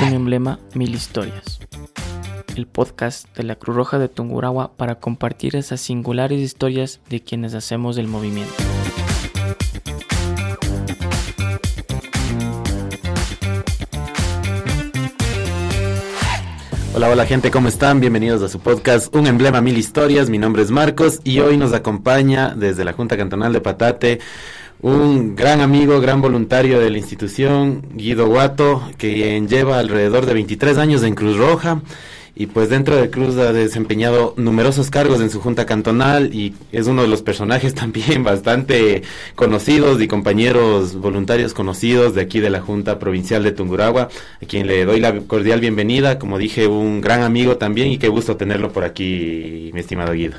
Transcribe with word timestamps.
Un 0.00 0.12
emblema, 0.12 0.60
mil 0.74 0.94
historias. 0.94 1.58
El 2.56 2.66
podcast 2.66 3.36
de 3.36 3.42
la 3.42 3.56
Cruz 3.56 3.76
Roja 3.76 3.98
de 3.98 4.08
Tungurahua 4.08 4.72
para 4.76 4.96
compartir 4.96 5.56
esas 5.56 5.80
singulares 5.80 6.40
historias 6.40 7.00
de 7.08 7.22
quienes 7.22 7.54
hacemos 7.54 7.98
el 7.98 8.08
movimiento. 8.08 8.54
Hola, 16.98 17.10
hola 17.10 17.26
gente, 17.26 17.52
¿cómo 17.52 17.68
están? 17.68 18.00
Bienvenidos 18.00 18.42
a 18.42 18.48
su 18.48 18.58
podcast 18.58 19.14
Un 19.14 19.28
emblema, 19.28 19.60
mil 19.60 19.78
historias. 19.78 20.28
Mi 20.30 20.36
nombre 20.36 20.62
es 20.62 20.72
Marcos 20.72 21.20
y 21.22 21.38
hoy 21.38 21.56
nos 21.56 21.72
acompaña 21.72 22.56
desde 22.56 22.84
la 22.84 22.92
Junta 22.92 23.16
Cantonal 23.16 23.52
de 23.52 23.60
Patate 23.60 24.18
un 24.80 25.36
gran 25.36 25.60
amigo, 25.60 26.00
gran 26.00 26.20
voluntario 26.20 26.80
de 26.80 26.90
la 26.90 26.98
institución, 26.98 27.82
Guido 27.94 28.26
Guato, 28.26 28.82
que 28.98 29.40
lleva 29.46 29.78
alrededor 29.78 30.26
de 30.26 30.34
23 30.34 30.76
años 30.78 31.04
en 31.04 31.14
Cruz 31.14 31.36
Roja 31.36 31.82
y 32.38 32.46
pues 32.46 32.70
dentro 32.70 32.94
de 32.94 33.10
Cruz 33.10 33.36
ha 33.36 33.52
desempeñado 33.52 34.32
numerosos 34.36 34.90
cargos 34.90 35.20
en 35.20 35.28
su 35.28 35.40
junta 35.40 35.66
cantonal 35.66 36.32
y 36.32 36.54
es 36.70 36.86
uno 36.86 37.02
de 37.02 37.08
los 37.08 37.20
personajes 37.20 37.74
también 37.74 38.22
bastante 38.22 39.02
conocidos 39.34 40.00
y 40.00 40.06
compañeros 40.06 40.94
voluntarios 40.94 41.52
conocidos 41.52 42.14
de 42.14 42.20
aquí 42.20 42.38
de 42.38 42.50
la 42.50 42.60
Junta 42.60 43.00
Provincial 43.00 43.42
de 43.42 43.50
Tunguragua, 43.50 44.08
a 44.40 44.46
quien 44.46 44.68
le 44.68 44.84
doy 44.84 45.00
la 45.00 45.18
cordial 45.22 45.60
bienvenida, 45.60 46.20
como 46.20 46.38
dije, 46.38 46.68
un 46.68 47.00
gran 47.00 47.22
amigo 47.22 47.56
también 47.56 47.88
y 47.88 47.98
qué 47.98 48.06
gusto 48.06 48.36
tenerlo 48.36 48.72
por 48.72 48.84
aquí, 48.84 49.72
mi 49.74 49.80
estimado 49.80 50.12
Guido. 50.12 50.36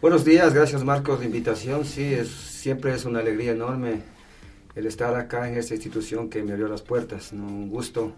Buenos 0.00 0.24
días, 0.24 0.54
gracias 0.54 0.82
Marcos 0.82 1.20
de 1.20 1.26
invitación, 1.26 1.84
sí, 1.84 2.04
es, 2.04 2.28
siempre 2.28 2.94
es 2.94 3.04
una 3.04 3.18
alegría 3.18 3.52
enorme 3.52 4.00
el 4.74 4.86
estar 4.86 5.14
acá 5.14 5.46
en 5.46 5.58
esta 5.58 5.74
institución 5.74 6.30
que 6.30 6.42
me 6.42 6.52
abrió 6.52 6.68
las 6.68 6.80
puertas, 6.80 7.32
un 7.32 7.68
gusto 7.68 8.14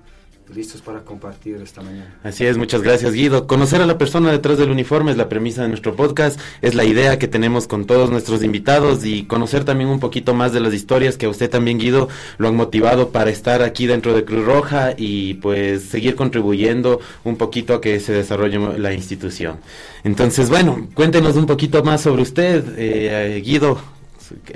listos 0.54 0.80
para 0.80 1.00
compartir 1.00 1.56
esta 1.56 1.82
mañana. 1.82 2.14
Así 2.22 2.46
es, 2.46 2.56
muchas 2.56 2.82
gracias 2.82 3.12
Guido. 3.12 3.46
Conocer 3.46 3.80
a 3.80 3.86
la 3.86 3.98
persona 3.98 4.30
detrás 4.30 4.58
del 4.58 4.70
uniforme 4.70 5.10
es 5.10 5.16
la 5.16 5.28
premisa 5.28 5.62
de 5.62 5.68
nuestro 5.68 5.96
podcast, 5.96 6.38
es 6.62 6.74
la 6.74 6.84
idea 6.84 7.18
que 7.18 7.28
tenemos 7.28 7.66
con 7.66 7.84
todos 7.84 8.10
nuestros 8.10 8.42
invitados 8.42 9.04
y 9.04 9.24
conocer 9.24 9.64
también 9.64 9.90
un 9.90 10.00
poquito 10.00 10.34
más 10.34 10.52
de 10.52 10.60
las 10.60 10.72
historias 10.72 11.16
que 11.16 11.26
a 11.26 11.28
usted 11.28 11.50
también 11.50 11.78
Guido 11.78 12.08
lo 12.38 12.48
han 12.48 12.56
motivado 12.56 13.10
para 13.10 13.30
estar 13.30 13.62
aquí 13.62 13.86
dentro 13.86 14.14
de 14.14 14.24
Cruz 14.24 14.44
Roja 14.44 14.94
y 14.96 15.34
pues 15.34 15.82
seguir 15.82 16.14
contribuyendo 16.14 17.00
un 17.24 17.36
poquito 17.36 17.74
a 17.74 17.80
que 17.80 17.98
se 18.00 18.12
desarrolle 18.12 18.78
la 18.78 18.92
institución. 18.92 19.58
Entonces, 20.04 20.48
bueno, 20.48 20.88
cuéntenos 20.94 21.36
un 21.36 21.46
poquito 21.46 21.82
más 21.82 22.02
sobre 22.02 22.22
usted, 22.22 22.64
eh, 22.76 23.42
Guido, 23.44 23.80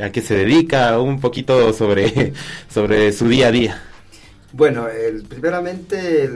a 0.00 0.10
qué 0.10 0.20
se 0.20 0.34
dedica, 0.34 0.98
un 1.00 1.20
poquito 1.20 1.72
sobre, 1.72 2.32
sobre 2.72 3.12
su 3.12 3.28
día 3.28 3.48
a 3.48 3.50
día. 3.50 3.82
Bueno, 4.52 4.88
el, 4.88 5.22
primeramente 5.24 6.28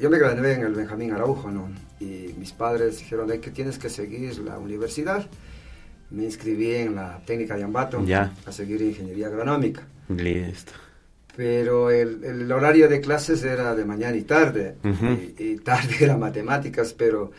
yo 0.00 0.10
me 0.10 0.18
gradué 0.18 0.54
en 0.54 0.62
el 0.62 0.74
Benjamín 0.74 1.12
Araujo, 1.12 1.50
¿no? 1.50 1.68
Y 2.00 2.34
mis 2.38 2.52
padres 2.52 2.98
dijeron, 2.98 3.28
que 3.40 3.50
tienes 3.50 3.78
que 3.78 3.88
seguir 3.88 4.38
la 4.38 4.58
universidad. 4.58 5.26
Me 6.10 6.24
inscribí 6.24 6.74
en 6.74 6.94
la 6.94 7.20
técnica 7.24 7.56
de 7.56 7.64
Ambato 7.64 8.04
ya. 8.04 8.32
a 8.44 8.52
seguir 8.52 8.82
ingeniería 8.82 9.26
agronómica. 9.28 9.82
Listo. 10.08 10.72
Pero 11.36 11.90
el, 11.90 12.24
el, 12.24 12.50
horario 12.50 12.88
de 12.88 13.00
clases 13.00 13.42
era 13.42 13.74
de 13.74 13.84
mañana 13.84 14.16
y 14.16 14.22
tarde, 14.22 14.76
y, 14.84 15.42
y 15.42 15.56
tarde 15.58 15.96
era 16.00 16.16
matemáticas, 16.16 16.94
pero 16.94 17.32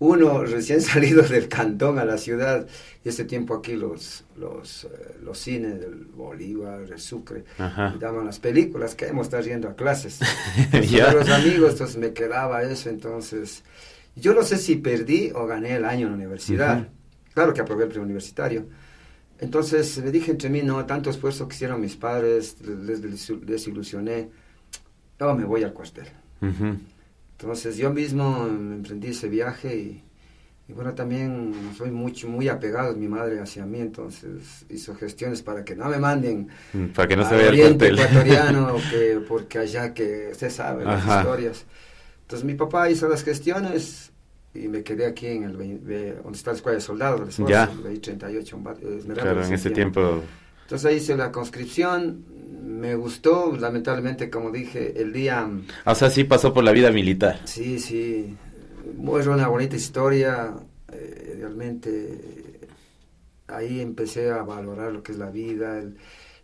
uno 0.00 0.44
recién 0.44 0.80
salido 0.82 1.22
del 1.22 1.48
cantón 1.48 1.98
a 1.98 2.04
la 2.04 2.18
ciudad, 2.18 2.66
y 3.04 3.08
ese 3.08 3.24
tiempo 3.24 3.54
aquí 3.54 3.76
los, 3.76 4.24
los, 4.36 4.84
eh, 4.84 5.16
los 5.22 5.38
cines 5.38 5.78
del 5.80 6.04
Bolívar, 6.04 6.80
el 6.80 6.98
Sucre, 6.98 7.44
daban 7.56 8.26
las 8.26 8.40
películas, 8.40 8.94
que 8.94 9.06
hemos 9.06 9.28
estado 9.28 9.44
yendo 9.44 9.68
a 9.68 9.76
clases. 9.76 10.20
Entonces, 10.72 11.14
los 11.14 11.28
amigos, 11.28 11.72
entonces 11.72 11.96
me 11.96 12.12
quedaba 12.12 12.62
eso, 12.62 12.90
entonces 12.90 13.62
yo 14.16 14.34
no 14.34 14.42
sé 14.42 14.56
si 14.56 14.76
perdí 14.76 15.30
o 15.34 15.46
gané 15.46 15.76
el 15.76 15.84
año 15.84 16.06
en 16.06 16.12
la 16.12 16.16
universidad. 16.16 16.88
Claro 17.32 17.54
que 17.54 17.60
aprobé 17.60 17.84
el 17.84 17.90
preuniversitario. 17.90 18.66
Entonces 19.38 20.02
me 20.02 20.10
dije 20.10 20.30
entre 20.30 20.50
mí, 20.50 20.62
no, 20.62 20.84
tanto 20.84 21.08
esfuerzo 21.08 21.48
que 21.48 21.54
hicieron 21.54 21.80
mis 21.80 21.96
padres, 21.96 22.56
les, 22.60 23.00
desilusioné, 23.46 24.28
no, 25.18 25.34
me 25.34 25.44
voy 25.44 25.62
al 25.62 25.72
cuartel. 25.72 26.08
Entonces 27.40 27.78
yo 27.78 27.90
mismo 27.90 28.46
emprendí 28.46 29.08
ese 29.08 29.26
viaje 29.30 29.74
y, 29.74 30.72
bueno, 30.74 30.94
también 30.94 31.54
soy 31.76 31.90
mucho, 31.90 32.28
muy 32.28 32.48
apegado, 32.48 32.94
mi 32.94 33.08
madre 33.08 33.40
hacia 33.40 33.64
mí, 33.64 33.80
entonces 33.80 34.66
hizo 34.68 34.94
gestiones 34.94 35.40
para 35.40 35.64
que 35.64 35.74
no 35.74 35.88
me 35.88 35.98
manden 35.98 36.48
mm, 36.74 36.88
para 36.88 37.08
que 37.08 37.16
no 37.16 37.26
se 37.26 37.36
vea 37.36 37.48
el 37.48 37.82
ecuatoriano, 37.82 38.76
que, 38.90 39.22
porque 39.26 39.58
allá 39.58 39.94
que 39.94 40.28
usted 40.32 40.50
sabe 40.50 40.84
las 40.84 41.02
historias. 41.02 41.64
Entonces 42.22 42.44
mi 42.44 42.54
papá 42.54 42.90
hizo 42.90 43.08
las 43.08 43.24
gestiones 43.24 44.12
y 44.52 44.68
me 44.68 44.82
quedé 44.82 45.06
aquí 45.06 45.28
en 45.28 45.44
el 45.44 45.52
donde 45.56 46.36
está 46.36 46.50
la 46.50 46.56
escuela 46.56 46.76
de 46.76 46.82
soldados, 46.82 47.38
el 47.38 48.00
38, 48.00 48.60
Claro, 49.14 49.44
en 49.44 49.52
ese 49.54 49.70
tiempo. 49.70 50.22
Entonces 50.64 50.86
ahí 50.86 50.96
hice 50.96 51.16
la 51.16 51.32
conscripción, 51.32 52.22
me 52.62 52.94
gustó, 52.94 53.56
lamentablemente, 53.58 54.30
como 54.30 54.50
dije, 54.50 55.00
el 55.00 55.12
día... 55.12 55.48
O 55.84 55.94
sea, 55.94 56.10
sí 56.10 56.24
pasó 56.24 56.52
por 56.52 56.64
la 56.64 56.72
vida 56.72 56.90
militar. 56.90 57.40
Sí, 57.44 57.78
sí, 57.78 58.36
es 59.18 59.26
una 59.26 59.48
bonita 59.48 59.76
historia, 59.76 60.54
eh, 60.92 61.36
realmente 61.38 62.58
ahí 63.48 63.80
empecé 63.80 64.30
a 64.30 64.42
valorar 64.42 64.92
lo 64.92 65.02
que 65.02 65.12
es 65.12 65.18
la 65.18 65.30
vida, 65.30 65.82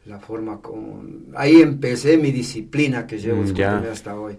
la 0.07 0.19
forma 0.19 0.61
como... 0.61 1.05
Ahí 1.35 1.61
empecé 1.61 2.17
mi 2.17 2.33
disciplina 2.33 3.07
que 3.07 3.19
llevo 3.19 3.43
mm, 3.43 3.93
hasta 3.93 4.19
hoy. 4.19 4.39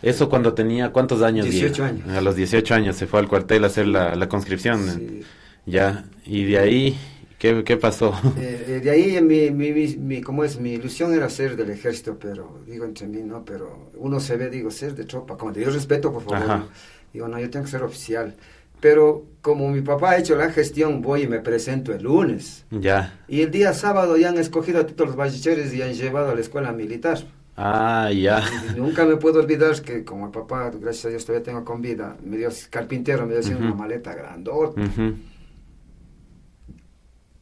¿Eso 0.00 0.28
cuando 0.28 0.52
tenía 0.52 0.90
cuántos 0.90 1.22
años? 1.22 1.46
18 1.46 1.84
años. 1.84 2.08
A 2.08 2.20
los 2.20 2.34
18 2.34 2.74
años 2.74 2.96
se 2.96 3.06
fue 3.06 3.20
al 3.20 3.28
cuartel 3.28 3.64
a 3.64 3.68
hacer 3.68 3.86
la, 3.86 4.16
la 4.16 4.28
conscripción. 4.28 4.88
Sí. 4.88 5.20
Ya, 5.64 6.04
y 6.24 6.44
de 6.44 6.58
ahí 6.58 6.98
¿Qué, 7.42 7.64
qué 7.64 7.76
pasó? 7.76 8.14
Eh, 8.38 8.66
eh, 8.68 8.80
de 8.80 8.88
ahí 8.88 9.20
mi, 9.20 9.50
mi, 9.50 9.72
mi, 9.96 10.20
¿cómo 10.20 10.44
es? 10.44 10.60
Mi 10.60 10.74
ilusión 10.74 11.12
era 11.12 11.28
ser 11.28 11.56
del 11.56 11.70
ejército, 11.70 12.16
pero 12.16 12.60
digo 12.68 12.84
entre 12.84 13.08
mí, 13.08 13.20
no, 13.20 13.44
pero 13.44 13.90
uno 13.96 14.20
se 14.20 14.36
ve, 14.36 14.48
digo, 14.48 14.70
ser 14.70 14.94
de 14.94 15.04
tropa, 15.04 15.36
como 15.36 15.52
te 15.52 15.58
digo 15.58 15.72
respeto, 15.72 16.12
por 16.12 16.22
favor. 16.22 16.68
Digo, 17.12 17.26
no, 17.26 17.40
yo 17.40 17.50
tengo 17.50 17.64
que 17.64 17.70
ser 17.72 17.82
oficial. 17.82 18.36
Pero 18.80 19.24
como 19.40 19.68
mi 19.70 19.80
papá 19.80 20.12
ha 20.12 20.18
hecho 20.18 20.36
la 20.36 20.52
gestión, 20.52 21.02
voy 21.02 21.22
y 21.22 21.26
me 21.26 21.40
presento 21.40 21.92
el 21.92 22.04
lunes. 22.04 22.64
Ya. 22.70 23.18
Y 23.26 23.40
el 23.40 23.50
día 23.50 23.74
sábado 23.74 24.16
ya 24.16 24.28
han 24.28 24.38
escogido 24.38 24.80
a 24.80 24.86
todos 24.86 25.08
los 25.08 25.16
bachilleres 25.16 25.74
y 25.74 25.82
han 25.82 25.94
llevado 25.94 26.30
a 26.30 26.36
la 26.36 26.40
escuela 26.40 26.70
militar. 26.70 27.18
Ah, 27.56 28.08
ya. 28.14 28.44
nunca 28.76 29.04
me 29.04 29.16
puedo 29.16 29.40
olvidar 29.40 29.82
que 29.82 30.04
como 30.04 30.26
el 30.26 30.30
papá, 30.30 30.70
gracias 30.70 31.06
a 31.06 31.08
Dios 31.08 31.24
todavía 31.24 31.44
tengo 31.44 31.64
con 31.64 31.82
vida, 31.82 32.16
me 32.24 32.36
dio 32.36 32.50
carpintero, 32.70 33.26
me 33.26 33.36
dio 33.36 33.58
una 33.58 33.74
maleta 33.74 34.14
grandota 34.14 34.80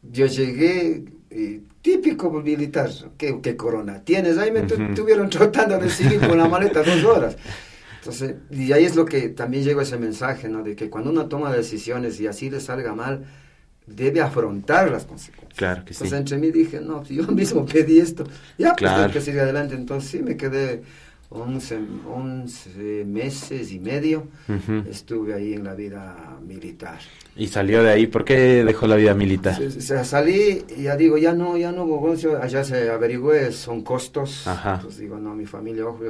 yo 0.02 0.26
llegué, 0.26 1.04
y 1.30 1.58
típico 1.82 2.30
militar, 2.30 2.90
¿qué, 3.16 3.56
corona 3.56 4.02
tienes? 4.02 4.38
Ahí 4.38 4.50
me 4.50 4.60
estuvieron 4.60 5.30
tratando 5.30 5.78
de 5.78 5.90
seguir 5.90 6.20
con 6.20 6.38
la 6.38 6.48
maleta 6.48 6.82
dos 6.82 7.04
horas. 7.04 7.36
Entonces, 7.98 8.36
y 8.50 8.72
ahí 8.72 8.84
es 8.84 8.96
lo 8.96 9.04
que 9.04 9.28
también 9.28 9.62
llegó 9.62 9.82
ese 9.82 9.98
mensaje, 9.98 10.48
¿no? 10.48 10.62
De 10.62 10.74
que 10.74 10.88
cuando 10.88 11.10
uno 11.10 11.26
toma 11.26 11.52
decisiones 11.52 12.18
y 12.18 12.26
así 12.26 12.48
le 12.48 12.60
salga 12.60 12.94
mal, 12.94 13.26
debe 13.86 14.22
afrontar 14.22 14.90
las 14.90 15.04
consecuencias. 15.04 15.56
Claro 15.56 15.84
que 15.84 15.92
sí. 15.92 16.04
Entonces, 16.04 16.18
entre 16.18 16.38
mí 16.38 16.50
dije, 16.50 16.80
no, 16.80 17.04
yo 17.04 17.26
mismo 17.28 17.66
pedí 17.72 18.00
esto, 18.00 18.24
ya 18.56 18.74
pues 18.74 18.94
tengo 18.94 19.12
que 19.12 19.20
seguir 19.20 19.40
adelante. 19.40 19.74
Entonces, 19.74 20.10
sí, 20.10 20.22
me 20.22 20.36
quedé 20.36 20.82
11, 21.30 23.04
meses 23.06 23.70
y 23.70 23.78
medio 23.78 24.26
estuve 24.88 25.32
ahí 25.32 25.54
en 25.54 25.62
la 25.62 25.74
vida 25.74 26.38
militar. 26.44 26.98
¿Y 27.36 27.46
salió 27.46 27.84
de 27.84 27.90
ahí? 27.90 28.06
¿Por 28.08 28.24
qué 28.24 28.64
dejó 28.64 28.88
la 28.88 28.96
vida 28.96 29.14
militar? 29.14 29.60
salí 30.04 30.64
y 30.76 30.82
ya 30.82 30.96
digo, 30.96 31.18
ya 31.18 31.32
no, 31.32 31.56
ya 31.56 31.70
no 31.70 31.86
allá 32.42 32.64
se 32.64 32.90
averigüe, 32.90 33.52
son 33.52 33.82
costos. 33.82 34.44
Entonces 34.46 34.98
digo, 34.98 35.18
no, 35.18 35.34
mi 35.34 35.46
familia, 35.46 35.86
ojo, 35.86 36.02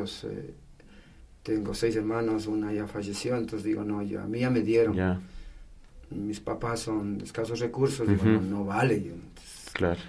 tengo 1.43 1.75
seis 1.75 1.97
hermanos, 1.97 2.47
una 2.47 2.73
ya 2.73 2.87
falleció, 2.87 3.37
entonces 3.37 3.65
digo, 3.65 3.85
no, 3.85 4.03
ya, 4.03 4.23
a 4.23 4.27
mí 4.27 4.41
ya 4.41 4.51
me 4.51 4.61
dieron. 4.61 4.95
Ya. 4.95 5.21
Mis 6.11 6.41
papás 6.41 6.81
son 6.81 7.19
de 7.19 7.25
escasos 7.25 7.61
recursos, 7.61 8.09
digo, 8.09 8.25
no, 8.25 8.41
no, 8.41 8.65
vale. 8.65 9.13
claro 9.73 10.01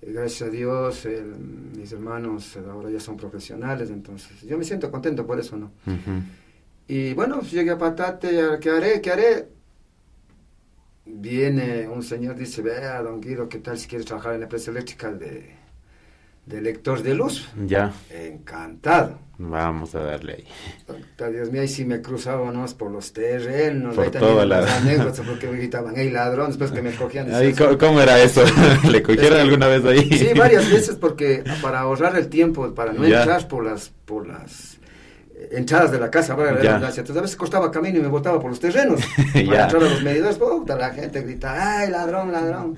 gracias 0.00 0.48
a 0.48 0.50
Dios, 0.50 1.06
mis 1.76 1.92
hermanos 1.92 2.56
ahora 2.56 2.90
ya 2.90 3.00
son 3.00 3.16
profesionales, 3.16 3.90
entonces 3.90 4.42
yo 4.42 4.56
me 4.56 4.64
siento 4.64 4.90
contento 4.90 5.26
por 5.26 5.38
eso, 5.38 5.56
¿no? 5.56 5.72
Y 6.86 7.12
bueno, 7.12 7.40
pues, 7.40 7.52
llegué 7.52 7.70
a 7.70 7.78
Patate, 7.78 8.58
¿qué 8.60 8.70
haré? 8.70 9.00
¿Qué 9.00 9.10
haré? 9.10 9.48
Viene 11.04 11.86
un 11.88 12.02
señor, 12.02 12.36
dice, 12.36 12.62
vea, 12.62 13.02
don 13.02 13.20
Guido, 13.20 13.48
¿qué 13.48 13.58
tal 13.58 13.78
si 13.78 13.88
quieres 13.88 14.06
trabajar 14.06 14.34
en 14.34 14.40
la 14.40 14.46
empresa 14.46 14.70
eléctrica 14.70 15.10
de, 15.12 15.57
de 16.48 16.62
lector 16.62 17.02
de 17.02 17.14
luz. 17.14 17.48
Ya. 17.66 17.92
Encantado. 18.10 19.18
Vamos 19.40 19.94
a 19.94 20.00
darle 20.00 20.32
ahí. 20.32 21.30
Dios 21.32 21.52
mío, 21.52 21.60
ahí 21.60 21.68
sí 21.68 21.84
me 21.84 22.02
cruzaba 22.02 22.50
nomás 22.50 22.74
por 22.74 22.90
los 22.90 23.12
terrenos, 23.12 23.94
por 23.94 24.04
ahí 24.04 24.10
también 24.10 24.48
las 24.48 24.70
anécdotas, 24.82 25.24
porque 25.24 25.46
me 25.46 25.58
gritaban, 25.58 25.94
hey 25.96 26.10
ladrón, 26.10 26.48
después 26.48 26.72
que 26.72 26.82
me 26.82 26.92
cogían. 26.92 27.32
Ahí, 27.32 27.54
¿cómo, 27.54 28.00
era 28.00 28.20
eso? 28.20 28.42
¿Le 28.90 29.00
cogieron 29.00 29.38
alguna 29.38 29.68
vez 29.68 29.84
ahí? 29.84 30.10
Sí, 30.10 30.30
varias 30.36 30.68
veces, 30.68 30.96
porque 30.96 31.44
para 31.62 31.80
ahorrar 31.80 32.16
el 32.16 32.28
tiempo, 32.28 32.74
para 32.74 32.92
no 32.92 33.04
entrar 33.04 33.46
por 33.46 33.64
las, 33.64 33.92
por 34.04 34.26
las 34.26 34.77
entradas 35.50 35.92
de 35.92 35.98
la 35.98 36.10
casa, 36.10 36.36
para 36.36 36.52
la 36.52 36.58
redundancia. 36.58 37.00
Entonces 37.00 37.16
a 37.16 37.22
veces 37.22 37.36
costaba 37.36 37.70
camino 37.70 37.98
y 37.98 38.02
me 38.02 38.08
botaba 38.08 38.40
por 38.40 38.50
los 38.50 38.60
terrenos. 38.60 39.00
Para 39.32 39.64
entrar 39.64 39.76
a 39.76 39.88
los 39.88 40.02
medidores, 40.02 40.36
puta, 40.36 40.76
la 40.76 40.90
gente 40.90 41.22
grita, 41.22 41.80
¡ay, 41.80 41.90
ladrón, 41.90 42.32
ladrón! 42.32 42.76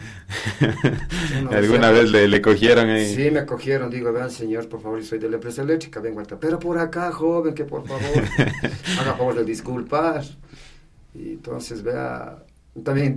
¿Alguna 1.50 1.90
vez 1.90 2.10
le, 2.10 2.28
le, 2.28 2.42
cogieron 2.42 2.88
ahí? 2.88 3.14
Sí, 3.14 3.30
me 3.30 3.44
cogieron. 3.46 3.90
Digo, 3.90 4.12
vean, 4.12 4.30
señor, 4.30 4.68
por 4.68 4.82
favor, 4.82 5.02
soy 5.02 5.18
de 5.18 5.28
la 5.28 5.36
empresa 5.36 5.62
eléctrica, 5.62 6.00
vengo 6.00 6.20
hasta. 6.20 6.38
Pero 6.38 6.58
por 6.58 6.78
acá, 6.78 7.10
joven, 7.12 7.54
que 7.54 7.64
por 7.64 7.86
favor, 7.86 8.02
haga 9.00 9.14
favor 9.14 9.34
de 9.34 9.44
disculpar. 9.44 10.22
Y 11.14 11.30
entonces, 11.32 11.82
vea, 11.82 12.44
también, 12.84 13.16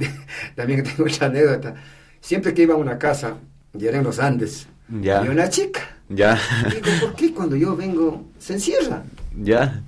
también 0.56 0.84
tengo 0.84 1.04
otra 1.04 1.28
anécdota. 1.28 1.75
Siempre 2.22 2.54
que 2.54 2.63
iba 2.63 2.74
a 2.74 2.78
una 2.78 2.98
casa, 2.98 3.36
y 3.78 3.86
era 3.86 3.98
en 3.98 4.04
los 4.04 4.19
Andes, 4.19 4.68
ya. 4.88 5.24
y 5.25 5.28
una 5.28 5.50
chica. 5.50 5.81
Ya. 6.10 6.40
Digo, 6.69 6.88
¿por 7.01 7.16
qué 7.16 7.34
cuando 7.34 7.56
yo 7.56 7.75
vengo 7.75 8.25
se 8.38 8.54
encierra? 8.54 9.04
Ya. 9.38 9.83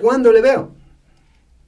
¿Cuándo 0.00 0.32
le 0.32 0.40
veo? 0.40 0.72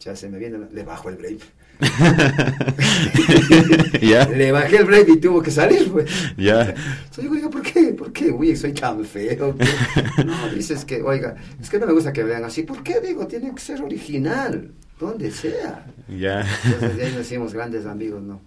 Ya 0.01 0.17
se 0.17 0.29
me 0.29 0.39
viene, 0.39 0.59
le 0.73 0.85
bajo 0.85 1.09
el 1.09 1.17
brave. 1.17 1.39
¿Ya? 4.01 4.27
Le 4.29 4.51
bajé 4.51 4.79
el 4.79 4.85
brave 4.85 5.13
y 5.13 5.17
tuvo 5.19 5.43
que 5.43 5.51
salir, 5.51 5.91
pues. 5.91 6.11
Ya. 6.37 6.75
So, 7.11 7.21
digo, 7.21 7.35
oiga, 7.35 7.51
¿por 7.51 7.63
qué? 7.63 7.93
¿Por 7.93 8.13
qué? 8.13 8.31
Uy, 8.31 8.57
soy 8.57 8.73
tan 8.73 9.05
feo. 9.05 9.55
No, 10.25 10.49
dices 10.49 10.85
que, 10.85 11.03
oiga, 11.03 11.37
es 11.61 11.69
que 11.69 11.79
no 11.79 11.87
me 11.87 11.93
gusta 11.93 12.13
que 12.13 12.25
vean 12.25 12.45
así. 12.45 12.63
¿Por 12.63 12.83
qué? 12.83 13.01
Digo, 13.01 13.27
tiene 13.27 13.55
que 13.55 13.61
ser 13.61 13.83
original, 13.83 14.71
donde 14.99 15.31
sea. 15.31 15.87
Ya. 16.09 16.47
Entonces, 16.65 16.97
de 16.97 17.07
ahí 17.07 17.13
nos 17.13 17.23
hicimos 17.23 17.53
grandes 17.53 17.85
amigos, 17.85 18.23
¿no? 18.23 18.41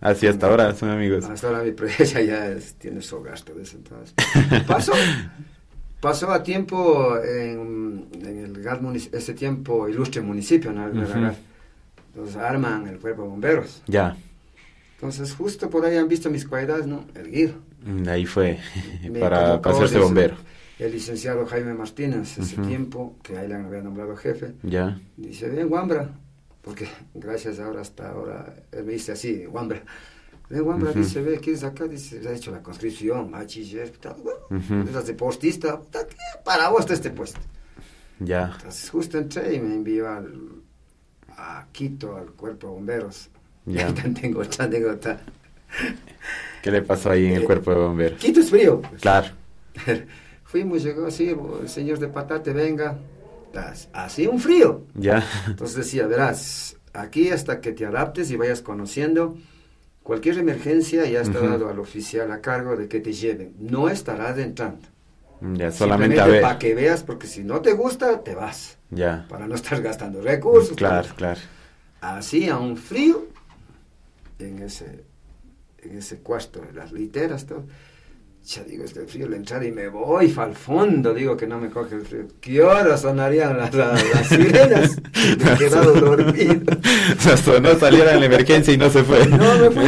Así 0.00 0.26
hasta 0.26 0.48
ahora 0.48 0.74
son 0.74 0.90
amigos. 0.90 1.24
Hasta 1.26 1.46
ahora 1.46 1.62
mi 1.62 1.72
presencia 1.72 2.20
ya 2.22 2.48
es, 2.48 2.74
tiene 2.74 3.02
su 3.02 3.22
gasto 3.22 3.54
de 3.54 3.62
entonces. 3.62 4.14
Pasó, 4.66 4.92
pasó 6.02 6.32
a 6.32 6.42
tiempo 6.42 7.16
en, 7.24 8.08
en 8.22 8.38
el 8.38 8.60
GAD, 8.60 8.80
ese 9.12 9.34
tiempo 9.34 9.88
ilustre 9.88 10.20
municipio, 10.20 10.72
¿no? 10.72 10.86
Uh 10.86 11.06
-huh. 11.06 11.34
Entonces 12.08 12.36
arman 12.36 12.88
el 12.88 12.98
cuerpo 12.98 13.22
de 13.22 13.28
bomberos. 13.28 13.82
Ya. 13.86 14.16
Entonces 14.96 15.32
justo 15.32 15.70
por 15.70 15.84
ahí 15.86 15.96
han 15.96 16.08
visto 16.08 16.28
mis 16.28 16.44
cualidades, 16.44 16.86
¿no? 16.86 17.04
El 17.14 17.30
guir. 17.30 17.54
Ahí 18.08 18.26
fue, 18.26 18.58
para, 19.20 19.62
para 19.62 19.76
hacerse 19.76 20.00
bombero. 20.00 20.34
El 20.80 20.90
licenciado 20.90 21.46
Jaime 21.46 21.74
Martínez, 21.74 22.36
ese 22.36 22.60
uh 22.60 22.64
-huh. 22.64 22.66
tiempo, 22.66 23.16
que 23.22 23.38
ahí 23.38 23.46
le 23.46 23.54
había 23.54 23.80
nombrado 23.80 24.16
jefe. 24.16 24.54
Ya. 24.64 24.98
Dice, 25.16 25.48
ven, 25.48 25.72
Wambra, 25.72 26.10
porque 26.62 26.88
gracias 27.14 27.60
ahora 27.60 27.80
hasta 27.80 28.10
ahora, 28.10 28.56
él 28.72 28.84
me 28.84 28.94
dice 28.94 29.12
así, 29.12 29.46
Wambra. 29.46 29.82
Ven, 30.52 30.62
Wambra, 30.62 30.90
uh 30.90 30.94
-huh. 30.94 30.98
dice, 30.98 31.20
ve, 31.22 31.38
¿quieres 31.40 31.64
acá? 31.64 31.84
Dice, 31.88 32.20
ha 32.28 32.32
hecho 32.32 32.50
la 32.50 32.62
conscripción, 32.62 33.30
bachiller, 33.30 33.88
tal, 33.98 34.16
bueno, 34.22 34.82
eres 34.82 35.06
deportista, 35.06 35.80
para 36.44 36.68
vos 36.68 36.80
está 36.80 36.94
este 36.94 37.10
puesto. 37.10 37.40
Ya. 38.20 38.52
Entonces 38.56 38.90
justo 38.90 39.18
entré 39.18 39.54
y 39.54 39.60
me 39.60 39.74
envió 39.74 40.08
al, 40.08 40.32
a 41.36 41.66
Quito, 41.72 42.16
al 42.16 42.26
cuerpo 42.32 42.66
de 42.68 42.72
bomberos. 42.74 43.30
Ya. 43.64 43.92
Tengo 44.20 44.40
otra 44.42 44.66
anécdota. 44.66 45.20
¿Qué 46.62 46.70
le 46.70 46.82
pasó 46.82 47.10
ahí 47.10 47.26
en 47.26 47.32
el 47.36 47.42
Eh, 47.42 47.46
cuerpo 47.46 47.70
de 47.72 47.76
bomberos? 47.78 48.20
Quito 48.20 48.40
es 48.40 48.50
frío. 48.50 48.80
pues. 48.82 49.00
Claro. 49.00 49.28
Fuimos, 50.44 50.82
llegó 50.82 51.06
así, 51.06 51.34
el 51.62 51.68
señor 51.68 51.98
de 51.98 52.08
patate, 52.08 52.52
venga. 52.52 52.98
Así 53.92 54.26
un 54.26 54.38
frío. 54.38 54.82
Ya. 54.94 55.24
Entonces 55.46 55.76
decía, 55.76 56.06
verás, 56.06 56.76
aquí 56.92 57.30
hasta 57.30 57.60
que 57.60 57.72
te 57.72 57.84
adaptes 57.86 58.30
y 58.30 58.36
vayas 58.36 58.60
conociendo, 58.62 59.36
cualquier 60.02 60.38
emergencia 60.38 61.04
ya 61.06 61.20
está 61.20 61.40
dado 61.40 61.68
al 61.68 61.78
oficial 61.78 62.30
a 62.32 62.40
cargo 62.40 62.76
de 62.76 62.88
que 62.88 63.00
te 63.00 63.12
lleven. 63.12 63.54
No 63.58 63.88
estarás 63.88 64.38
entrando. 64.38 64.88
Ya, 65.40 65.72
solamente 65.72 66.20
a 66.20 66.26
ver. 66.26 66.40
para 66.40 66.58
que 66.58 66.74
veas, 66.74 67.02
porque 67.02 67.26
si 67.26 67.42
no 67.42 67.60
te 67.60 67.72
gusta, 67.72 68.22
te 68.22 68.34
vas. 68.34 68.78
Ya. 68.90 69.26
Para 69.28 69.48
no 69.48 69.54
estar 69.56 69.82
gastando 69.82 70.20
recursos. 70.20 70.76
Claro, 70.76 71.08
claro. 71.16 71.40
Así 72.00 72.48
a 72.48 72.58
un 72.58 72.76
frío, 72.76 73.26
en 74.38 74.62
ese, 74.62 75.04
en 75.82 75.98
ese 75.98 76.18
cuarto, 76.18 76.60
de 76.60 76.72
las 76.72 76.92
literas, 76.92 77.46
todo. 77.46 77.64
Ya 78.44 78.64
digo, 78.64 78.84
este 78.84 79.06
frío, 79.06 79.28
la 79.28 79.36
entrada 79.36 79.64
y 79.64 79.70
me 79.70 79.88
voy 79.88 80.34
al 80.36 80.54
fondo, 80.56 81.14
digo 81.14 81.36
que 81.36 81.46
no 81.46 81.60
me 81.60 81.70
coge 81.70 81.94
el 81.94 82.02
frío. 82.02 82.26
¿Qué 82.40 82.60
hora 82.60 82.96
sonarían 82.96 83.56
las, 83.56 83.72
las, 83.72 84.04
las 84.12 84.26
sirenas? 84.26 84.96
Me 85.38 85.52
he 85.52 85.56
quedado 85.58 85.92
dormido. 86.00 86.60
O 87.16 87.20
sea, 87.20 87.36
sonó, 87.36 87.78
saliera 87.78 88.14
en 88.14 88.20
la 88.20 88.26
emergencia 88.26 88.74
y 88.74 88.78
no 88.78 88.90
se 88.90 89.04
fue. 89.04 89.28
No 89.28 89.58
me 89.58 89.70
fui, 89.70 89.84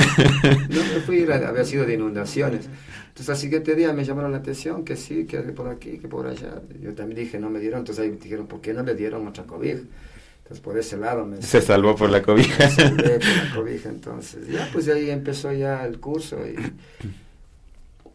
no 0.69 0.85
me 0.85 1.01
fui, 1.05 1.27
había 1.33 1.65
sido 1.65 1.85
de 1.85 1.95
inundaciones. 1.95 2.69
Entonces 3.09 3.31
al 3.31 3.37
siguiente 3.37 3.75
día 3.75 3.93
me 3.93 4.05
llamaron 4.05 4.31
la 4.31 4.39
atención 4.39 4.85
que 4.85 4.97
sí, 4.97 5.25
que 5.27 5.39
por 5.39 5.69
aquí, 5.69 5.99
que 5.99 6.07
por 6.07 6.27
allá. 6.27 6.63
Yo 6.81 6.95
también 6.95 7.21
dije, 7.21 7.41
no 7.41 7.51
me 7.51 7.59
dieron, 7.59 7.81
entonces 7.81 8.05
ahí 8.05 8.11
me 8.11 8.19
dijeron, 8.19 8.47
¿por 8.47 8.61
qué 8.61 8.73
no 8.73 8.85
le 8.85 8.95
dieron 8.95 9.27
otra 9.27 9.45
cobija? 9.45 9.81
Entonces 10.39 10.61
por 10.61 10.79
ese 10.79 10.97
lado 10.97 11.25
me 11.25 11.41
Se 11.43 11.61
salvó 11.61 11.97
por 11.97 12.11
la 12.11 12.23
cobija. 12.23 12.69
salvé 12.71 13.19
por 13.19 13.49
la 13.49 13.55
cobija. 13.55 13.89
Entonces 13.89 14.47
ya, 14.47 14.69
pues 14.73 14.87
de 14.87 14.93
ahí 14.93 15.11
empezó 15.11 15.53
ya 15.53 15.85
el 15.85 15.99
curso 15.99 16.39
y 16.47 16.57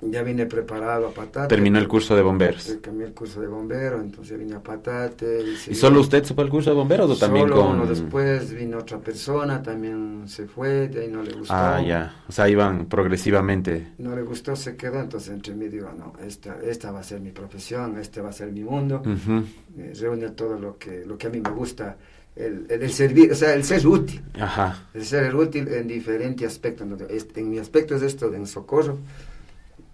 ya 0.01 0.23
vine 0.23 0.45
preparado 0.45 1.07
a 1.07 1.11
patate. 1.13 1.47
Terminó 1.49 1.77
el 1.79 1.87
curso 1.87 2.15
de 2.15 2.21
bomberos. 2.21 2.79
Terminé 2.81 3.05
el 3.05 3.13
curso 3.13 3.41
de 3.41 3.47
bombero, 3.47 3.99
entonces 3.99 4.37
vine 4.39 4.55
a 4.55 4.63
patate. 4.63 5.41
¿Y 5.41 5.55
seguí- 5.57 5.75
solo 5.75 5.99
usted 5.99 6.23
se 6.23 6.33
fue 6.33 6.43
al 6.45 6.49
curso 6.49 6.69
de 6.69 6.75
bomberos 6.77 7.09
o 7.11 7.17
también 7.17 7.47
Solo 7.49 7.61
con...? 7.61 7.75
uno 7.75 7.85
después 7.85 8.53
vino 8.53 8.77
otra 8.77 8.99
persona, 8.99 9.61
también 9.61 10.23
se 10.27 10.45
fue, 10.47 10.87
de 10.87 11.01
ahí 11.01 11.07
no 11.09 11.21
le 11.21 11.33
gustó. 11.33 11.53
Ah, 11.53 11.81
ya. 11.85 12.23
O 12.27 12.31
sea, 12.31 12.47
iban 12.47 12.85
progresivamente. 12.85 13.89
No 13.97 14.15
le 14.15 14.21
gustó, 14.21 14.55
se 14.55 14.75
quedó, 14.77 14.99
entonces 15.01 15.29
entre 15.33 15.53
mí 15.55 15.67
digo, 15.67 15.89
no, 15.97 16.13
esta, 16.25 16.57
esta 16.63 16.91
va 16.91 17.01
a 17.01 17.03
ser 17.03 17.19
mi 17.19 17.31
profesión, 17.31 17.97
este 17.99 18.21
va 18.21 18.29
a 18.29 18.33
ser 18.33 18.51
mi 18.51 18.63
mundo. 18.63 19.01
Ujú. 19.05 19.43
Eh, 19.77 19.93
reúne 19.99 20.29
todo 20.29 20.57
lo 20.57 20.77
que, 20.77 21.03
lo 21.05 21.17
que 21.17 21.27
a 21.27 21.29
mí 21.29 21.41
me 21.41 21.49
gusta, 21.51 21.97
el, 22.35 22.65
el, 22.69 22.83
el 22.83 22.91
servir, 22.91 23.31
o 23.31 23.35
sea, 23.35 23.53
el 23.53 23.63
ser 23.65 23.85
útil. 23.85 24.21
Ajá. 24.39 24.87
El 24.93 25.03
ser 25.03 25.35
útil 25.35 25.67
en 25.67 25.87
diferentes 25.87 26.47
aspectos. 26.47 26.87
Este, 27.09 27.41
En 27.41 27.49
mi 27.49 27.59
aspecto 27.59 27.95
es 27.95 28.01
esto, 28.01 28.33
en 28.33 28.47
socorro, 28.47 28.97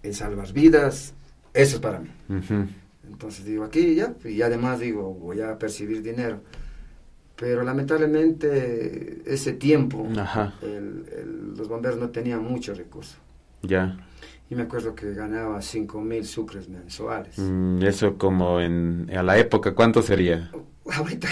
en 0.06 0.14
salvar 0.14 0.52
vidas, 0.52 1.14
eso 1.54 1.76
es 1.76 1.82
para 1.82 2.00
mí. 2.00 2.10
Entonces 3.08 3.44
digo, 3.44 3.64
aquí 3.64 3.94
ya, 3.94 4.14
y 4.24 4.42
además 4.42 4.80
digo, 4.80 5.12
voy 5.14 5.40
a 5.40 5.58
percibir 5.58 6.02
dinero. 6.02 6.40
Pero 7.36 7.62
lamentablemente 7.62 9.22
ese 9.26 9.52
tiempo, 9.52 10.06
el- 10.62 11.04
el- 11.16 11.54
los 11.56 11.68
bomberos 11.68 11.98
no 11.98 12.08
tenían 12.10 12.42
muchos 12.42 12.78
recursos. 12.78 13.18
Ya. 13.62 13.96
Y 14.48 14.54
me 14.54 14.62
acuerdo 14.62 14.94
que 14.94 15.12
ganaba 15.12 15.60
5 15.60 16.00
mil 16.00 16.24
sucres 16.24 16.68
mensuales. 16.68 17.38
Mm, 17.38 17.82
eso 17.82 18.16
como 18.16 18.60
en... 18.60 19.10
A 19.14 19.22
la 19.22 19.36
época, 19.38 19.74
¿cuánto 19.74 20.02
sería? 20.02 20.50
Ahorita 20.92 21.28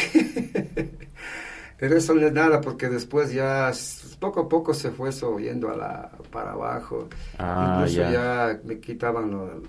Pero 1.79 1.97
eso 1.97 2.15
no 2.15 2.25
es 2.27 2.33
nada 2.33 2.61
porque 2.61 2.89
después 2.89 3.33
ya 3.33 3.73
poco 4.21 4.41
a 4.41 4.49
poco 4.49 4.73
se 4.75 4.91
fue 4.91 5.09
eso 5.11 5.39
yendo 5.39 5.69
a 5.71 5.77
la, 5.77 6.11
para 6.31 6.53
abajo. 6.53 7.09
Ah, 7.39 7.79
Incluso 7.79 8.01
ya. 8.01 8.13
ya. 8.13 8.61
me 8.65 8.79
quitaban 8.79 9.31
lo- 9.31 9.61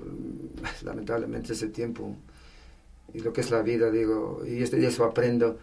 lamentablemente 0.84 1.54
ese 1.54 1.68
tiempo 1.70 2.16
y 3.14 3.20
lo 3.20 3.32
que 3.34 3.42
es 3.42 3.50
la 3.52 3.62
vida, 3.62 3.90
digo, 3.90 4.42
y 4.46 4.62
este, 4.62 4.80
y 4.80 4.86
eso 4.86 5.04
aprendo. 5.06 5.58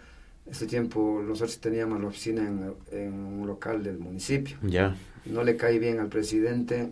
Ese 0.45 0.67
tiempo 0.67 1.23
nosotros 1.25 1.61
teníamos 1.61 2.01
la 2.01 2.09
oficina 2.09 2.43
en, 2.43 2.75
en 2.91 3.13
un 3.15 3.47
local 3.47 3.83
del 3.85 3.99
municipio. 3.99 4.57
Ya. 4.63 4.97
No 5.27 5.45
le 5.45 5.57
caí 5.57 5.79
bien 5.79 6.01
al 6.01 6.09
presidente, 6.09 6.91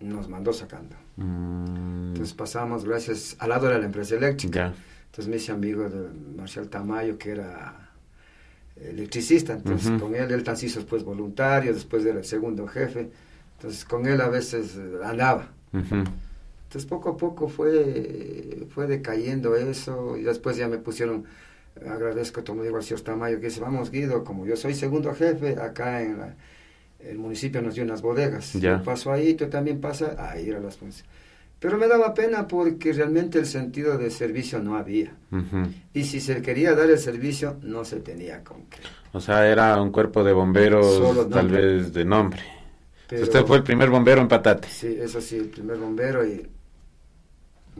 nos 0.00 0.28
mandó 0.28 0.52
sacando. 0.52 0.96
Mm, 1.16 2.08
Entonces 2.08 2.34
pasamos, 2.34 2.84
gracias, 2.84 3.36
al 3.38 3.50
lado 3.50 3.68
de 3.68 3.78
la 3.78 3.84
empresa 3.86 4.16
eléctrica. 4.16 4.68
ya. 4.70 4.74
Entonces 5.14 5.30
me 5.30 5.36
hice 5.36 5.52
amigo 5.52 5.88
de 5.88 6.08
Marcial 6.36 6.68
Tamayo, 6.68 7.16
que 7.18 7.30
era 7.30 7.92
electricista. 8.76 9.52
Entonces 9.52 9.92
con 10.00 10.12
él, 10.16 10.28
él 10.32 10.42
tan 10.42 10.56
hizo 10.60 10.80
después 10.80 11.04
voluntario, 11.04 11.72
después 11.72 12.04
era 12.04 12.18
el 12.18 12.24
segundo 12.24 12.66
jefe. 12.66 13.10
Entonces 13.56 13.84
con 13.84 14.06
él 14.06 14.20
a 14.20 14.28
veces 14.28 14.76
eh, 14.76 14.98
andaba. 15.04 15.48
Entonces 16.64 16.88
poco 16.88 17.10
a 17.10 17.16
poco 17.16 17.46
fue, 17.48 18.66
fue 18.70 18.88
decayendo 18.88 19.54
eso 19.54 20.16
y 20.16 20.22
después 20.24 20.56
ya 20.56 20.66
me 20.66 20.78
pusieron, 20.78 21.24
agradezco 21.88 22.42
como 22.42 22.64
digo 22.64 22.76
al 22.76 22.82
señor 22.82 23.02
Tamayo 23.02 23.38
que 23.38 23.46
dice, 23.46 23.60
vamos 23.60 23.92
Guido, 23.92 24.24
como 24.24 24.44
yo 24.46 24.56
soy 24.56 24.74
segundo 24.74 25.14
jefe, 25.14 25.60
acá 25.60 26.02
en 26.02 26.18
la- 26.18 26.34
el 26.98 27.18
municipio 27.18 27.62
nos 27.62 27.76
dio 27.76 27.84
unas 27.84 28.02
bodegas. 28.02 28.54
Ya. 28.54 28.78
Yo 28.78 28.82
paso 28.82 29.12
ahí, 29.12 29.34
tú 29.34 29.46
también 29.48 29.80
pasas, 29.80 30.18
ahí 30.18 30.50
a 30.50 30.58
las 30.58 30.76
funciones. 30.76 31.04
Pero 31.64 31.78
me 31.78 31.88
daba 31.88 32.12
pena 32.12 32.46
porque 32.46 32.92
realmente 32.92 33.38
el 33.38 33.46
sentido 33.46 33.96
de 33.96 34.10
servicio 34.10 34.62
no 34.62 34.76
había. 34.76 35.14
Ujú. 35.32 35.66
Y 35.94 36.04
si 36.04 36.20
se 36.20 36.42
quería 36.42 36.74
dar 36.74 36.90
el 36.90 36.98
servicio, 36.98 37.56
no 37.62 37.86
se 37.86 38.00
tenía 38.00 38.44
con 38.44 38.66
qué. 38.66 38.80
O 39.14 39.18
sea, 39.18 39.48
era 39.48 39.80
un 39.80 39.90
cuerpo 39.90 40.22
de 40.22 40.34
bomberos 40.34 40.84
Solo 40.84 41.26
tal 41.26 41.48
vez 41.48 41.90
de 41.94 42.04
nombre. 42.04 42.42
Usted 43.10 43.46
fue 43.46 43.56
el 43.56 43.62
primer 43.62 43.88
bombero 43.88 44.20
en 44.20 44.28
Patate. 44.28 44.68
Sí, 44.68 44.94
eso 45.00 45.22
sí, 45.22 45.36
el 45.38 45.48
primer 45.48 45.78
bombero 45.78 46.22
y, 46.26 46.46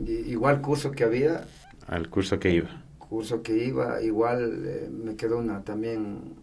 igual 0.07 0.61
curso 0.61 0.89
que 0.89 1.03
había. 1.03 1.45
Al 1.85 2.09
curso 2.09 2.39
que 2.39 2.49
iba. 2.49 2.83
Curso 2.97 3.43
que 3.43 3.55
iba, 3.55 4.01
igual 4.01 4.63
eh, 4.65 4.89
me 4.91 5.15
quedó 5.15 5.37
una 5.37 5.63
también, 5.63 6.33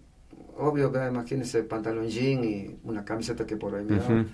obvio, 0.58 0.92
imagínese, 1.10 1.64
pantalón 1.64 2.06
jean 2.06 2.44
y 2.44 2.76
una 2.84 3.04
camiseta 3.04 3.44
que 3.44 3.56
por 3.56 3.74
ahí 3.74 3.84
me 3.84 3.96
daba. 3.96 4.26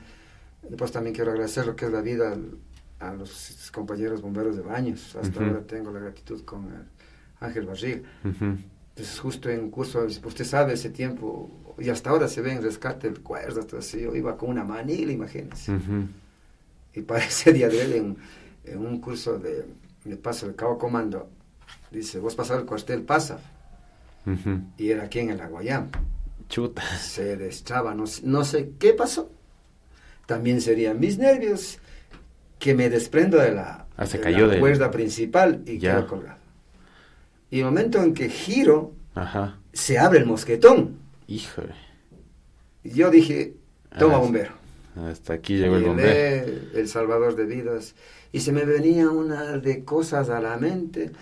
Y 0.70 0.76
pues 0.76 0.92
también 0.92 1.14
quiero 1.14 1.30
agradecer 1.30 1.64
lo 1.64 1.74
que 1.74 1.86
es 1.86 1.90
la 1.90 2.02
vida 2.02 2.36
a 3.00 3.12
los 3.12 3.70
compañeros 3.72 4.22
bomberos 4.22 4.56
de 4.56 4.62
baños. 4.62 5.16
Hasta 5.16 5.44
ahora 5.44 5.60
tengo 5.60 5.90
la 5.90 6.00
gratitud 6.00 6.44
con 6.44 6.68
Ángel 7.40 7.66
Barriga. 7.66 8.00
Entonces, 8.24 9.20
justo 9.20 9.48
en 9.48 9.70
curso, 9.70 10.04
usted 10.04 10.44
sabe, 10.44 10.72
ese 10.72 10.90
tiempo, 10.90 11.50
y 11.78 11.88
hasta 11.88 12.10
ahora 12.10 12.26
se 12.26 12.40
ve 12.40 12.52
en 12.52 12.62
rescate 12.62 13.10
de 13.10 13.20
cuerdas, 13.20 13.72
así, 13.74 14.00
yo 14.00 14.14
iba 14.16 14.36
con 14.36 14.50
una 14.50 14.64
manila, 14.64 15.12
imagínense. 15.12 15.72
Y 16.94 17.02
para 17.02 17.24
ese 17.24 17.52
día 17.52 17.68
de 17.68 17.82
él, 17.82 18.16
en, 18.64 18.78
un 18.78 19.00
curso 19.00 19.38
de, 19.38 19.66
de, 20.04 20.16
paso 20.16 20.48
de 20.48 20.56
cabo 20.56 20.78
comando, 20.78 21.30
dice, 21.92 22.18
vos 22.18 22.34
pasar 22.34 22.58
el 22.58 22.66
cuartel, 22.66 23.02
pasa. 23.02 23.38
Y 24.76 24.90
era 24.90 25.04
aquí 25.04 25.20
en 25.20 25.30
el 25.30 25.40
Aguayam. 25.40 25.90
Chuta. 26.48 26.82
Se 26.98 27.36
deschaba, 27.36 27.94
no, 27.94 28.04
no 28.24 28.44
sé 28.44 28.72
qué 28.78 28.92
pasó. 28.92 29.30
También 30.26 30.60
serían 30.60 31.00
mis 31.00 31.18
nervios, 31.18 31.78
que 32.58 32.74
me 32.74 32.90
desprendo 32.90 33.38
de 33.38 33.52
la, 33.52 33.86
ah, 33.96 34.06
se 34.06 34.20
cayó 34.20 34.48
de 34.48 34.58
cuerda 34.58 34.90
principal 34.90 35.62
y 35.66 35.78
quedo 35.78 36.06
colgado. 36.06 36.38
Y 37.50 37.60
el 37.60 37.64
momento 37.64 38.02
en 38.02 38.14
que 38.14 38.28
giro, 38.28 38.92
se 39.72 39.98
abre 39.98 40.18
el 40.18 40.26
mosquetón. 40.26 40.98
Híjole. 41.26 41.74
Yo 42.84 43.10
dije, 43.10 43.54
toma 43.98 44.16
ah, 44.16 44.18
bombero. 44.18 44.52
Hasta 44.96 45.34
aquí 45.34 45.56
llegó 45.56 45.76
el 45.76 45.84
bombero. 45.84 46.52
El 46.74 46.88
salvador 46.88 47.36
de 47.36 47.44
vidas. 47.44 47.94
Y 48.32 48.40
se 48.40 48.52
me 48.52 48.64
venía 48.64 49.08
una 49.08 49.56
de 49.56 49.84
cosas 49.84 50.28
a 50.28 50.40
la 50.40 50.58
mente, 50.58 51.12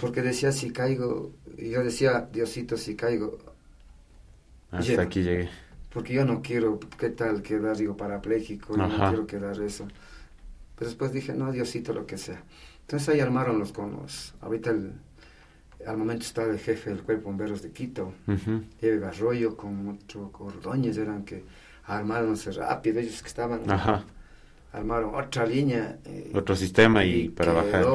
porque 0.00 0.22
decía, 0.22 0.52
si 0.52 0.70
caigo, 0.70 1.32
y 1.56 1.70
yo 1.70 1.82
decía, 1.82 2.28
Diosito, 2.32 2.76
si 2.76 2.94
caigo. 2.94 3.38
Hasta 4.70 5.02
aquí 5.02 5.22
llegué. 5.22 5.48
Porque 5.92 6.14
yo 6.14 6.24
no 6.24 6.40
quiero, 6.40 6.78
¿qué 6.98 7.10
tal 7.10 7.42
quedar, 7.42 7.76
digo, 7.76 7.96
parapléjico? 7.96 8.76
Yo 8.76 8.86
no 8.86 9.08
quiero 9.08 9.26
quedar 9.26 9.60
eso. 9.60 9.86
Pero 10.82 10.90
después 10.90 11.12
dije, 11.12 11.32
no, 11.32 11.52
Diosito, 11.52 11.92
lo 11.92 12.06
que 12.06 12.18
sea. 12.18 12.42
Entonces 12.80 13.08
ahí 13.08 13.20
armaron 13.20 13.56
los 13.56 13.70
conos. 13.70 14.34
Ahorita 14.40 14.70
el, 14.70 14.94
al 15.86 15.96
momento 15.96 16.24
estaba 16.24 16.50
el 16.50 16.58
jefe 16.58 16.90
del 16.90 17.04
Cuerpo 17.04 17.26
Bomberos 17.26 17.62
de 17.62 17.70
Quito, 17.70 18.12
uh 18.26 18.98
Garroyo 19.00 19.56
con 19.56 19.90
otro 19.90 20.32
Cordóñez, 20.32 20.98
eran 20.98 21.24
que 21.24 21.44
armaron 21.84 22.36
rápido, 22.56 22.98
ellos 22.98 23.22
que 23.22 23.28
estaban, 23.28 23.60
armaron 24.72 25.14
otra 25.14 25.46
línea. 25.46 25.98
Eh, 26.04 26.32
otro 26.34 26.56
sistema 26.56 27.04
y, 27.04 27.28
para 27.28 27.52
bajar. 27.52 27.86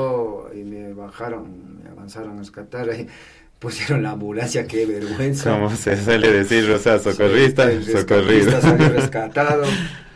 Y 0.55 0.63
me 0.63 0.93
bajaron, 0.93 1.83
me 1.83 1.89
avanzaron 1.89 2.37
a 2.37 2.39
rescatar, 2.39 2.87
y 2.97 3.05
pusieron 3.59 4.01
la 4.01 4.11
ambulancia, 4.11 4.65
qué 4.65 4.85
vergüenza. 4.85 5.51
Como 5.51 5.71
se 5.71 6.01
suele 6.01 6.31
decir, 6.31 6.71
o 6.71 6.79
sea, 6.79 6.99
socorrista, 6.99 7.69
socorrido. 7.81 8.61
salió 8.61 8.87
rescatado. 8.87 9.65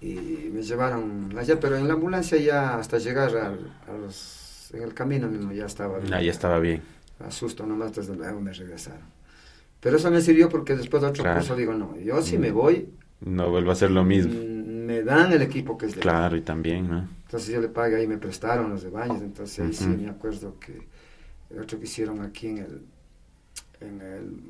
y 0.00 0.50
me 0.52 0.62
llevaron 0.62 1.36
allá, 1.38 1.60
pero 1.60 1.76
en 1.76 1.86
la 1.86 1.94
ambulancia 1.94 2.38
ya 2.38 2.78
hasta 2.78 2.98
llegar 2.98 3.36
a, 3.36 3.92
los, 3.96 4.70
en 4.72 4.82
el 4.82 4.94
camino 4.94 5.28
mismo 5.28 5.52
ya 5.52 5.66
estaba 5.66 5.98
bien. 5.98 6.14
Ah, 6.14 6.22
ya 6.22 6.30
estaba 6.30 6.58
bien 6.58 6.82
asusto 7.26 7.66
nomás, 7.66 7.94
desde 7.94 8.16
luego 8.16 8.40
me 8.40 8.52
regresaron. 8.52 9.08
Pero 9.80 9.96
eso 9.96 10.10
me 10.10 10.20
sirvió 10.20 10.48
porque 10.48 10.76
después 10.76 11.02
de 11.02 11.08
otro 11.08 11.34
curso 11.34 11.56
digo, 11.56 11.72
no, 11.72 11.96
yo 11.98 12.22
si 12.22 12.38
me 12.38 12.50
mm. 12.50 12.54
voy... 12.54 12.88
No 13.20 13.50
vuelvo 13.50 13.70
a 13.70 13.72
hacer 13.72 13.90
lo 13.90 14.04
mismo. 14.04 14.32
Mm, 14.32 14.86
me 14.86 15.02
dan 15.02 15.32
el 15.32 15.42
equipo 15.42 15.76
que 15.76 15.86
es 15.86 15.94
de 15.94 16.00
Claro, 16.00 16.36
y 16.36 16.42
también, 16.42 16.88
¿no? 16.88 17.08
Entonces 17.26 17.54
yo 17.54 17.60
le 17.60 17.68
pagué 17.68 17.96
ahí, 17.96 18.06
me 18.06 18.18
prestaron 18.18 18.70
los 18.70 18.82
de 18.82 18.90
baños, 18.90 19.22
entonces 19.22 19.58
ahí 19.60 19.72
sí 19.72 19.86
me 19.86 20.08
acuerdo 20.08 20.58
que 20.58 20.88
el 21.50 21.60
otro 21.60 21.78
que 21.78 21.84
hicieron 21.84 22.20
aquí 22.22 22.48
en 22.48 22.58
el, 22.58 22.82
en 23.80 24.00
el 24.00 24.40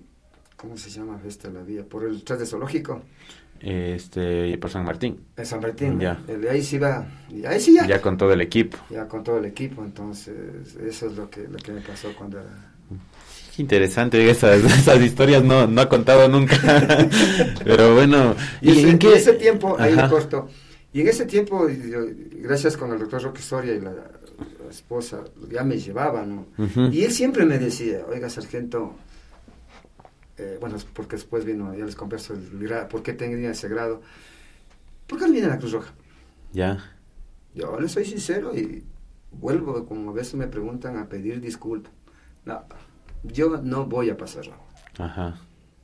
¿cómo 0.57 0.77
se 0.77 0.91
llama 0.91 1.21
esta 1.27 1.51
la 1.51 1.63
vía? 1.63 1.85
Por 1.85 2.05
el 2.05 2.23
3 2.23 2.41
de 2.41 2.47
zoológico. 2.47 3.03
Este, 3.61 4.57
por 4.59 4.71
San 4.71 4.85
Martín. 4.85 5.21
En 5.37 5.47
San 5.47 5.61
Martín, 5.61 6.01
ya. 6.01 6.23
El 6.27 6.41
de 6.41 6.51
ahí 6.51 6.63
sí 6.63 6.79
va, 6.79 7.07
ahí 7.47 7.61
sí 7.61 7.75
ya. 7.75 7.87
Ya 7.87 8.01
con 8.01 8.17
todo 8.17 8.33
el 8.33 8.41
equipo. 8.41 8.79
Ya 8.89 9.07
con 9.07 9.23
todo 9.23 9.39
el 9.39 9.45
equipo, 9.45 9.85
entonces 9.85 10.77
eso 10.83 11.07
es 11.07 11.13
lo 11.13 11.29
que, 11.29 11.47
lo 11.47 11.59
que 11.59 11.73
me 11.73 11.81
pasó 11.81 12.09
cuando 12.17 12.39
era... 12.39 12.73
Qué 13.55 13.63
interesante, 13.63 14.31
esas, 14.31 14.65
esas 14.65 15.01
historias 15.03 15.45
no, 15.45 15.67
no 15.67 15.81
ha 15.83 15.89
contado 15.89 16.29
nunca. 16.29 16.57
Pero 17.65 17.95
bueno, 17.95 18.35
¿y, 18.63 18.89
en, 18.89 18.99
ese 19.03 19.35
tiempo, 19.35 19.77
ahí 19.79 19.97
corto, 20.09 20.49
y 20.93 21.03
en 21.03 21.09
ese 21.09 21.27
tiempo, 21.27 21.67
gracias 22.33 22.77
con 22.77 22.93
el 22.93 22.99
doctor 22.99 23.23
Roque 23.23 23.43
Soria 23.43 23.75
y 23.75 23.81
la, 23.81 23.93
esposa, 24.71 25.25
ya 25.51 25.65
me 25.65 25.77
llevaban, 25.77 26.47
¿no? 26.57 26.91
Y 26.93 27.03
él 27.03 27.11
siempre 27.11 27.45
me 27.45 27.59
decía, 27.59 28.05
oiga, 28.09 28.31
sargento, 28.31 28.95
eh, 30.41 30.57
bueno, 30.59 30.77
porque 30.95 31.17
después 31.17 31.45
vino, 31.45 31.75
ya 31.75 31.85
les 31.85 31.95
converso, 31.95 32.33
el, 32.33 32.89
¿por 32.89 33.03
qué 33.03 33.13
tenía 33.13 33.51
ese 33.51 33.69
grado? 33.69 34.01
¿Por 35.07 35.19
qué 35.19 35.27
no 35.27 35.33
viene 35.33 35.49
a 35.49 35.51
la 35.51 35.59
Cruz 35.59 35.73
Roja? 35.73 35.93
Ya. 36.53 36.79
Yo 37.55 37.79
le 37.79 37.89
soy 37.89 38.07
sincero 38.07 38.57
y 38.57 38.83
vuelvo, 39.33 39.85
como 39.85 40.11
a 40.11 40.15
veces 40.15 40.35
me 40.35 40.47
preguntan, 40.47 40.97
a 40.97 41.09
pedir 41.09 41.41
disculpas. 41.41 41.93
No, 42.47 42.65
yo 43.23 43.59
no 43.59 43.85
voy 43.85 44.09
a 44.09 44.17
pasar 44.17 44.45
Ajá. 44.99 45.39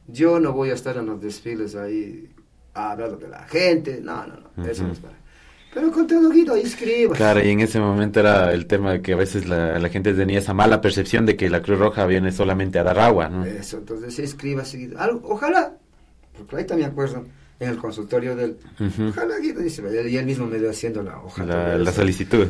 Yo 0.09 0.41
no 0.41 0.53
voy 0.53 0.71
a 0.71 0.75
estar 0.75 0.97
en 0.97 1.07
los 1.07 1.21
desfiles 1.21 1.75
ahí 1.75 2.33
a 2.73 2.93
hablar 2.93 3.19
de 3.19 3.29
la 3.29 3.43
gente. 3.43 4.01
No, 4.01 4.27
no, 4.27 4.37
no, 4.57 4.65
eso 4.65 4.85
no 4.85 4.93
es 4.93 5.01
para 5.01 5.19
pero 5.77 5.93
con 5.93 6.07
todo 6.07 6.31
guido 6.31 6.57
escriba. 6.57 7.15
Claro, 7.15 7.45
y 7.45 7.51
en 7.51 7.61
ese 7.61 7.79
momento 7.79 8.21
era 8.21 8.51
el 8.51 8.67
tema 8.67 8.93
de 8.93 9.03
que 9.03 9.13
a 9.13 9.17
veces 9.17 9.47
la, 9.47 9.87
gente 9.91 10.15
tenía 10.15 10.39
esa 10.39 10.55
mala 10.55 10.81
percepción 10.81 11.27
de 11.27 11.37
que 11.37 11.51
la 11.51 11.61
Cruz 11.61 11.79
Roja 11.79 12.07
viene 12.07 12.33
solamente 12.33 12.79
a 12.79 12.83
dar 12.83 12.99
agua, 12.99 13.29
¿no? 13.29 13.45
Eso, 13.45 13.77
entonces 13.77 14.19
escriba 14.19 14.65
seguido. 14.65 14.99
ojalá, 15.25 15.77
porque 16.35 16.57
ahí 16.57 16.65
también 16.65 16.89
acuerdo, 16.89 17.27
en 17.61 17.69
el 17.69 17.77
consultorio 17.77 18.35
del... 18.35 18.57
Ojalá 19.11 19.37
Guido, 19.39 19.61
dice, 19.61 19.83
y 20.09 20.17
él 20.17 20.25
mismo 20.25 20.47
me 20.47 20.59
dio 20.59 20.71
haciendo 20.71 21.03
la 21.03 21.21
hoja. 21.21 21.45
La, 21.45 21.93
solicitud. 21.93 22.49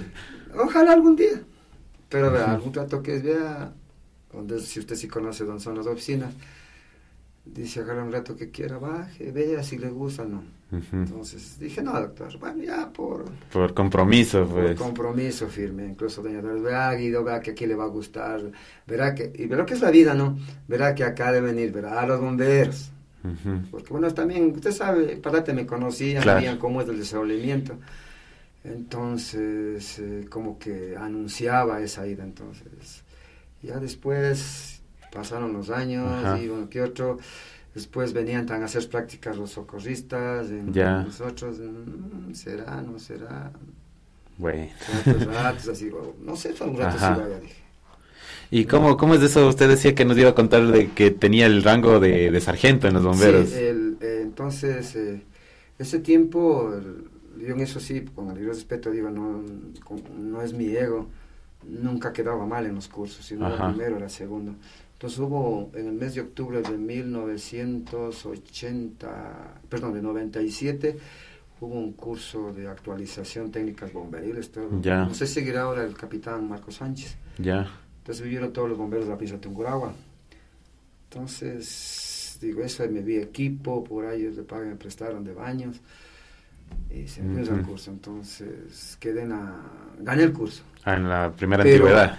Ojalá 0.56 0.92
algún 0.92 1.16
día. 1.16 1.42
Pero 2.08 2.30
vea, 2.30 2.52
algún 2.52 2.70
trato 2.70 3.02
que 3.02 3.18
vea, 3.18 3.72
donde, 4.32 4.60
si 4.60 4.78
usted 4.78 4.94
sí 4.94 5.08
conoce 5.08 5.42
dónde 5.44 5.64
son 5.64 5.76
las 5.76 5.88
oficinas, 5.88 6.32
dice, 7.46 7.80
agarra 7.80 8.04
un 8.04 8.12
rato 8.12 8.36
que 8.36 8.50
quiera, 8.50 8.78
baje, 8.78 9.30
vea 9.32 9.62
si 9.62 9.78
le 9.78 9.90
gusta 9.90 10.22
o 10.22 10.26
no. 10.26 10.56
Entonces 10.92 11.58
dije, 11.60 11.80
no, 11.80 11.92
doctor, 11.92 12.36
bueno, 12.38 12.62
ya 12.62 12.90
por... 12.92 13.24
Por 13.52 13.72
compromiso, 13.72 14.46
pues. 14.46 14.76
Por 14.76 14.86
compromiso 14.86 15.46
firme. 15.46 15.86
Incluso 15.86 16.22
doña 16.22 16.42
Dolores, 16.42 16.62
vea, 16.62 16.92
Guido, 16.94 17.22
vea 17.22 17.40
que 17.40 17.52
aquí 17.52 17.66
le 17.66 17.76
va 17.76 17.84
a 17.84 17.88
gustar, 17.88 18.40
verá 18.86 19.14
que... 19.14 19.32
Y 19.34 19.46
verá 19.46 19.64
que 19.64 19.74
es 19.74 19.80
la 19.80 19.90
vida, 19.90 20.14
¿no? 20.14 20.36
Verá 20.66 20.94
que 20.94 21.04
acá 21.04 21.30
de 21.30 21.40
venir, 21.40 21.72
verá 21.72 22.00
a 22.00 22.06
los 22.06 22.20
bomberos. 22.20 22.90
Porque 23.70 23.90
bueno, 23.90 24.12
también, 24.12 24.52
usted 24.54 24.70
sabe, 24.70 25.16
Parate 25.16 25.52
me 25.52 25.66
conocía, 25.66 26.22
sabían 26.22 26.58
cómo 26.58 26.80
es 26.80 26.88
el 26.88 26.98
desenvolvimiento. 26.98 27.76
Entonces, 28.62 29.98
eh, 29.98 30.26
como 30.28 30.58
que 30.58 30.96
anunciaba 30.96 31.80
esa 31.80 32.06
ida, 32.06 32.24
entonces. 32.24 33.02
Ya 33.62 33.78
después 33.78 34.75
pasaron 35.12 35.52
los 35.52 35.70
años 35.70 36.40
y 36.40 36.48
bueno, 36.48 36.68
¿qué 36.68 36.82
otro? 36.82 37.18
Después 37.74 38.12
venían 38.12 38.50
a 38.50 38.64
hacer 38.64 38.88
prácticas 38.88 39.36
los 39.36 39.50
socorristas, 39.50 40.50
en 40.50 40.72
nosotros, 40.72 41.58
mm, 41.58 42.32
¿será, 42.32 42.80
no 42.80 42.98
será? 42.98 43.52
Bueno. 44.38 44.68
Ratos, 45.32 45.68
así, 45.68 45.90
no 46.22 46.36
sé, 46.36 46.54
un 46.60 46.76
rato 46.76 46.96
así 46.96 47.20
vaya, 47.20 47.40
dije. 47.40 47.66
¿Y 48.50 48.64
cómo, 48.64 48.96
cómo 48.96 49.14
es 49.14 49.22
eso? 49.22 49.48
Usted 49.48 49.68
decía 49.68 49.94
que 49.94 50.04
nos 50.04 50.16
iba 50.16 50.30
a 50.30 50.34
contar 50.34 50.66
de 50.68 50.90
que 50.90 51.10
tenía 51.10 51.46
el 51.46 51.62
rango 51.62 51.98
de, 51.98 52.40
sargento 52.40 52.86
en 52.86 52.94
los 52.94 53.04
bomberos. 53.04 53.48
Sí, 53.48 53.56
el, 53.56 53.98
eh, 54.00 54.20
entonces, 54.22 54.94
eh, 54.94 55.22
ese 55.78 55.98
tiempo, 55.98 56.72
yo 57.38 57.54
en 57.54 57.60
eso 57.60 57.80
sí, 57.80 58.04
con 58.14 58.30
el 58.30 58.46
respeto 58.46 58.90
digo, 58.90 59.10
no, 59.10 59.42
no 60.18 60.42
es 60.42 60.52
mi 60.52 60.68
ego, 60.68 61.08
nunca 61.68 62.12
quedaba 62.12 62.46
mal 62.46 62.66
en 62.66 62.76
los 62.76 62.88
cursos, 62.88 63.24
sino 63.24 63.52
era 63.52 63.68
primero, 63.68 63.96
era 63.96 64.08
segundo. 64.08 64.54
Entonces 64.96 65.18
hubo 65.18 65.70
en 65.74 65.88
el 65.88 65.92
mes 65.92 66.14
de 66.14 66.22
octubre 66.22 66.62
de 66.62 66.78
1980, 66.78 69.60
perdón, 69.68 69.92
de 69.92 70.00
97, 70.00 70.96
hubo 71.60 71.74
un 71.74 71.92
curso 71.92 72.50
de 72.54 72.66
actualización 72.66 73.50
técnicas 73.50 73.92
bomberiles. 73.92 74.50
Todo. 74.50 74.80
Ya. 74.80 75.04
No 75.04 75.12
sé 75.12 75.26
seguirá 75.26 75.64
ahora 75.64 75.84
el 75.84 75.94
capitán 75.94 76.48
Marcos 76.48 76.76
Sánchez. 76.76 77.14
Ya. 77.36 77.68
Entonces 77.98 78.24
vivieron 78.24 78.54
todos 78.54 78.70
los 78.70 78.78
bomberos 78.78 79.06
de 79.06 79.12
la 79.12 79.18
de 79.18 79.36
Tunguragua. 79.36 79.92
Entonces, 81.10 82.38
digo, 82.40 82.62
eso 82.62 82.82
me 82.90 83.02
vi 83.02 83.18
equipo, 83.18 83.84
por 83.84 84.06
ahí 84.06 84.22
le 84.22 84.44
pagan, 84.44 84.70
me 84.70 84.76
prestaron 84.76 85.24
de 85.24 85.34
baños. 85.34 85.78
Y 86.90 87.06
se 87.06 87.22
me 87.22 87.42
el 87.42 87.66
curso. 87.66 87.90
Entonces, 87.90 88.96
quedé 88.98 89.24
en 89.24 89.28
la, 89.28 89.60
gané 90.00 90.22
el 90.22 90.32
curso. 90.32 90.62
Ah, 90.84 90.94
en 90.94 91.06
la 91.06 91.30
primera 91.32 91.62
antigüedad. 91.62 92.16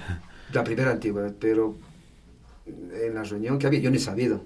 La 0.53 0.63
primera 0.63 0.91
antigüedad, 0.91 1.34
pero 1.39 1.87
en 2.67 3.15
la 3.15 3.24
reunión 3.24 3.57
que 3.57 3.67
había, 3.67 3.79
yo 3.79 3.91
ni 3.91 4.00
sabido. 4.00 4.43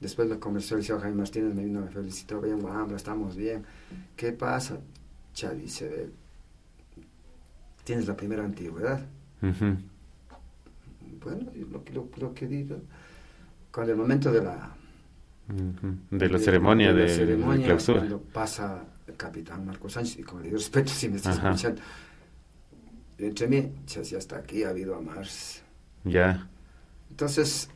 Después 0.00 0.28
me 0.28 0.38
conversó 0.38 0.76
el 0.76 0.84
señor 0.84 1.02
Jaime 1.02 1.16
Martínez, 1.16 1.54
me 1.54 1.64
vino, 1.64 1.80
me 1.80 1.88
felicitó, 1.88 2.40
bien, 2.40 2.64
hambre, 2.68 2.96
estamos 2.96 3.36
bien. 3.36 3.64
¿Qué 4.16 4.32
pasa? 4.32 4.78
Ya 5.34 5.50
dice, 5.50 6.10
tienes 7.84 8.06
la 8.06 8.16
primera 8.16 8.44
antigüedad. 8.44 9.04
Bueno, 9.40 11.50
lo, 11.54 11.82
lo, 11.92 12.08
lo, 12.16 12.34
que 12.34 12.46
digo, 12.46 12.76
cuando 13.72 13.92
el 13.92 13.98
momento 13.98 14.32
de 14.32 14.42
la... 14.42 14.74
De 16.10 16.28
la 16.28 16.38
ceremonia 16.38 16.92
de, 16.92 17.04
la 17.04 17.08
ceremonia, 17.08 17.66
clausura. 17.66 18.00
Cuando 18.00 18.20
pasa 18.20 18.84
el 19.06 19.16
capitán 19.16 19.64
Marcos 19.64 19.94
Sánchez, 19.94 20.18
y 20.18 20.22
con 20.22 20.44
el 20.44 20.52
respeto 20.52 20.90
si 20.90 21.08
me 21.08 21.16
estás 21.16 21.38
escuchando, 21.38 21.80
entre 23.16 23.48
mí, 23.48 23.72
ya 23.86 24.18
hasta 24.18 24.36
aquí 24.36 24.62
ha 24.62 24.68
habido 24.68 24.94
amarse. 24.94 25.62
Ya. 26.04 26.46
Entonces, 27.18 27.68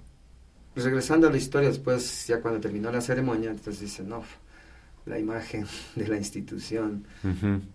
regresando 0.77 1.27
a 1.27 1.31
la 1.33 1.37
historia, 1.37 1.69
después, 1.69 2.29
ya 2.29 2.41
cuando 2.41 2.61
terminó 2.61 2.93
la 2.93 3.01
ceremonia, 3.01 3.51
entonces 3.51 3.81
dice, 3.81 4.05
no, 4.05 4.23
la 5.05 5.19
imagen 5.19 5.67
de 5.97 6.07
la 6.07 6.17
institución, 6.17 7.05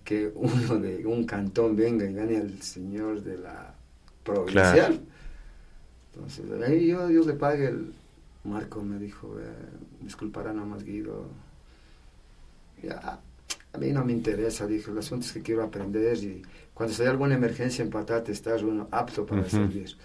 que 0.05 0.31
uno 0.33 0.79
de 0.79 1.05
un 1.05 1.25
cantón 1.25 1.75
venga 1.75 2.05
y 2.09 2.13
gane 2.13 2.37
al 2.37 2.61
señor 2.61 3.21
de 3.21 3.39
la 3.39 3.75
provincial. 4.23 5.01
Entonces, 6.13 6.45
ahí 6.65 6.87
yo, 6.87 7.05
Dios 7.07 7.27
le 7.27 7.33
pague, 7.33 7.67
el 7.67 7.93
Marco 8.45 8.81
me 8.81 8.97
dijo, 8.97 9.37
eh, 9.37 9.51
disculpará 9.99 10.53
nada 10.53 10.67
más 10.67 10.85
Guido, 10.85 11.27
ya, 12.81 13.19
a 13.73 13.77
mí 13.77 13.91
no 13.91 14.05
me 14.05 14.13
interesa, 14.13 14.65
dije, 14.65 14.89
el 14.89 14.99
asunto 14.99 15.25
es 15.25 15.33
que 15.33 15.41
quiero 15.41 15.65
aprender 15.65 16.17
y 16.23 16.43
cuando 16.73 16.95
se 16.95 17.03
da 17.03 17.09
alguna 17.09 17.35
emergencia 17.35 17.83
en 17.83 17.89
Patate 17.89 18.31
estás 18.31 18.63
uno 18.63 18.87
apto 18.89 19.25
para 19.25 19.49
servir. 19.49 19.97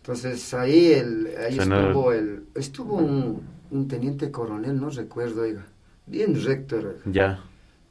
Entonces 0.00 0.54
ahí, 0.54 0.92
el, 0.92 1.28
ahí 1.38 1.58
estuvo, 1.58 2.12
el, 2.12 2.44
estuvo 2.54 2.96
un, 2.96 3.42
un, 3.70 3.88
teniente 3.88 4.30
coronel, 4.30 4.80
no 4.80 4.88
recuerdo, 4.88 5.42
oiga, 5.42 5.66
bien 6.06 6.42
recto. 6.42 6.80
Ya. 7.04 7.40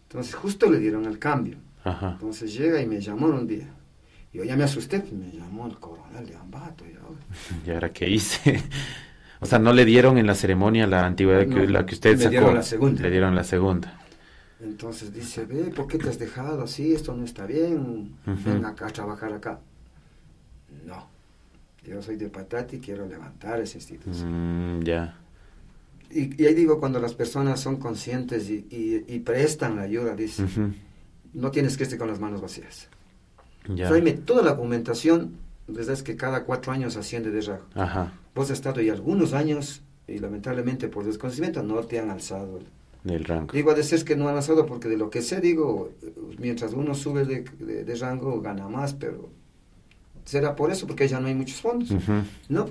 Entonces 0.07 0.33
justo 0.33 0.69
le 0.71 0.79
dieron 0.79 1.05
el 1.05 1.19
cambio. 1.19 1.57
Ajá. 1.83 2.13
Entonces 2.13 2.53
llega 2.53 2.81
y 2.81 2.87
me 2.87 2.99
llamó 2.99 3.27
un 3.27 3.45
día. 3.45 3.69
Yo 4.33 4.43
ya 4.43 4.55
me 4.55 4.63
asusté, 4.63 5.03
me 5.11 5.31
llamó 5.31 5.67
el 5.67 5.77
coronel 5.77 6.25
de 6.25 6.35
Ambato. 6.35 6.83
¿Y 7.65 7.69
ahora 7.69 7.89
qué 7.89 8.09
hice? 8.09 8.63
o 9.39 9.45
sea, 9.45 9.59
no 9.59 9.71
le 9.71 9.85
dieron 9.85 10.17
en 10.17 10.25
la 10.25 10.33
ceremonia 10.33 10.87
la 10.87 11.05
antigüedad 11.05 11.47
que, 11.47 11.67
la 11.67 11.85
que 11.85 11.93
usted 11.93 12.17
sacó. 12.17 12.23
Le 12.23 12.29
dieron 12.31 12.55
la 12.55 12.63
segunda. 12.63 13.01
Le 13.01 13.11
dieron 13.11 13.35
la 13.35 13.43
segunda. 13.43 13.99
Entonces 14.61 15.13
dice, 15.13 15.45
ve, 15.45 15.71
¿por 15.75 15.87
qué 15.87 15.97
te 15.99 16.09
has 16.09 16.19
dejado 16.19 16.63
así? 16.63 16.93
Esto 16.93 17.15
no 17.15 17.23
está 17.23 17.45
bien. 17.45 18.15
Ven 18.25 18.65
acá 18.65 18.87
a 18.87 18.89
trabajar 18.89 19.31
acá. 19.31 19.59
No. 20.85 21.18
Yo 21.83 22.01
soy 22.01 22.17
de 22.17 22.29
Patati 22.29 22.77
y 22.77 22.79
quiero 22.79 23.07
levantar 23.07 23.59
esa 23.59 23.77
institución. 23.77 24.79
Mm, 24.79 24.83
ya. 24.83 25.17
Y, 26.11 26.43
ahí 26.43 26.53
digo, 26.53 26.79
cuando 26.79 26.99
las 26.99 27.13
personas 27.13 27.59
son 27.59 27.77
conscientes 27.77 28.49
y, 28.49 28.65
y, 29.07 29.19
prestan 29.19 29.75
la 29.75 29.83
ayuda, 29.83 30.15
dice, 30.15 30.43
no 31.33 31.51
tienes 31.51 31.77
que 31.77 31.83
estar 31.83 31.99
con 31.99 32.07
las 32.07 32.19
manos 32.19 32.41
vacías. 32.41 32.89
Ya. 33.67 33.89
toda 34.25 34.41
la 34.41 34.51
documentación, 34.51 35.35
desde 35.67 36.03
que 36.03 36.15
cada 36.15 36.45
cuatro 36.45 36.71
años 36.71 36.97
asciende 36.97 37.29
de 37.29 37.41
rango. 37.41 37.65
Ajá. 37.75 38.13
Vos 38.33 38.45
has 38.49 38.57
estado 38.57 38.79
ahí 38.79 38.89
algunos 38.89 39.33
años 39.33 39.83
y 40.07 40.17
lamentablemente 40.17 40.87
por 40.87 41.05
desconocimiento 41.05 41.61
no 41.61 41.79
te 41.83 41.99
han 41.99 42.09
alzado 42.09 42.59
del 43.03 43.25
rango. 43.25 43.53
Digo, 43.53 43.71
a 43.71 43.75
veces 43.75 44.03
que 44.03 44.15
no 44.15 44.27
han 44.27 44.35
alzado 44.35 44.65
porque 44.65 44.87
de 44.87 44.97
lo 44.97 45.09
que 45.09 45.21
sé, 45.21 45.39
digo, 45.41 45.91
mientras 46.39 46.73
uno 46.73 46.95
sube 46.95 47.25
de, 47.25 47.43
de, 47.83 47.95
rango 47.95 48.41
gana 48.41 48.67
más, 48.67 48.93
pero 48.93 49.29
será 50.29 50.55
por 50.55 50.71
eso, 50.71 50.85
porque 50.85 51.07
ya 51.07 51.19
no 51.19 51.27
hay 51.27 51.33
muchos 51.33 51.59
fondos. 51.59 51.89
No, 52.49 52.69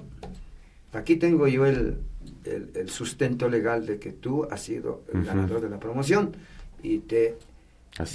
aquí 0.93 1.17
tengo 1.17 1.49
yo 1.49 1.67
el, 1.67 1.99
el, 2.45 2.88
sustento 2.88 3.49
legal 3.49 3.85
de 3.85 3.99
que 3.99 4.12
tú 4.12 4.47
has 4.49 4.62
sido 4.62 5.03
el 5.12 5.25
ganador 5.25 5.61
de 5.61 5.69
la 5.69 5.81
promoción 5.81 6.37
y 6.85 7.00
te 7.00 7.37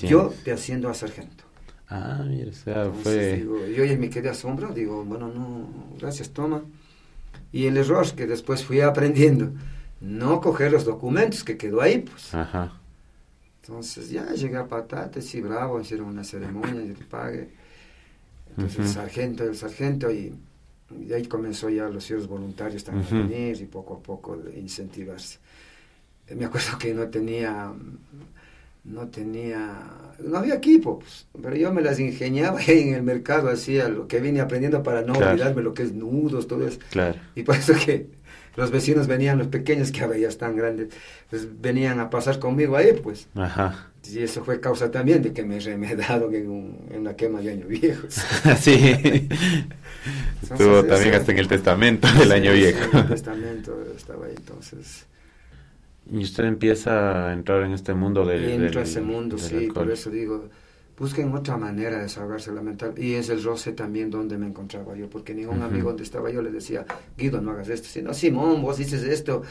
yo 0.03 0.33
te 0.45 0.53
haciendo 0.53 0.87
a 0.87 0.93
sargento. 0.93 1.43
Ah, 1.89 2.23
mira, 2.25 2.49
o 2.49 2.53
sea, 2.53 2.89
fue... 2.91 3.35
Digo, 3.35 3.65
yo 3.67 3.83
me 3.97 4.09
quedé 4.09 4.29
asombrado, 4.29 4.73
digo, 4.73 5.03
bueno, 5.03 5.27
no, 5.27 5.67
gracias, 5.99 6.29
toma. 6.29 6.63
Y 7.51 7.65
el 7.65 7.75
error 7.75 8.09
que 8.13 8.25
después 8.25 8.63
fui 8.63 8.79
aprendiendo, 8.79 9.51
no 9.99 10.39
coger 10.39 10.71
los 10.71 10.85
documentos 10.85 11.43
que 11.43 11.57
quedó 11.57 11.81
ahí, 11.81 11.99
pues. 11.99 12.33
Ajá. 12.33 12.79
Entonces 13.61 14.09
ya 14.09 14.31
llegué 14.31 14.55
a 14.55 14.67
Patates 14.67 15.35
y 15.35 15.41
bravo, 15.41 15.81
hicieron 15.81 16.07
una 16.07 16.23
ceremonia, 16.23 16.81
yo 16.81 16.93
te 16.95 17.03
pague. 17.03 17.62
Entonces 18.55 18.79
el 18.79 18.87
sargento, 18.87 19.43
el 19.43 19.55
sargento 19.55 20.11
y, 20.11 20.33
y, 20.99 21.13
ahí 21.13 21.25
comenzó 21.25 21.69
ya 21.69 21.89
los 21.89 22.05
cierres 22.05 22.27
voluntarios 22.27 22.83
también 22.83 23.07
a 23.07 23.27
venir 23.27 23.59
y 23.61 23.65
poco 23.65 23.95
a 23.95 23.99
poco 23.99 24.39
incentivarse. 24.55 25.39
Eh, 26.27 26.35
me 26.35 26.45
acuerdo 26.45 26.77
que 26.79 26.93
no 26.93 27.07
tenía, 27.07 27.71
no 28.83 29.07
tenía, 29.07 29.81
no 30.23 30.37
había 30.37 30.55
equipo, 30.55 30.99
pues, 30.99 31.27
pero 31.41 31.55
yo 31.55 31.73
me 31.73 31.81
las 31.81 31.99
ingeniaba 31.99 32.61
en 32.67 32.93
el 32.93 33.03
mercado, 33.03 33.49
hacía 33.49 33.89
lo 33.89 34.07
que 34.07 34.19
vine 34.19 34.41
aprendiendo 34.41 34.83
para 34.83 35.01
no 35.01 35.13
olvidarme 35.13 35.61
lo 35.61 35.73
que 35.73 35.83
es 35.83 35.93
nudos, 35.93 36.47
todo 36.47 36.67
eso. 36.67 36.79
Claro. 36.91 37.19
Y 37.35 37.43
por 37.43 37.55
eso 37.55 37.73
que 37.73 38.22
los 38.55 38.71
vecinos 38.71 39.07
venían, 39.07 39.37
los 39.37 39.47
pequeños 39.47 39.91
que 39.93 40.03
había 40.03 40.29
tan 40.29 40.55
grandes, 40.55 40.89
pues 41.29 41.47
venían 41.61 41.99
a 41.99 42.09
pasar 42.09 42.39
conmigo 42.39 42.75
ahí, 42.75 42.93
pues. 43.01 43.27
Ajá. 43.35 43.89
Y 44.11 44.19
eso 44.19 44.43
fue 44.43 44.59
causa 44.59 44.91
también 44.91 45.21
de 45.21 45.31
que 45.31 45.43
me 45.43 45.59
remedaron 45.59 46.35
en, 46.35 46.49
un, 46.49 46.87
en 46.91 47.01
una 47.01 47.15
quema 47.15 47.41
de 47.41 47.51
año 47.51 47.67
viejo. 47.67 48.07
sí. 48.59 48.75
Estuvo 50.41 50.83
también 50.83 51.15
hasta 51.15 51.31
en 51.31 51.39
el 51.39 51.47
testamento 51.47 52.07
del 52.19 52.31
año 52.31 52.51
viejo. 52.51 52.89
en 52.91 52.99
el 52.99 53.07
testamento 53.07 53.77
estaba 53.95 54.25
ahí, 54.25 54.33
entonces. 54.35 55.05
Y 56.11 56.21
usted 56.21 56.43
empieza 56.43 57.29
a 57.29 57.33
entrar 57.33 57.63
en 57.63 57.71
este 57.71 57.93
mundo 57.93 58.25
del. 58.25 58.43
Entro 58.43 58.81
a 58.81 58.83
ese 58.83 58.99
mundo, 58.99 59.37
sí, 59.37 59.69
por 59.73 59.89
eso 59.89 60.09
digo 60.09 60.49
busquen 60.97 61.33
otra 61.33 61.57
manera 61.57 61.97
de 61.97 62.03
desahogarse 62.03 62.51
la 62.51 62.61
mental. 62.61 62.93
Y 62.97 63.13
es 63.13 63.29
el 63.29 63.43
roce 63.43 63.73
también 63.73 64.09
donde 64.09 64.37
me 64.37 64.47
encontraba 64.47 64.95
yo, 64.95 65.09
porque 65.09 65.33
ningún 65.33 65.61
amigo 65.61 65.89
donde 65.89 66.03
estaba 66.03 66.29
yo 66.29 66.41
le 66.41 66.51
decía, 66.51 66.85
Guido, 67.17 67.41
no 67.41 67.51
hagas 67.51 67.69
esto, 67.69 67.87
sino, 67.87 68.13
Simón, 68.13 68.61
vos 68.61 68.77
dices 68.77 69.03
esto, 69.03 69.43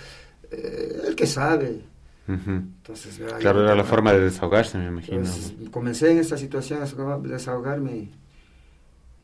eh, 0.51 1.03
el 1.09 1.15
que 1.15 1.27
sabe. 1.27 1.83
Entonces, 2.29 3.21
claro, 3.41 3.63
era 3.63 3.75
la 3.75 3.85
forma 3.85 4.13
de 4.13 4.21
desahogarse, 4.21 4.79
me 4.79 4.87
imagino. 4.87 5.23
Comencé 5.71 6.13
en 6.13 6.19
esta 6.19 6.39
situación 6.39 6.81
a 6.83 7.19
desahogarme 7.19 8.11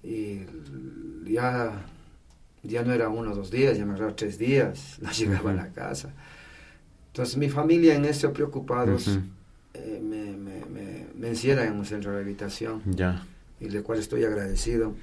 y, 0.02 0.40
ya, 1.24 1.85
ya 2.62 2.83
no 2.83 2.92
era 2.92 3.09
uno 3.09 3.33
o 3.33 3.35
dos 3.35 3.50
días, 3.50 3.78
ya 3.78 3.85
me 3.85 3.92
agarraba 3.92 4.16
tres 4.16 4.38
días, 4.38 4.98
no 5.02 5.11
llegaba 5.12 5.52
a 5.52 5.54
la 5.54 5.68
casa. 5.68 6.12
Entonces 7.09 7.37
mi 7.37 7.48
familia 7.48 7.94
en 7.94 8.04
eso 8.04 8.33
preocupados 8.33 9.18
eh, 9.74 10.00
me, 10.02 10.37
me, 10.37 10.64
me, 10.66 10.97
encierra 11.26 11.66
en 11.66 11.74
un 11.74 11.85
centro 11.85 12.11
de 12.11 12.18
rehabilitación. 12.18 12.83
Ya. 12.87 13.24
Y 13.61 13.68
de 13.68 13.83
cual 13.83 13.98
estoy 13.98 14.24
agradecido. 14.24 14.94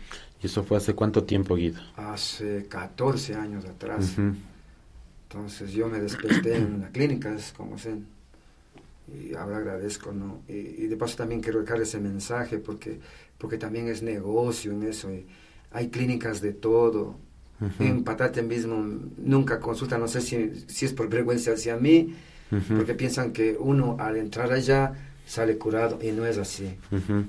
¿Y 0.42 0.46
eso 0.46 0.64
fue 0.64 0.78
hace 0.78 0.94
cuánto 0.94 1.24
tiempo, 1.24 1.56
Guido? 1.56 1.82
Hace 1.98 2.68
14 2.70 3.36
años 3.36 3.66
atrás. 3.66 4.14
Entonces 5.30 5.72
yo 5.72 5.88
me 5.88 6.00
desperté 6.00 6.56
en 6.58 6.76
una 6.76 6.90
clínica, 6.90 7.34
es 7.34 7.52
como 7.52 7.78
sé. 7.78 7.96
Y 9.08 9.36
ahora 9.36 9.58
agradezco, 9.58 10.12
¿no? 10.14 10.42
Y, 10.48 10.88
de 10.88 10.96
paso 10.98 11.18
también 11.18 11.42
quiero 11.42 11.62
dejar 11.62 11.82
ese 11.82 12.00
mensaje 12.00 12.58
porque, 12.58 13.00
porque 13.38 13.58
también 13.58 13.88
es 13.88 14.02
negocio 14.02 14.72
en 14.72 14.84
eso. 14.84 15.10
hay 15.72 15.90
clínicas 15.90 16.42
de 16.42 16.54
todo. 16.54 17.18
En 17.80 18.04
Patate 18.04 18.42
mismo 18.42 18.86
nunca 19.18 19.60
consulta, 19.60 19.98
no 19.98 20.10
sé 20.10 20.20
si, 20.20 20.66
si 20.68 20.86
es 20.86 20.94
por 20.94 21.08
vergüenza 21.08 21.54
hacia 21.54 21.78
mí, 21.78 22.14
porque 22.76 22.94
piensan 22.94 23.32
que 23.32 23.56
uno 23.58 23.96
al 24.00 24.18
entrar 24.18 24.52
allá 24.52 24.94
sale 25.26 25.58
curado 25.58 26.00
y 26.02 26.12
no 26.12 26.26
es 26.26 26.38
así. 26.38 26.78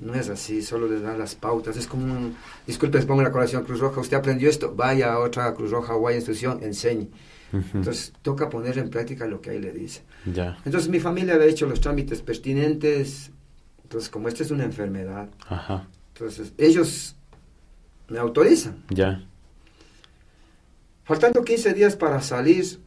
No 0.01 0.15
es 0.15 0.29
así, 0.29 0.63
solo 0.63 0.87
le 0.87 1.01
dan 1.01 1.19
las 1.19 1.35
pautas. 1.35 1.77
Es 1.77 1.87
como 1.87 2.05
un, 2.05 2.37
disculpe, 2.67 3.01
pongo 3.03 3.23
la 3.23 3.33
colación 3.33 3.65
Cruz 3.65 3.81
Roja, 3.81 4.01
usted 4.01 4.17
aprendió 4.17 4.49
esto, 4.49 4.75
vaya 4.75 5.13
a 5.15 5.19
otra 5.19 5.53
Cruz 5.55 5.71
Roja 5.71 5.95
o 5.95 6.07
a 6.09 6.15
institución, 6.15 6.63
enseñe. 6.63 7.09
Entonces 7.53 8.13
toca 8.23 8.51
poner 8.51 8.77
en 8.77 8.91
práctica 8.91 9.27
lo 9.27 9.41
que 9.41 9.51
ahí 9.51 9.61
le 9.61 9.73
dice. 9.73 10.03
Ya. 10.27 10.59
Entonces 10.65 10.91
mi 10.91 11.01
familia 11.01 11.35
había 11.35 11.47
hecho 11.47 11.67
los 11.67 11.81
trámites 11.81 12.21
pertinentes. 12.21 13.31
Entonces 13.83 14.11
como 14.11 14.29
esta 14.29 14.43
es 14.43 14.51
una 14.51 14.65
enfermedad, 14.65 15.29
entonces 16.13 16.53
ellos 16.59 17.17
me 18.09 18.19
autorizan. 18.19 18.85
Ya. 18.91 19.25
Faltando 21.05 21.45
15 21.45 21.73
días 21.73 21.97
para 21.97 22.21
salir, 22.21 22.81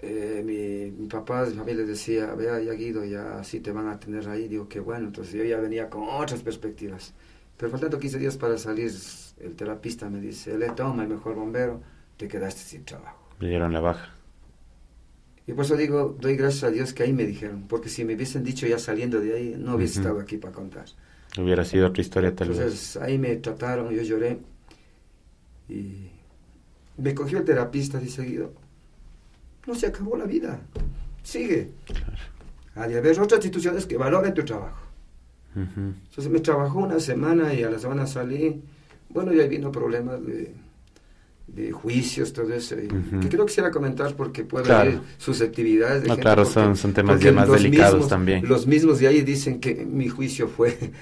eh, 0.00 0.42
mi, 0.44 0.90
mi, 0.92 1.08
papá, 1.08 1.44
mi 1.46 1.54
familia 1.54 1.84
decía, 1.84 2.34
vea, 2.34 2.60
ya 2.60 2.72
Guido, 2.72 3.04
ya 3.04 3.42
sí 3.42 3.60
te 3.60 3.72
van 3.72 3.88
a 3.88 3.98
tener 3.98 4.28
ahí. 4.28 4.48
Digo, 4.48 4.68
qué 4.68 4.80
bueno. 4.80 5.08
Entonces 5.08 5.34
yo 5.34 5.44
ya 5.44 5.58
venía 5.58 5.90
con 5.90 6.08
otras 6.08 6.42
perspectivas. 6.42 7.14
Pero 7.56 7.70
faltando 7.70 7.98
15 7.98 8.18
días 8.18 8.36
para 8.36 8.56
salir, 8.56 8.92
el 9.40 9.54
terapista 9.56 10.08
me 10.08 10.20
dice, 10.20 10.56
le 10.56 10.70
toma 10.70 11.02
el 11.02 11.08
mejor 11.08 11.34
bombero, 11.34 11.82
te 12.16 12.28
quedaste 12.28 12.60
sin 12.60 12.84
trabajo. 12.84 13.18
Me 13.40 13.48
dieron 13.48 13.72
la 13.72 13.80
baja. 13.80 14.14
Y 15.46 15.54
por 15.54 15.64
eso 15.64 15.76
digo, 15.76 16.16
doy 16.20 16.36
gracias 16.36 16.64
a 16.64 16.70
Dios 16.70 16.92
que 16.92 17.02
ahí 17.02 17.12
me 17.12 17.24
dijeron, 17.24 17.64
porque 17.68 17.88
si 17.88 18.04
me 18.04 18.14
hubiesen 18.14 18.44
dicho 18.44 18.66
ya 18.66 18.78
saliendo 18.78 19.18
de 19.18 19.34
ahí, 19.34 19.56
no 19.58 19.76
hubiese 19.76 20.00
estado 20.00 20.20
aquí 20.20 20.36
para 20.36 20.52
contar. 20.52 20.84
Hubiera 21.38 21.64
sido 21.64 21.88
otra 21.88 22.02
historia 22.02 22.34
tal 22.34 22.48
vez. 22.48 22.58
Entonces 22.58 22.96
ahí 22.98 23.18
me 23.18 23.34
trataron, 23.36 23.90
yo 23.90 24.02
lloré 24.02 24.38
y 25.68 26.10
me 26.98 27.14
cogió 27.14 27.38
el 27.38 27.44
terapista, 27.44 27.98
dice 27.98 28.22
Guido, 28.22 28.52
no 29.66 29.74
se 29.74 29.86
acabó 29.86 30.16
la 30.16 30.24
vida. 30.24 30.60
Sigue. 31.22 31.72
Ha 32.74 32.86
de 32.86 32.98
haber 32.98 33.20
otras 33.20 33.38
instituciones 33.44 33.86
que 33.86 33.96
valoren 33.96 34.34
tu 34.34 34.44
trabajo. 34.44 34.86
Entonces 35.54 36.28
me 36.30 36.40
trabajó 36.40 36.80
una 36.80 37.00
semana 37.00 37.52
y 37.52 37.62
a 37.62 37.70
la 37.70 37.78
semana 37.78 38.06
salí. 38.06 38.62
Bueno, 39.08 39.32
y 39.32 39.40
ahí 39.40 39.48
vino 39.48 39.72
problemas 39.72 40.24
de, 40.24 40.54
de 41.48 41.72
juicios, 41.72 42.32
todo 42.32 42.52
eso. 42.52 42.76
Que 42.76 43.28
creo 43.28 43.44
que 43.44 43.46
quisiera 43.46 43.70
comentar 43.70 44.14
porque 44.14 44.44
puede 44.44 44.72
haber 44.72 45.00
susceptibilidades 45.16 46.02
de 46.02 46.08
no, 46.08 46.16
Claro, 46.16 46.44
son, 46.44 46.76
son 46.76 46.92
temas 46.92 47.20
ya 47.20 47.32
más 47.32 47.50
delicados 47.50 48.08
también. 48.08 48.46
Los 48.46 48.66
mismos 48.66 49.00
de 49.00 49.08
ahí 49.08 49.22
dicen 49.22 49.58
que 49.58 49.74
mi 49.84 50.08
juicio 50.08 50.48
fue. 50.48 50.92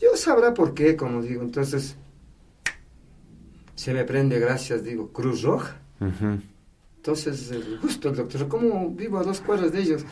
Yo 0.00 0.16
sabrá 0.16 0.54
por 0.54 0.74
qué, 0.74 0.94
como 0.94 1.22
digo. 1.22 1.42
Entonces, 1.42 1.96
se 3.74 3.92
me 3.92 4.04
prende, 4.04 4.38
gracias, 4.38 4.84
digo, 4.84 5.10
Cruz 5.10 5.42
Roja. 5.42 5.80
Entonces, 7.06 7.52
justo 7.80 8.08
el 8.08 8.16
doctor, 8.16 8.48
¿cómo 8.48 8.90
vivo 8.90 9.18
a 9.18 9.22
dos 9.22 9.40
cuadras 9.40 9.70
de 9.70 9.80
ellos? 9.80 10.04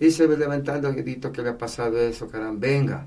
Y 0.00 0.10
se 0.10 0.26
ve 0.26 0.36
levantando, 0.36 0.92
grito 0.92 1.30
que 1.30 1.40
le 1.40 1.50
ha 1.50 1.56
pasado 1.56 2.00
eso, 2.00 2.26
caramba, 2.26 2.66
venga. 2.66 3.06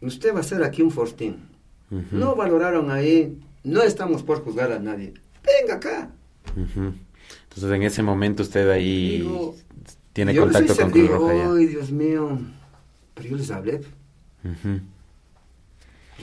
Usted 0.00 0.34
va 0.34 0.40
a 0.40 0.42
ser 0.42 0.64
aquí 0.64 0.82
un 0.82 0.90
fortín. 0.90 1.48
No 2.10 2.34
valoraron 2.34 2.90
ahí, 2.90 3.38
no 3.62 3.82
estamos 3.82 4.24
por 4.24 4.42
juzgar 4.42 4.72
a 4.72 4.80
nadie. 4.80 5.14
Venga 5.44 5.74
acá. 5.74 6.10
Entonces, 6.56 7.70
en 7.70 7.82
ese 7.84 8.02
momento 8.02 8.42
usted 8.42 8.68
ahí 8.68 9.24
tiene 10.12 10.34
contacto 10.34 10.74
con 10.74 10.90
Cruz 10.90 11.08
Roja. 11.08 11.54
Ay, 11.54 11.66
Dios 11.66 11.92
mío, 11.92 12.36
pero 13.14 13.28
yo 13.28 13.36
les 13.36 13.50
hablé. 13.52 13.80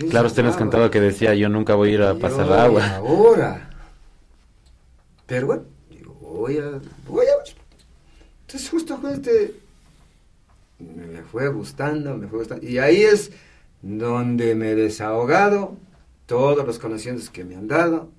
Claro, 0.09 0.27
usted 0.27 0.43
nos 0.43 0.57
contado 0.57 0.91
que 0.91 0.99
decía, 0.99 1.33
yo 1.35 1.47
nunca 1.47 1.73
voy 1.75 1.91
a 1.91 1.93
ir 1.93 2.01
a 2.01 2.15
pasar 2.15 2.51
agua. 2.51 2.97
Ahora. 2.97 3.64
Pero 5.25 5.47
bueno, 5.47 5.63
digo, 5.89 6.13
voy 6.21 6.57
a, 6.57 6.79
voy 7.07 7.25
a 7.27 7.37
ver. 7.37 7.55
Entonces 8.41 8.69
justo 8.69 8.99
este, 9.11 9.55
me 10.79 11.23
fue 11.23 11.47
gustando, 11.49 12.15
me 12.15 12.27
fue 12.27 12.39
gustando. 12.39 12.67
Y 12.67 12.77
ahí 12.77 13.01
es 13.01 13.31
donde 13.81 14.55
me 14.55 14.71
he 14.71 14.75
desahogado 14.75 15.75
todos 16.25 16.65
los 16.65 16.79
conocimientos 16.79 17.29
que 17.29 17.43
me 17.43 17.55
han 17.55 17.67
dado. 17.67 18.09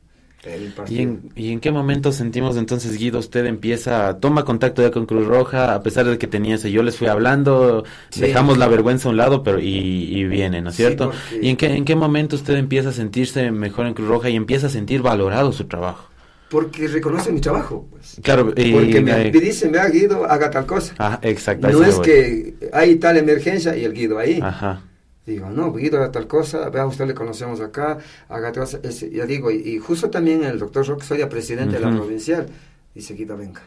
¿Y 0.88 1.00
en, 1.00 1.32
¿Y 1.34 1.50
en, 1.50 1.58
qué 1.58 1.72
momento 1.72 2.12
sentimos 2.12 2.56
entonces, 2.56 2.96
Guido, 2.98 3.18
usted 3.18 3.46
empieza, 3.46 4.18
toma 4.20 4.44
contacto 4.44 4.80
ya 4.80 4.92
con 4.92 5.04
Cruz 5.04 5.26
Roja, 5.26 5.74
a 5.74 5.82
pesar 5.82 6.06
de 6.06 6.18
que 6.18 6.28
tenía 6.28 6.54
ese, 6.54 6.70
yo 6.70 6.84
les 6.84 6.96
fui 6.96 7.08
hablando, 7.08 7.84
dejamos 8.14 8.56
la 8.56 8.68
vergüenza 8.68 9.08
a 9.08 9.10
un 9.10 9.16
lado, 9.16 9.42
pero 9.42 9.58
y, 9.58 10.24
viene, 10.24 10.62
¿no 10.62 10.70
es 10.70 10.76
cierto? 10.76 11.10
¿Y 11.40 11.48
en 11.48 11.56
qué, 11.56 11.74
en 11.74 11.84
qué 11.84 11.96
momento 11.96 12.36
usted 12.36 12.54
empieza 12.54 12.90
a 12.90 12.92
sentirse 12.92 13.50
mejor 13.50 13.86
en 13.86 13.94
Cruz 13.94 14.08
Roja 14.08 14.28
y 14.30 14.36
empieza 14.36 14.68
a 14.68 14.70
sentir 14.70 15.02
valorado 15.02 15.52
su 15.52 15.64
trabajo? 15.64 16.08
Porque 16.48 16.86
reconoce 16.86 17.32
mi 17.32 17.40
trabajo, 17.40 17.88
pues. 17.90 18.20
Claro, 18.22 18.52
y, 18.56 18.72
porque 18.72 19.00
me, 19.00 19.30
dice, 19.32 19.68
me 19.68 19.78
ha 19.78 19.88
Guido, 19.88 20.24
haga 20.26 20.50
tal 20.50 20.64
cosa. 20.64 20.94
Ah, 20.98 21.18
exacto. 21.22 21.68
No 21.68 21.82
es 21.82 21.98
que 21.98 22.54
hay 22.72 22.96
tal 22.96 23.16
emergencia 23.16 23.76
y 23.76 23.84
el 23.84 23.92
Guido 23.92 24.18
ahí. 24.18 24.38
Ajá. 24.40 24.82
Digo, 25.26 25.50
no, 25.50 25.72
Guido, 25.72 25.98
haga 25.98 26.12
tal 26.12 26.28
cosa, 26.28 26.70
vea, 26.70 26.86
usted 26.86 27.06
le 27.06 27.14
conocemos 27.14 27.60
acá, 27.60 27.98
haga 28.28 28.52
tal 28.52 28.62
cosa. 28.62 28.80
ya 28.80 29.26
digo, 29.26 29.50
y, 29.50 29.78
justo 29.78 30.08
también 30.08 30.44
el 30.44 30.60
doctor 30.60 30.86
Roque, 30.86 31.04
soy 31.04 31.20
el 31.20 31.28
presidente 31.28 31.74
de 31.74 31.80
la 31.80 31.90
provincial, 31.90 32.46
dice, 32.94 33.14
Guido, 33.14 33.36
venga. 33.36 33.62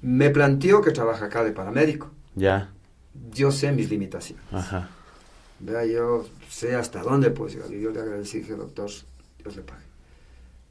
Me 0.00 0.30
planteó 0.30 0.80
que 0.80 0.92
trabaja 0.92 1.26
acá 1.26 1.44
de 1.44 1.52
paramédico. 1.52 2.10
Ya. 2.34 2.70
Yo 3.32 3.50
sé 3.50 3.70
mis 3.72 3.90
limitaciones. 3.90 4.44
Ajá. 4.50 4.88
Vea, 5.60 5.84
yo 5.84 6.26
sé 6.48 6.74
hasta 6.74 7.02
dónde 7.02 7.30
puedo 7.30 7.50
llegar. 7.50 7.70
Y 7.70 7.80
yo 7.80 7.90
le 7.90 8.00
agradecí, 8.00 8.38
dije, 8.38 8.54
doctor, 8.54 8.88
Dios 9.38 9.56
le 9.56 9.62
pague 9.62 9.87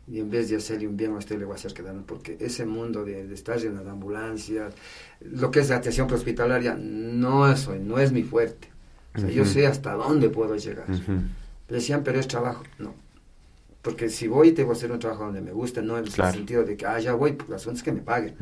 y 0.08 0.20
en 0.20 0.30
vez 0.30 0.50
de 0.50 0.56
hacerle 0.56 0.88
un 0.88 0.96
bien 0.96 1.14
a 1.14 1.18
usted 1.18 1.38
le 1.38 1.46
voy 1.46 1.54
a 1.54 1.56
hacer 1.56 1.74
quedar 1.74 1.96
porque 2.06 2.38
ese 2.40 2.66
mundo 2.66 3.04
de, 3.04 3.34
estar 3.34 3.60
en 3.64 3.76
las 3.76 3.86
ambulancias, 3.86 4.74
lo 5.20 5.52
que 5.52 5.60
es 5.60 5.70
la 5.70 5.78
atención 5.78 6.12
hospitalaria, 6.12 6.76
no 6.80 7.52
es, 7.52 7.68
no 7.68 8.00
es 8.00 8.12
mi 8.12 8.24
fuerte. 8.24 8.70
O 9.16 9.20
sea, 9.20 9.30
yo 9.30 9.46
sé 9.46 9.68
hasta 9.68 9.94
dónde 9.94 10.30
puedo 10.30 10.56
llegar. 10.56 10.86
Le 10.88 11.76
decían, 11.76 12.04
pero 12.04 12.20
es 12.20 12.28
trabajo. 12.28 12.64
No. 12.78 12.94
Porque 13.82 14.10
si 14.10 14.28
voy, 14.28 14.52
tengo 14.52 14.72
que 14.72 14.78
hacer 14.78 14.92
un 14.92 15.00
trabajo 15.00 15.26
donde 15.26 15.42
me 15.42 15.52
guste, 15.52 15.82
no 15.82 15.98
en 15.98 16.06
el 16.06 16.12
sentido 16.12 16.64
de 16.64 16.78
que, 16.78 16.86
ah, 16.86 17.00
ya 17.00 17.14
voy, 17.14 17.34
pues 17.34 17.50
las 17.50 17.68
es 17.68 17.84
que 17.84 17.92
me 17.92 18.02
paguen. 18.02 18.36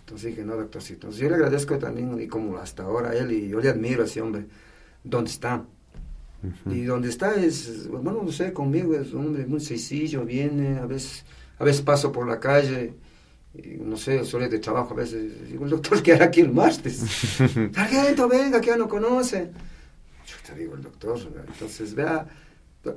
Entonces 0.00 0.30
dije, 0.30 0.44
no, 0.44 0.56
doctorcito. 0.56 0.94
Entonces 0.94 1.20
yo 1.20 1.28
le 1.28 1.36
agradezco 1.36 1.78
también, 1.78 2.20
y 2.20 2.26
como 2.26 2.58
hasta 2.58 2.82
ahora 2.82 3.14
él, 3.14 3.30
y 3.32 3.48
yo 3.48 3.60
le 3.60 3.68
admiro 3.68 4.02
a 4.02 4.06
ese 4.06 4.20
hombre, 4.20 4.46
¿dónde 5.04 5.30
está? 5.30 5.64
Y 6.66 6.82
donde 6.82 7.08
está 7.08 7.34
es, 7.34 7.88
bueno, 7.88 8.22
no 8.22 8.30
sé, 8.30 8.52
conmigo 8.52 8.94
es 8.94 9.12
un 9.12 9.26
hombre 9.26 9.46
muy 9.46 9.60
sencillo, 9.60 10.24
viene, 10.24 10.78
a 10.78 10.86
veces, 10.86 11.24
a 11.58 11.64
veces 11.64 11.82
paso 11.82 12.12
por 12.12 12.28
la 12.28 12.38
calle, 12.38 12.94
y, 13.54 13.78
no 13.78 13.96
sé, 13.96 14.24
suele 14.24 14.48
de 14.48 14.60
trabajo, 14.60 14.94
a 14.94 14.98
veces 14.98 15.48
digo, 15.48 15.64
el 15.64 15.70
doctor, 15.70 16.02
¿qué 16.02 16.12
hará 16.12 16.26
aquí 16.26 16.40
el 16.40 16.52
martes? 16.52 16.96
Sargento, 17.74 18.28
venga, 18.28 18.60
que 18.60 18.68
ya 18.68 18.76
no 18.76 18.88
conoce. 18.88 19.50
Yo 20.26 20.36
te 20.46 20.60
digo, 20.60 20.74
el 20.76 20.82
doctor, 20.82 21.18
entonces 21.46 21.94
vea 21.94 22.26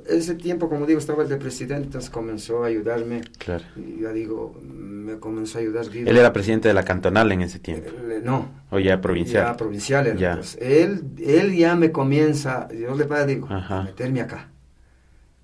ese 0.06 0.34
tiempo, 0.34 0.68
como 0.68 0.86
digo, 0.86 0.98
estaba 0.98 1.22
el 1.22 1.28
de 1.28 1.36
presidente, 1.36 1.84
entonces 1.84 2.08
comenzó 2.08 2.64
a 2.64 2.68
ayudarme. 2.68 3.22
Claro. 3.38 3.64
Ya 4.00 4.12
digo, 4.12 4.58
me 4.62 5.18
comenzó 5.18 5.58
a 5.58 5.60
ayudar. 5.60 5.86
Él 5.92 6.16
era 6.16 6.32
presidente 6.32 6.68
de 6.68 6.74
la 6.74 6.84
cantonal 6.84 7.32
en 7.32 7.42
ese 7.42 7.58
tiempo. 7.58 7.90
Eh, 7.90 8.20
no. 8.22 8.48
O 8.70 8.78
ya 8.78 9.00
provincial. 9.00 9.46
Ya 9.46 9.56
provincial. 9.56 10.16
Ya. 10.16 10.40
él, 10.60 11.04
él 11.18 11.54
ya 11.56 11.74
me 11.74 11.90
comienza, 11.90 12.68
yo 12.68 12.94
le 12.94 13.26
digo, 13.26 13.48
a 13.50 13.82
meterme 13.82 14.20
acá, 14.20 14.50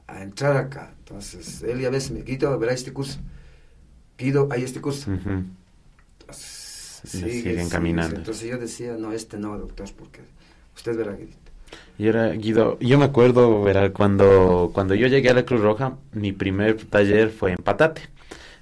a 0.07 0.23
entrar 0.23 0.57
acá. 0.57 0.95
Entonces, 1.01 1.63
él 1.63 1.81
ya 1.81 1.89
a 1.89 1.91
veces 1.91 2.13
me 2.13 2.23
quito, 2.23 2.57
verá 2.59 2.73
este 2.73 2.93
curso. 2.93 3.19
Pido, 4.17 4.49
hay 4.51 4.63
este 4.63 4.81
curso. 4.81 5.11
Entonces, 5.11 7.01
siguen 7.05 7.69
caminando. 7.69 8.17
Entonces 8.17 8.49
yo 8.49 8.59
decía, 8.59 8.97
no, 8.97 9.13
este 9.13 9.39
no, 9.39 9.59
doctor, 9.59 9.89
porque 9.97 10.21
usted 10.75 10.97
verá, 10.97 11.17
y 11.99 12.07
era 12.07 12.31
Guido, 12.31 12.79
yo 12.81 12.99
me 12.99 13.07
acuerdo, 13.07 13.65
cuando, 13.93 14.71
cuando 14.73 14.95
yo 14.95 15.09
llegué 15.09 15.31
a 15.31 15.35
la 15.35 15.45
Cruz 15.45 15.61
Roja, 15.61 15.97
mi 16.13 16.33
primer 16.33 16.77
taller 16.85 17.31
fue 17.31 17.53
en 17.53 17.57
Patate 17.57 18.03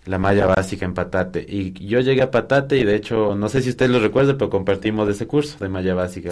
la 0.06 0.18
malla 0.18 0.46
básica 0.46 0.84
en 0.84 0.94
Patate. 0.94 1.44
Y 1.48 1.72
yo 1.86 2.00
llegué 2.00 2.22
a 2.22 2.30
Patate 2.30 2.78
y 2.78 2.84
de 2.84 2.94
hecho, 2.94 3.34
no 3.34 3.48
sé 3.48 3.60
si 3.60 3.70
usted 3.70 3.90
lo 3.90 3.98
recuerda, 3.98 4.38
pero 4.38 4.50
compartimos 4.50 5.08
ese 5.08 5.26
curso 5.26 5.58
de 5.58 5.68
malla 5.68 5.94
básica. 5.94 6.30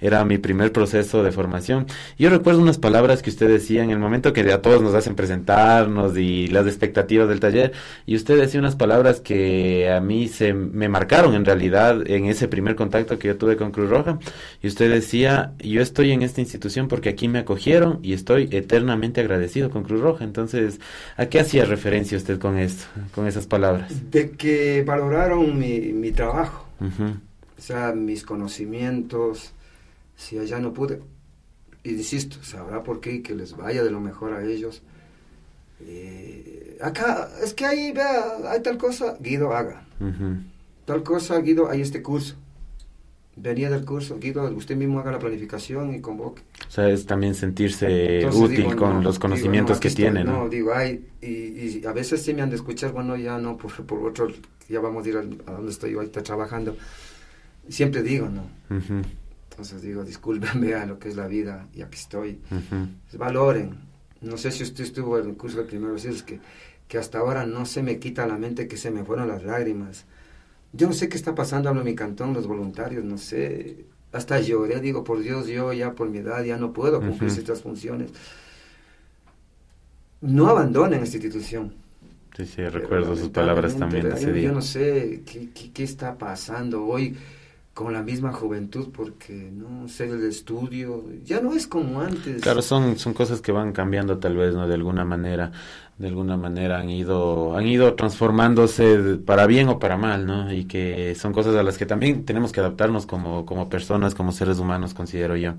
Era 0.00 0.24
mi 0.24 0.38
primer 0.38 0.72
proceso 0.72 1.22
de 1.22 1.32
formación. 1.32 1.86
Yo 2.18 2.30
recuerdo 2.30 2.60
unas 2.60 2.78
palabras 2.78 3.22
que 3.22 3.30
usted 3.30 3.48
decía 3.48 3.82
en 3.82 3.90
el 3.90 3.98
momento 3.98 4.32
que 4.32 4.52
a 4.52 4.62
todos 4.62 4.80
nos 4.80 4.94
hacen 4.94 5.16
presentarnos 5.16 6.16
y 6.16 6.46
las 6.48 6.66
expectativas 6.66 7.28
del 7.28 7.40
taller. 7.40 7.72
Y 8.06 8.14
usted 8.14 8.38
decía 8.38 8.60
unas 8.60 8.76
palabras 8.76 9.20
que 9.20 9.90
a 9.90 10.00
mí 10.00 10.28
se 10.28 10.54
me 10.54 10.88
marcaron 10.88 11.34
en 11.34 11.44
realidad 11.44 12.08
en 12.08 12.26
ese 12.26 12.46
primer 12.46 12.76
contacto 12.76 13.18
que 13.18 13.28
yo 13.28 13.36
tuve 13.36 13.56
con 13.56 13.72
Cruz 13.72 13.90
Roja. 13.90 14.18
Y 14.62 14.68
usted 14.68 14.90
decía, 14.90 15.52
yo 15.58 15.82
estoy 15.82 16.12
en 16.12 16.22
esta 16.22 16.40
institución 16.40 16.86
porque 16.86 17.08
aquí 17.08 17.26
me 17.26 17.40
acogieron 17.40 17.98
y 18.02 18.12
estoy 18.12 18.48
eternamente 18.52 19.20
agradecido 19.20 19.70
con 19.70 19.82
Cruz 19.82 20.00
Roja. 20.00 20.22
Entonces, 20.22 20.80
¿a 21.16 21.26
qué 21.26 21.40
hacía 21.40 21.64
referencia 21.64 22.16
usted 22.16 22.38
con 22.38 22.56
esto? 22.56 22.84
Con 23.16 23.26
esas 23.26 23.46
palabras? 23.46 24.10
De 24.10 24.30
que 24.32 24.84
valoraron 24.84 25.58
mi, 25.58 25.80
mi 25.92 26.12
trabajo, 26.12 26.66
o 26.78 27.60
sea, 27.60 27.92
mis 27.92 28.22
conocimientos, 28.22 29.52
si 30.14 30.38
allá 30.38 30.60
no 30.60 30.74
pude, 30.74 31.00
y 31.82 31.92
insisto, 31.92 32.36
sabrá 32.42 32.82
por 32.82 33.00
qué, 33.00 33.22
que 33.22 33.34
les 33.34 33.56
vaya 33.56 33.82
de 33.82 33.90
lo 33.90 34.00
mejor 34.00 34.34
a 34.34 34.44
ellos. 34.44 34.82
Eh, 35.80 36.78
acá, 36.82 37.30
es 37.42 37.54
que 37.54 37.64
ahí, 37.64 37.92
vea, 37.92 38.50
hay 38.50 38.60
tal 38.60 38.76
cosa, 38.76 39.16
Guido 39.18 39.56
haga. 39.56 39.86
Tal 40.84 41.02
cosa, 41.02 41.38
Guido, 41.40 41.70
hay 41.70 41.80
este 41.80 42.02
curso 42.02 42.36
venía 43.36 43.68
del 43.68 43.84
curso, 43.84 44.18
Guido, 44.18 44.50
usted 44.50 44.76
mismo 44.76 44.98
haga 44.98 45.12
la 45.12 45.18
planificación 45.18 45.94
y 45.94 46.00
convoque. 46.00 46.42
O 46.66 46.70
sea, 46.70 46.88
es 46.88 47.04
también 47.04 47.34
sentirse 47.34 48.26
útil 48.32 48.74
con 48.74 49.04
los 49.04 49.18
conocimientos 49.18 49.78
que 49.78 49.90
tiene, 49.90 50.24
¿no? 50.24 50.44
No, 50.44 50.48
digo, 50.48 50.74
hay, 50.74 51.06
y, 51.20 51.86
a 51.86 51.92
veces 51.92 52.22
sí 52.22 52.32
me 52.32 52.42
han 52.42 52.50
de 52.50 52.56
escuchar, 52.56 52.92
bueno, 52.92 53.16
ya 53.16 53.38
no, 53.38 53.56
por, 53.56 53.72
por 53.84 54.08
otro, 54.08 54.28
ya 54.68 54.80
vamos 54.80 55.04
a 55.06 55.08
ir 55.08 55.16
a, 55.18 55.22
donde 55.22 55.70
estoy 55.70 55.94
ahorita 55.94 56.22
trabajando. 56.22 56.76
Siempre 57.68 58.02
digo, 58.02 58.28
¿no? 58.28 58.44
Entonces 59.50 59.82
digo, 59.82 60.02
disculpen, 60.02 60.60
vean 60.60 60.88
lo 60.88 60.98
que 60.98 61.08
es 61.08 61.16
la 61.16 61.26
vida 61.26 61.68
y 61.74 61.82
aquí 61.82 61.98
estoy. 61.98 62.40
Valoren. 63.12 63.86
No 64.22 64.38
sé 64.38 64.50
si 64.50 64.62
usted 64.62 64.84
estuvo 64.84 65.18
en 65.18 65.28
el 65.28 65.36
curso 65.36 65.58
de 65.58 65.64
primero, 65.64 65.94
es 65.94 66.22
que, 66.22 66.40
que 66.88 66.96
hasta 66.96 67.18
ahora 67.18 67.44
no 67.44 67.66
se 67.66 67.82
me 67.82 67.98
quita 67.98 68.26
la 68.26 68.38
mente 68.38 68.66
que 68.66 68.78
se 68.78 68.90
me 68.90 69.04
fueron 69.04 69.28
las 69.28 69.44
lágrimas 69.44 70.06
yo 70.76 70.86
no 70.86 70.92
sé 70.92 71.08
qué 71.08 71.16
está 71.16 71.34
pasando, 71.34 71.68
hablo 71.68 71.80
en 71.80 71.86
mi 71.86 71.94
cantón, 71.94 72.34
los 72.34 72.46
voluntarios, 72.46 73.04
no 73.04 73.18
sé. 73.18 73.84
Hasta 74.12 74.40
lloré, 74.40 74.80
digo, 74.80 75.04
por 75.04 75.20
Dios, 75.20 75.46
yo 75.46 75.72
ya 75.72 75.92
por 75.92 76.08
mi 76.08 76.18
edad 76.18 76.42
ya 76.44 76.56
no 76.56 76.72
puedo 76.72 77.00
cumplir 77.00 77.30
estas 77.30 77.62
funciones. 77.62 78.10
No 80.20 80.48
abandonen 80.48 81.02
esta 81.02 81.16
institución. 81.16 81.74
Sí, 82.36 82.44
sí, 82.44 82.68
recuerdo 82.68 83.16
sus 83.16 83.30
palabras 83.30 83.76
también 83.76 84.06
ese 84.08 84.32
día. 84.32 84.48
Yo 84.48 84.52
no 84.52 84.62
sé 84.62 85.22
qué, 85.24 85.48
qué, 85.72 85.82
está 85.82 86.18
pasando 86.18 86.84
hoy 86.84 87.16
con 87.76 87.92
la 87.92 88.02
misma 88.02 88.32
juventud 88.32 88.88
porque 88.90 89.34
no 89.34 89.86
sé 89.86 90.06
el 90.06 90.24
estudio 90.24 91.04
ya 91.22 91.42
no 91.42 91.52
es 91.52 91.66
como 91.66 92.00
antes 92.00 92.40
claro 92.40 92.62
son 92.62 92.96
son 92.96 93.12
cosas 93.12 93.42
que 93.42 93.52
van 93.52 93.72
cambiando 93.72 94.16
tal 94.16 94.34
vez 94.34 94.54
no 94.54 94.66
de 94.66 94.72
alguna 94.72 95.04
manera 95.04 95.52
de 95.98 96.08
alguna 96.08 96.38
manera 96.38 96.78
han 96.78 96.88
ido 96.88 97.54
han 97.54 97.66
ido 97.66 97.94
transformándose 97.94 99.18
para 99.26 99.46
bien 99.46 99.68
o 99.68 99.78
para 99.78 99.96
mal, 99.96 100.26
¿no? 100.26 100.52
Y 100.52 100.64
que 100.66 101.14
son 101.14 101.32
cosas 101.32 101.54
a 101.56 101.62
las 101.62 101.78
que 101.78 101.86
también 101.86 102.24
tenemos 102.24 102.52
que 102.52 102.60
adaptarnos 102.60 103.06
como 103.06 103.46
como 103.46 103.68
personas, 103.68 104.14
como 104.14 104.32
seres 104.32 104.58
humanos, 104.58 104.94
considero 104.94 105.36
yo. 105.36 105.54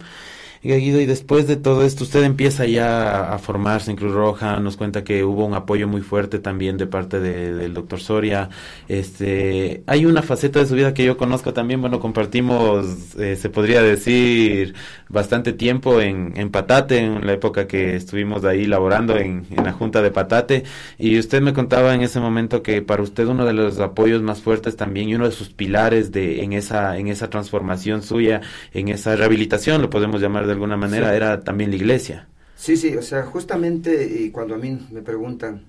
Guido, 0.63 0.99
y 0.99 1.05
después 1.05 1.47
de 1.47 1.55
todo 1.55 1.83
esto, 1.83 2.03
usted 2.03 2.23
empieza 2.23 2.65
ya 2.65 3.33
a, 3.33 3.37
formarse 3.39 3.91
en 3.91 3.97
Cruz 3.97 4.13
Roja, 4.13 4.59
nos 4.59 4.77
cuenta 4.77 5.03
que 5.03 5.23
hubo 5.23 5.45
un 5.45 5.53
apoyo 5.53 5.87
muy 5.87 6.01
fuerte 6.01 6.39
también 6.39 6.77
de 6.77 6.87
parte 6.87 7.19
del 7.19 7.73
doctor 7.73 7.99
Soria. 7.99 8.49
Este, 8.87 9.83
hay 9.87 10.05
una 10.05 10.21
faceta 10.21 10.59
de 10.59 10.65
su 10.65 10.75
vida 10.75 10.93
que 10.93 11.05
yo 11.05 11.17
conozco 11.17 11.53
también, 11.53 11.81
bueno, 11.81 11.99
compartimos, 11.99 13.15
eh, 13.17 13.35
se 13.35 13.49
podría 13.49 13.81
decir, 13.81 14.75
bastante 15.09 15.53
tiempo 15.53 16.01
en, 16.01 16.33
en, 16.35 16.49
Patate, 16.49 16.99
en 16.99 17.25
la 17.25 17.33
época 17.33 17.67
que 17.67 17.95
estuvimos 17.95 18.43
ahí 18.45 18.65
laborando 18.65 19.17
en, 19.17 19.45
en 19.51 19.63
la 19.63 19.73
Junta 19.73 20.01
de 20.01 20.11
Patate, 20.11 20.63
y 20.97 21.19
usted 21.19 21.41
me 21.41 21.53
contaba 21.53 21.93
en 21.93 22.01
ese 22.01 22.19
momento 22.19 22.63
que 22.63 22.81
para 22.81 23.03
usted 23.03 23.27
uno 23.27 23.45
de 23.45 23.53
los 23.53 23.79
apoyos 23.79 24.21
más 24.21 24.41
fuertes 24.41 24.75
también 24.75 25.09
y 25.09 25.15
uno 25.15 25.25
de 25.25 25.31
sus 25.31 25.49
pilares 25.49 26.11
de, 26.11 26.43
en, 26.43 26.53
esa, 26.53 26.97
en 26.97 27.07
esa 27.07 27.29
transformación 27.29 28.01
suya, 28.01 28.41
en 28.73 28.87
esa 28.89 29.15
rehabilitación, 29.15 29.81
lo 29.81 29.89
podemos 29.89 30.21
llamar 30.21 30.46
de 30.47 30.53
alguna 30.53 30.77
manera, 30.77 31.15
era 31.15 31.43
también 31.43 31.69
la 31.69 31.75
iglesia. 31.75 32.27
Sí, 32.57 32.75
sí, 32.75 32.95
o 32.95 33.03
sea, 33.03 33.23
justamente 33.23 34.03
y 34.03 34.31
cuando 34.31 34.55
a 34.55 34.57
mí 34.57 34.87
me 34.91 35.03
preguntan, 35.03 35.65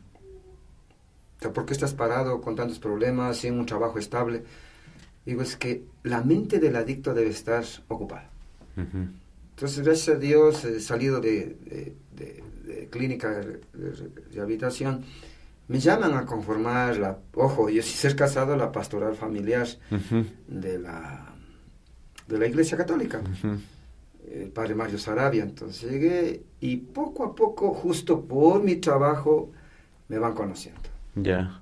¿por 1.52 1.66
qué 1.66 1.74
estás 1.74 1.92
parado 1.92 2.40
con 2.40 2.56
tantos 2.56 2.78
problemas, 2.78 3.36
sin 3.36 3.58
un 3.58 3.66
trabajo 3.66 3.98
estable? 3.98 4.42
Digo, 5.26 5.42
es 5.42 5.56
que 5.56 5.82
la 6.04 6.22
mente 6.22 6.58
del 6.58 6.76
adicto 6.76 7.12
debe 7.12 7.30
estar 7.30 7.62
ocupada. 7.88 8.30
Entonces, 8.76 9.84
gracias 9.84 10.16
a 10.16 10.18
Dios, 10.18 10.64
he 10.64 10.80
salido 10.80 11.20
de, 11.20 11.94
de, 12.14 12.88
clínica 12.90 13.30
de, 13.30 13.60
rehabilitación, 14.32 15.04
me 15.66 15.80
llaman 15.80 16.14
a 16.14 16.24
conformar 16.24 16.96
la, 16.96 17.18
ojo, 17.34 17.68
yo 17.68 17.82
sí 17.82 17.94
ser 17.98 18.16
casado, 18.16 18.56
la 18.56 18.72
pastoral 18.72 19.14
familiar 19.14 19.66
de, 20.46 20.78
la, 20.78 21.34
de 22.26 22.38
la 22.38 22.46
Iglesia 22.46 22.78
Católica 22.78 23.20
el 24.32 24.50
padre 24.50 24.74
Mario 24.74 24.98
Sarabia. 24.98 25.42
Entonces 25.42 25.90
llegué 25.90 26.42
y 26.60 26.76
poco 26.76 27.24
a 27.24 27.34
poco, 27.34 27.72
justo 27.72 28.22
por 28.22 28.62
mi 28.62 28.76
trabajo, 28.76 29.50
me 30.08 30.18
van 30.18 30.34
conociendo. 30.34 30.82
Ya. 31.14 31.60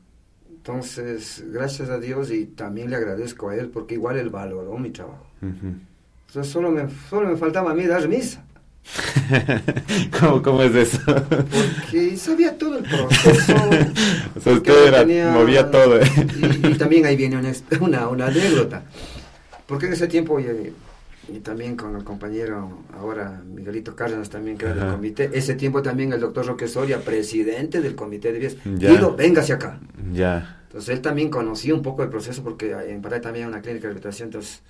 Entonces, 0.49 1.45
gracias 1.47 1.91
a 1.91 1.99
Dios 1.99 2.31
y 2.31 2.47
también 2.47 2.91
le 2.91 2.97
agradezco 2.97 3.51
a 3.51 3.57
él 3.57 3.69
porque 3.69 3.95
igual 3.95 4.17
él 4.17 4.31
valoró 4.31 4.77
mi 4.79 4.91
trabajo. 4.91 5.27
Entonces, 5.41 6.53
solo 6.53 6.71
me, 6.71 6.89
solo 7.09 7.29
me 7.29 7.37
faltaba 7.37 7.71
a 7.71 7.75
mí 7.75 7.87
dar 7.87 8.09
misa. 8.09 8.45
¿Cómo, 10.21 10.43
¿Cómo, 10.43 10.63
es 10.63 10.75
eso? 10.75 11.01
Porque 11.05 12.17
sabía 12.17 12.57
todo 12.57 12.79
el 12.79 12.85
proceso. 12.85 13.55
o 14.37 14.41
sea, 14.41 14.53
usted 14.53 14.87
era, 14.89 15.33
movía 15.33 15.71
todo. 15.71 16.01
y, 16.01 16.75
también 16.75 17.07
ahí 17.07 17.17
viene 17.17 17.37
una, 17.37 17.53
una, 17.81 18.09
una 18.09 18.27
anécdota. 18.27 18.85
Porque 19.67 19.87
en 19.87 19.93
ese 19.93 20.07
tiempo 20.07 20.39
y 21.29 21.41
también 21.41 21.77
con 21.77 21.97
el 21.97 22.05
compañero 22.05 22.85
ahora 22.95 23.43
Miguelito 23.45 23.97
Cárdenas 23.97 24.31
también 24.31 24.57
que 24.57 24.67
era 24.67 24.75
del 24.75 24.95
comité. 24.95 25.31
Ese 25.33 25.55
tiempo 25.55 25.83
también 25.83 26.13
el 26.13 26.21
doctor 26.21 26.47
Roque 26.47 26.69
Soria 26.69 27.01
presidente 27.01 27.81
del 27.81 27.95
comité 27.95 28.33
de 28.33 28.39
vías 28.39 28.57
digo 28.65 29.15
véngase 29.17 29.53
acá. 29.53 29.81
Ya. 30.13 30.63
Entonces 30.65 30.95
él 30.95 31.01
también 31.01 31.31
conocía 31.31 31.75
un 31.75 31.83
poco 31.83 32.03
el 32.03 32.11
proceso 32.11 32.43
porque 32.43 32.73
en 32.89 33.03
Pará 33.03 33.21
también 33.21 33.47
hay 33.47 33.53
una 33.53 33.63
clínica 33.63 33.89
de 33.89 33.95
rehabilitación 33.95 34.29
entonces 34.29 34.63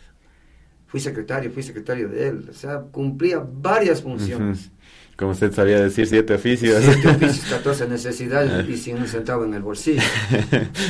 fui 0.87 1.01
secretario 1.01 1.51
fui 1.51 1.63
secretario 1.63 2.09
de 2.09 2.29
él 2.29 2.47
o 2.51 2.53
sea 2.55 2.81
cumplía 2.81 3.39
varias 3.39 4.03
funciones 4.03 4.71
como 5.17 5.31
usted 5.31 5.53
sabía 5.53 5.81
decir, 5.81 6.07
siete 6.07 6.35
oficios. 6.35 6.85
Siete 6.85 7.09
oficios, 7.17 7.47
14 7.51 7.89
necesidades 7.89 8.69
y 8.69 8.77
sin 8.77 8.99
un 8.99 9.09
centavo 9.09 9.45
en 9.45 9.55
el 9.55 9.63
bolsillo. 9.63 10.03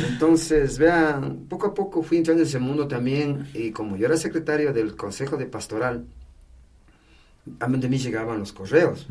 Entonces, 0.09 0.79
vean, 0.79 1.47
poco 1.49 1.69
a 1.69 1.75
poco 1.75 2.03
fui 2.03 2.19
entrando 2.19 2.43
en 2.43 2.49
ese 2.49 2.59
mundo 2.59 2.89
también 2.89 3.47
y 3.55 3.71
como 3.71 3.97
yo 3.97 4.07
era 4.07 4.17
secretario 4.17 4.73
del 4.73 4.97
Consejo 4.97 5.37
de 5.37 5.47
Pastoral, 5.47 6.05
a 7.61 7.69
de 7.69 7.89
mí 7.89 7.99
llegaban 7.99 8.41
los 8.41 8.53
correos 8.53 9.07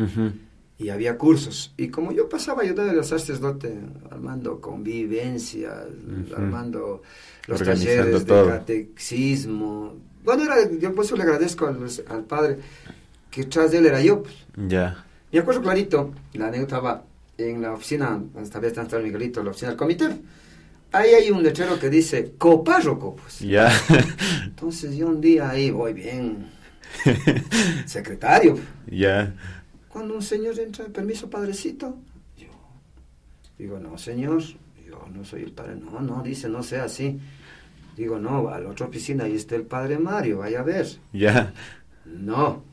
y 0.77 0.89
había 0.89 1.17
cursos. 1.17 1.73
Y 1.77 1.87
como 1.87 2.11
yo 2.11 2.27
pasaba 2.27 2.63
ayudando 2.63 2.91
a 2.91 2.95
los 2.95 3.07
sacerdotes, 3.07 3.73
armando 4.11 4.59
convivencia, 4.59 5.85
armando 6.35 7.01
los 7.47 7.63
talleres 7.63 8.25
de 8.25 8.45
catecismo. 8.45 9.95
Bueno, 10.25 10.43
era, 10.43 10.69
yo 10.77 10.93
por 10.93 11.05
eso 11.05 11.15
le 11.15 11.23
agradezco 11.23 11.67
al, 11.67 11.77
al 12.09 12.23
padre 12.25 12.57
que 13.35 13.43
tras 13.43 13.71
de 13.71 13.79
él 13.79 13.85
era 13.85 14.01
yo. 14.01 14.23
Pues. 14.23 14.33
Ya. 14.55 15.03
Me 15.29 15.39
acuerdo 15.39 15.61
clarito, 15.61 16.13
la 16.33 16.47
anécdota 16.47 16.79
va 16.79 17.03
en 17.37 17.61
la 17.61 17.73
oficina, 17.73 18.11
donde 18.11 18.43
estaba 18.43 18.65
está 18.65 18.99
Miguelito, 18.99 19.43
la 19.43 19.49
oficina 19.49 19.71
del 19.71 19.77
comité. 19.77 20.05
Ahí 20.93 21.09
hay 21.09 21.31
un 21.31 21.43
letrero 21.43 21.77
que 21.77 21.89
dice 21.89 22.35
copárroco, 22.37 23.17
pues. 23.17 23.39
Ya. 23.39 23.69
Entonces 24.45 24.95
yo 24.95 25.07
un 25.07 25.19
día 25.19 25.49
ahí 25.49 25.69
voy 25.69 25.91
bien, 25.91 26.49
secretario. 27.85 28.57
Ya. 28.87 29.35
Cuando 29.89 30.15
un 30.15 30.21
señor 30.21 30.57
entra, 30.57 30.85
permiso, 30.85 31.29
padrecito. 31.29 31.97
Yo 32.37 32.47
digo, 33.57 33.79
no, 33.79 33.97
señor, 33.97 34.41
yo 34.87 35.05
no 35.13 35.25
soy 35.25 35.43
el 35.43 35.51
padre. 35.51 35.75
No, 35.75 35.99
no, 35.99 36.23
dice, 36.23 36.47
no 36.47 36.63
sea 36.63 36.85
así. 36.85 37.19
Digo, 37.97 38.17
no, 38.17 38.47
a 38.47 38.61
la 38.61 38.69
otra 38.69 38.87
oficina, 38.87 39.25
ahí 39.25 39.35
está 39.35 39.55
el 39.55 39.63
padre 39.63 39.97
Mario, 39.97 40.39
vaya 40.39 40.61
a 40.61 40.63
ver. 40.63 40.87
Ya. 41.11 41.53
No, 42.05 42.63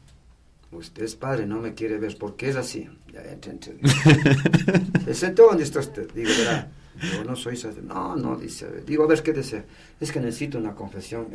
usted 0.73 1.05
es 1.05 1.15
padre, 1.15 1.47
no 1.47 1.61
me 1.61 1.75
quiere 1.75 1.99
ver, 1.99 2.17
porque 2.19 2.49
es 2.49 2.57
así. 2.57 2.89
Ya, 3.13 3.23
entonces, 3.31 3.75
¿Se 5.05 5.15
sentó 5.15 5.47
donde 5.47 5.65
está 5.65 5.81
usted? 5.81 6.11
Digo, 6.13 6.31
verá, 6.39 6.71
yo 7.15 7.25
no 7.25 7.37
soy 7.37 7.59
No, 7.83 8.17
no, 8.17 8.37
dice, 8.37 8.67
digo, 8.87 9.05
a 9.05 9.07
ver, 9.07 9.23
¿qué 9.23 9.33
desea? 9.33 9.65
Es 10.01 10.11
que 10.11 10.21
necesito 10.21 10.59
una 10.59 10.75
confesión. 10.75 11.29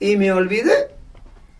Y 0.00 0.16
me 0.16 0.32
olvidé 0.32 0.88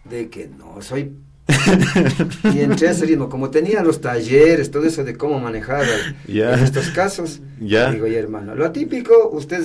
de 0.04 0.28
que 0.28 0.48
no 0.48 0.80
soy 0.80 1.12
y 2.54 2.60
entré 2.60 2.88
a 2.88 2.90
ese 2.90 3.06
ritmo, 3.06 3.28
como 3.30 3.50
tenía 3.50 3.82
los 3.82 4.02
talleres, 4.02 4.70
todo 4.70 4.84
eso 4.84 5.02
de 5.02 5.16
cómo 5.16 5.40
manejar 5.40 5.86
en 6.26 6.60
estos 6.60 6.90
casos, 6.90 7.40
digo, 7.58 8.06
ya 8.06 8.18
hermano, 8.18 8.54
lo 8.54 8.66
atípico, 8.66 9.30
usted 9.30 9.64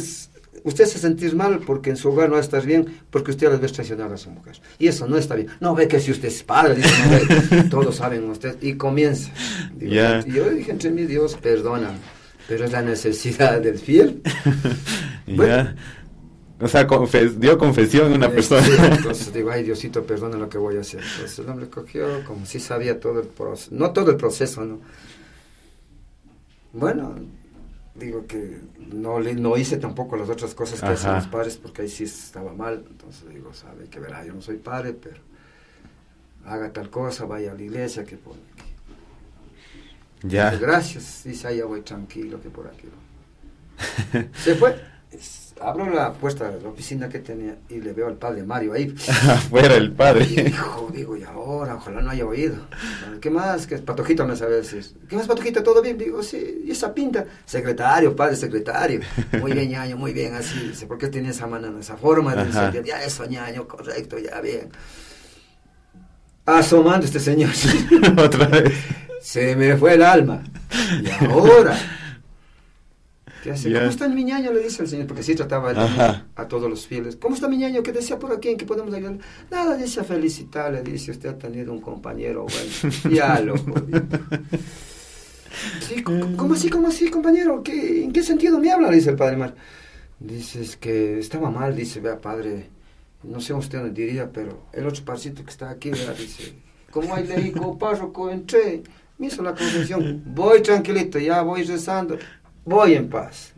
usted 0.64 0.86
se 0.86 1.00
sentir 1.00 1.36
mal 1.36 1.60
porque 1.60 1.90
en 1.90 1.98
su 1.98 2.10
hogar 2.10 2.30
no 2.30 2.38
estás 2.38 2.66
bien, 2.66 2.86
porque 3.10 3.32
usted 3.32 3.48
a 3.48 3.52
veces 3.52 3.74
traicionar 3.74 4.12
a 4.12 4.18
su 4.18 4.30
mujer. 4.30 4.60
Y 4.80 4.88
eso 4.88 5.08
no 5.08 5.18
está 5.18 5.36
bien. 5.36 5.50
No 5.60 5.76
ve 5.76 5.88
que 5.88 6.00
si 6.00 6.12
usted 6.12 6.28
es 6.28 6.44
padre, 6.44 6.76
dice, 6.76 7.64
todos 7.70 7.96
saben 7.96 8.30
usted. 8.30 8.58
Y 8.62 8.74
comienza. 8.74 9.32
Y 9.80 9.90
yo 9.90 10.50
dije 10.50 10.72
entre 10.72 10.92
mí, 10.92 11.06
Dios, 11.06 11.36
perdona, 11.36 11.92
pero 12.48 12.66
es 12.66 12.72
la 12.72 12.82
necesidad 12.82 13.62
del 13.62 13.78
fiel. 13.78 14.22
Ya. 15.26 15.74
O 16.60 16.68
sea, 16.68 16.88
dio 17.38 17.58
confesión 17.58 18.14
a 18.14 18.16
una 18.16 18.30
persona. 18.30 18.66
entonces 18.98 19.34
digo, 19.34 19.52
ay 19.52 19.64
Diosito, 19.64 20.04
perdona 20.04 20.38
lo 20.38 20.48
que 20.48 20.58
voy 20.58 20.78
a 20.78 20.82
hacer. 20.82 21.02
Entonces 21.02 21.40
el 21.40 21.50
hombre 21.50 21.70
cogió 21.70 22.24
como 22.26 22.46
si 22.46 22.60
sabía 22.60 23.00
todo 23.00 23.22
el 23.22 23.28
proceso, 23.28 23.72
no 23.74 23.92
todo 23.92 24.12
el 24.12 24.18
proceso, 24.18 24.64
¿no? 24.64 24.80
Bueno, 26.72 27.16
digo 27.96 28.26
que 28.26 28.60
no 28.92 29.20
le, 29.20 29.36
no 29.36 29.58
hice 29.58 29.78
tampoco 29.78 30.18
las 30.18 30.30
otras 30.30 30.56
cosas 30.56 30.80
que 30.80 30.88
hacen 30.88 31.14
los 31.14 31.28
padres 31.28 31.58
porque 31.58 31.84
ahí 31.84 31.90
sí 31.90 32.04
estaba 32.04 32.54
mal. 32.54 32.86
Entonces 32.90 33.30
digo 33.30 33.54
sabe 33.54 33.86
que 33.86 34.00
verá 34.00 34.26
yo 34.26 34.34
no 34.34 34.42
soy 34.42 34.58
padre 34.58 34.94
pero 34.94 35.22
haga 36.46 36.72
tal 36.74 36.90
cosa 36.90 37.26
vaya 37.26 37.52
a 37.52 37.56
la 37.56 37.62
iglesia 37.62 38.04
que 38.04 38.18
por 38.18 38.34
aquí. 38.34 38.70
Ya. 40.24 40.52
Gracias 40.56 41.24
dice 41.26 41.56
ya 41.56 41.66
voy 41.66 41.82
tranquilo 41.82 42.42
que 42.42 42.50
por 42.50 42.68
aquí 42.68 42.88
se 44.36 44.56
fue 44.56 44.80
abro 45.62 45.90
la 45.90 46.14
puerta 46.14 46.50
de 46.50 46.62
la 46.62 46.70
oficina 46.70 47.10
que 47.10 47.20
tenía 47.20 47.56
y 47.70 47.80
le 47.80 47.94
veo 47.94 48.08
al 48.08 48.16
padre 48.16 48.44
Mario 48.44 48.74
ahí. 48.74 48.94
Afuera 49.08 49.76
el 49.76 49.92
padre. 49.92 50.26
Hijo, 50.26 50.90
digo, 50.94 51.18
y 51.18 51.24
ahora, 51.24 51.76
ojalá 51.76 52.02
no 52.02 52.10
haya 52.10 52.26
oído. 52.26 52.56
¿Qué 53.22 53.30
más? 53.30 53.68
¿Qué 53.68 53.78
Patojito 53.78 54.26
me 54.26 54.36
sabe 54.36 54.58
decir? 54.58 54.86
¿Qué 55.08 55.16
más, 55.16 55.28
Patojito? 55.28 55.64
¿Todo 55.64 55.82
bien? 55.82 55.98
Digo, 55.98 56.22
sí, 56.24 56.64
y 56.66 56.72
esa 56.72 56.94
pinta. 56.94 57.26
Secretario, 57.46 58.16
padre, 58.16 58.36
secretario. 58.36 59.02
Muy 59.40 59.54
bien, 59.54 59.70
ñaño, 59.70 59.98
muy 59.98 60.14
bien, 60.14 60.34
así. 60.36 60.60
Dice, 60.70 60.86
¿por 60.86 60.98
qué 60.98 61.08
tiene 61.08 61.30
esa 61.30 61.48
mano, 61.48 61.80
esa 61.80 61.98
forma? 61.98 62.36
Dice, 62.36 62.84
ya 62.84 63.04
eso, 63.04 63.26
ñaño, 63.26 63.68
correcto, 63.68 64.18
ya 64.20 64.42
bien. 64.42 64.70
Asomando 66.46 67.06
este 67.06 67.20
señor. 67.20 67.52
Otra 68.18 68.48
vez. 68.48 68.74
Se 69.22 69.56
me 69.56 69.78
fue 69.78 69.94
el 69.94 70.04
alma. 70.04 70.44
Y 71.02 71.26
ahora 71.26 71.78
¿Cómo 73.44 73.90
está 73.90 74.08
mi 74.08 74.24
ñaño? 74.24 74.54
Le 74.54 74.64
dice 74.64 74.84
el 74.84 74.90
Señor, 74.90 75.08
porque 75.08 75.24
sí 75.24 75.36
trataba 75.36 75.72
a, 76.36 76.48
todos 76.48 76.70
los 76.70 76.88
fieles. 76.88 77.16
¿Cómo 77.18 77.36
está 77.36 77.48
mi 77.48 77.58
ñaño? 77.58 77.84
¿Qué 77.84 77.92
decía 77.92 78.18
por 78.18 78.32
aquí? 78.32 78.50
¿En 78.50 78.58
qué 78.58 78.66
podemos 78.66 78.94
ayudar? 78.94 79.18
Nada, 79.52 79.76
dice 79.76 80.00
a 80.00 80.04
felicitarle, 80.04 80.82
dice, 80.82 81.12
usted 81.12 81.30
ha 81.30 81.38
tenido 81.38 81.74
un 81.74 81.82
compañero 81.82 82.46
bueno. 82.46 82.96
ya 83.16 83.40
lo 83.42 83.56
sí, 85.82 86.04
¿cómo, 86.04 86.54
así, 86.54 86.70
cómo 86.70 86.88
así, 86.88 87.10
compañero? 87.10 87.62
¿Qué, 87.64 88.04
¿En 88.04 88.12
qué 88.12 88.24
sentido 88.24 88.60
me 88.60 88.72
habla? 88.72 88.90
Dice 88.90 89.12
el 89.12 89.16
padre 89.16 89.38
Mar. 89.38 89.56
Dice, 90.20 90.62
es 90.62 90.78
que 90.78 91.20
estaba 91.20 91.52
mal, 91.52 91.76
dice, 91.76 92.00
vea, 92.00 92.20
padre, 92.20 92.70
no 93.24 93.42
sé 93.42 93.54
usted 93.54 93.80
dónde 93.80 94.06
diría, 94.06 94.32
pero 94.32 94.68
el 94.72 94.88
otro 94.88 95.04
parcito 95.04 95.44
que 95.44 95.52
está 95.52 95.70
aquí, 95.70 95.92
dice, 95.92 96.54
como 96.92 97.14
hay 97.14 97.28
leí 97.28 97.54
párroco, 97.80 98.30
entré, 98.30 98.84
Me 99.18 99.28
hizo 99.28 99.44
la 99.44 99.54
concesión, 99.54 100.24
voy 100.26 100.62
tranquilito, 100.62 101.20
ya 101.20 101.42
voy 101.42 101.64
rezando, 101.64 102.18
voy 102.66 102.96
en 102.96 103.10
paz. 103.10 103.54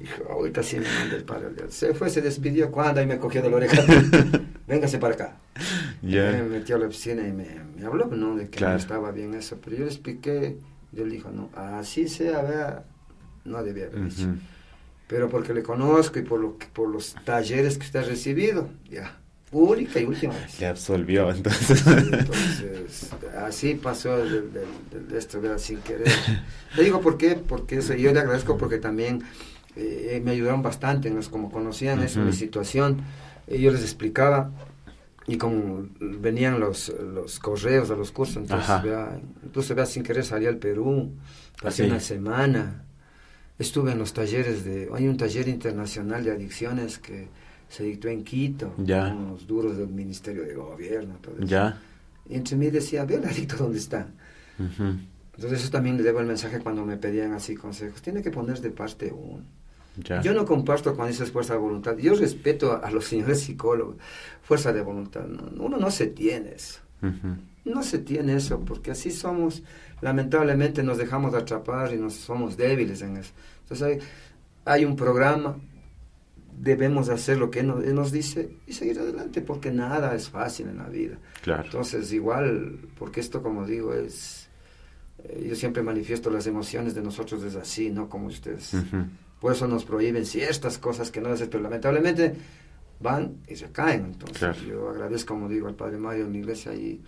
Dijo, 0.00 0.30
ahorita 0.30 0.62
sí 0.62 0.76
me 0.76 0.88
manda 0.88 1.16
el 1.16 1.24
padre. 1.24 1.50
Se 1.68 1.94
fue, 1.94 2.08
se 2.10 2.20
despidió 2.20 2.70
cuando 2.70 3.02
y 3.02 3.06
me 3.06 3.18
cogió 3.18 3.42
de 3.42 3.50
la 3.50 3.56
oreja. 3.56 3.82
Véngase 4.66 4.98
para 4.98 5.14
acá. 5.14 5.36
Me 6.02 6.42
metió 6.42 6.76
a 6.76 6.78
la 6.78 6.86
oficina 6.86 7.26
y 7.26 7.32
me, 7.32 7.46
me 7.76 7.84
habló, 7.84 8.06
¿no? 8.06 8.36
De 8.36 8.48
que 8.48 8.60
no 8.60 8.74
estaba 8.74 9.10
bien 9.12 9.34
eso. 9.34 9.58
Pero 9.62 9.76
yo 9.76 9.84
le 9.84 9.90
expliqué, 9.90 10.58
yo 10.92 11.04
le 11.04 11.16
dije, 11.16 11.28
no, 11.32 11.50
así 11.54 12.08
sea, 12.08 12.42
vea, 12.42 12.84
no 13.44 13.62
debía 13.62 13.86
haber 13.86 14.08
dicho. 14.08 14.28
Pero 15.06 15.28
porque 15.28 15.52
le 15.52 15.62
conozco 15.62 16.18
y 16.18 16.22
por, 16.22 16.40
lo 16.40 16.56
por 16.72 16.88
los 16.88 17.14
talleres 17.24 17.76
que 17.76 17.84
usted 17.84 18.00
ha 18.00 18.04
recibido, 18.04 18.70
ya 18.88 19.18
única 19.60 20.00
y 20.00 20.04
última 20.04 20.34
vez. 20.34 20.60
Le 20.60 20.66
absolvió, 20.66 21.30
entonces. 21.30 21.86
entonces, 21.86 23.10
así 23.38 23.74
pasó 23.74 24.16
de, 24.18 24.42
esto, 25.16 25.40
¿verdad? 25.40 25.58
sin 25.58 25.78
querer. 25.78 26.08
Le 26.76 26.84
digo 26.84 27.00
por 27.00 27.16
qué, 27.16 27.36
porque 27.36 27.78
eso, 27.78 27.94
yo 27.94 28.12
le 28.12 28.20
agradezco 28.20 28.56
porque 28.56 28.78
también 28.78 29.22
eh, 29.76 30.20
me 30.24 30.32
ayudaron 30.32 30.62
bastante, 30.62 31.10
¿no? 31.10 31.20
como 31.30 31.50
conocían 31.50 32.02
eso, 32.02 32.20
mi 32.20 32.32
situación, 32.32 33.02
eh, 33.46 33.60
yo 33.60 33.72
les 33.72 33.82
explicaba 33.82 34.50
y 35.26 35.36
como 35.36 35.88
venían 36.00 36.60
los, 36.60 36.90
los 37.00 37.38
correos 37.38 37.90
a 37.90 37.94
los 37.94 38.12
cursos, 38.12 38.36
entonces, 38.36 38.82
vea, 38.82 39.18
entonces 39.42 39.74
vea, 39.74 39.86
sin 39.86 40.02
querer 40.02 40.24
salí 40.24 40.46
al 40.46 40.58
Perú, 40.58 41.12
pasé 41.62 41.86
una 41.86 41.98
semana, 41.98 42.84
estuve 43.58 43.92
en 43.92 43.98
los 43.98 44.12
talleres 44.12 44.64
de, 44.64 44.88
hay 44.94 45.08
un 45.08 45.16
taller 45.16 45.48
internacional 45.48 46.24
de 46.24 46.32
adicciones 46.32 46.98
que 46.98 47.28
se 47.68 47.84
dictó 47.84 48.08
en 48.08 48.24
Quito, 48.24 48.74
ya. 48.78 49.08
con 49.10 49.30
los 49.30 49.46
duros 49.46 49.76
del 49.76 49.88
Ministerio 49.88 50.44
de 50.44 50.54
Gobierno. 50.54 51.16
Todo 51.20 51.36
eso. 51.36 51.46
Ya. 51.46 51.80
Y 52.28 52.34
entre 52.36 52.56
mí 52.56 52.70
decía, 52.70 53.04
ve 53.04 53.16
el 53.16 53.24
adicto 53.24 53.56
dónde 53.56 53.78
está. 53.78 54.06
Entonces 54.58 55.60
eso 55.60 55.70
también 55.70 55.96
le 55.96 56.02
debo 56.02 56.20
el 56.20 56.26
mensaje 56.26 56.60
cuando 56.60 56.84
me 56.84 56.96
pedían 56.96 57.32
así 57.32 57.56
consejos. 57.56 58.00
Tiene 58.02 58.22
que 58.22 58.30
poner 58.30 58.60
de 58.60 58.70
parte 58.70 59.12
uno. 59.12 59.42
Ya. 59.96 60.20
Yo 60.22 60.32
no 60.32 60.44
comparto 60.44 60.94
cuando 60.94 61.12
dices 61.12 61.30
fuerza 61.30 61.54
de 61.54 61.60
voluntad. 61.60 61.96
Yo 61.96 62.14
respeto 62.14 62.80
a, 62.82 62.90
los 62.90 63.04
señores 63.04 63.40
psicólogos. 63.40 63.96
Fuerza 64.42 64.72
de 64.72 64.82
voluntad. 64.82 65.24
uno 65.58 65.76
no 65.76 65.90
se 65.90 66.06
tiene 66.06 66.52
eso. 66.54 66.80
No 67.64 67.82
se 67.82 67.98
tiene 67.98 68.36
eso 68.36 68.60
porque 68.60 68.90
así 68.90 69.10
somos. 69.10 69.62
Lamentablemente 70.00 70.82
nos 70.82 70.98
dejamos 70.98 71.34
atrapar 71.34 71.92
y 71.92 71.98
nos 71.98 72.14
somos 72.14 72.56
débiles 72.56 73.02
en 73.02 73.16
eso. 73.16 73.32
Entonces 73.62 73.86
hay, 73.86 73.98
hay 74.64 74.84
un 74.84 74.96
programa 74.96 75.56
debemos 76.58 77.08
hacer 77.08 77.38
lo 77.38 77.50
que 77.50 77.60
él 77.60 77.94
nos, 77.94 78.12
dice 78.12 78.56
y 78.66 78.72
seguir 78.72 78.98
adelante, 78.98 79.40
porque 79.40 79.70
nada 79.70 80.14
es 80.14 80.28
fácil 80.28 80.68
en 80.68 80.78
la 80.78 80.88
vida. 80.88 81.18
Claro. 81.42 81.64
Entonces, 81.64 82.12
igual, 82.12 82.78
porque 82.98 83.20
esto, 83.20 83.42
como 83.42 83.66
digo, 83.66 83.94
es... 83.94 84.48
Eh, 85.24 85.46
yo 85.48 85.56
siempre 85.56 85.82
manifiesto 85.82 86.30
las 86.30 86.46
emociones 86.46 86.94
de 86.94 87.02
nosotros 87.02 87.42
es 87.44 87.56
así, 87.56 87.90
no 87.90 88.08
como 88.08 88.26
ustedes. 88.26 88.72
Por 89.40 89.52
eso 89.52 89.66
nos 89.66 89.84
prohíben 89.84 90.24
ciertas 90.24 90.78
cosas 90.78 91.10
que 91.10 91.20
no 91.20 91.28
hacen, 91.30 91.48
pero 91.50 91.62
lamentablemente 91.62 92.34
van 93.00 93.42
y 93.46 93.56
se 93.56 93.70
caen. 93.70 94.06
Entonces, 94.06 94.62
yo 94.62 94.88
agradezco, 94.88 95.34
como 95.34 95.48
digo, 95.48 95.68
al 95.68 95.74
Padre 95.74 95.98
Mario 95.98 96.26
en 96.26 96.32
la 96.32 96.38
iglesia 96.38 96.74
y 96.74 97.02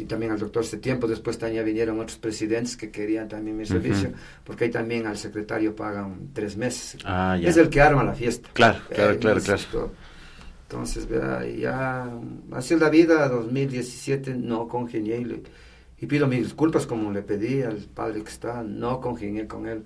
y 0.00 0.04
también 0.04 0.32
al 0.32 0.38
doctor 0.38 0.64
ese 0.64 0.78
tiempo. 0.78 1.06
Después 1.06 1.38
también 1.38 1.64
vinieron 1.64 2.00
otros 2.00 2.18
presidentes 2.18 2.76
que 2.76 2.90
querían 2.90 3.28
también 3.28 3.56
mi 3.56 3.66
servicio, 3.66 4.12
porque 4.44 4.64
ahí 4.64 4.70
también 4.70 5.06
al 5.06 5.16
secretario 5.16 5.76
pagan 5.76 6.30
tres 6.32 6.56
meses. 6.56 7.00
Ah, 7.04 7.38
es 7.40 7.56
el 7.56 7.68
que 7.68 7.80
arma 7.80 8.02
la 8.02 8.14
fiesta. 8.14 8.48
Claro, 8.52 8.80
claro, 8.88 9.18
claro, 9.18 9.40
claro. 9.40 9.92
Entonces, 10.62 11.08
vea, 11.08 11.44
ya 11.46 12.08
así 12.52 12.76
la 12.76 12.88
vida, 12.88 13.28
2017 13.28 14.34
no 14.34 14.68
congenié 14.68 15.18
y, 15.18 15.42
y, 15.98 16.06
pido 16.06 16.28
mis 16.28 16.44
disculpas 16.44 16.86
como 16.86 17.10
le 17.10 17.22
pedí 17.22 17.62
al 17.62 17.76
padre 17.76 18.22
que 18.22 18.30
está, 18.30 18.62
no 18.62 19.00
congenié 19.00 19.48
con 19.48 19.66
él, 19.66 19.84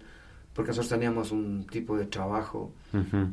porque 0.52 0.68
nosotros 0.68 0.90
teníamos 0.90 1.32
un 1.32 1.66
tipo 1.66 1.96
de 1.96 2.04
trabajo 2.04 2.72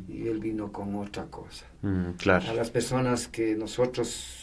y 0.08 0.26
él 0.26 0.38
vino 0.40 0.72
con 0.72 0.94
otra 0.96 1.26
cosa. 1.26 1.66
Mm, 1.82 2.12
claro. 2.12 2.50
A 2.50 2.54
las 2.54 2.70
personas 2.70 3.28
que 3.28 3.54
nosotros 3.54 4.41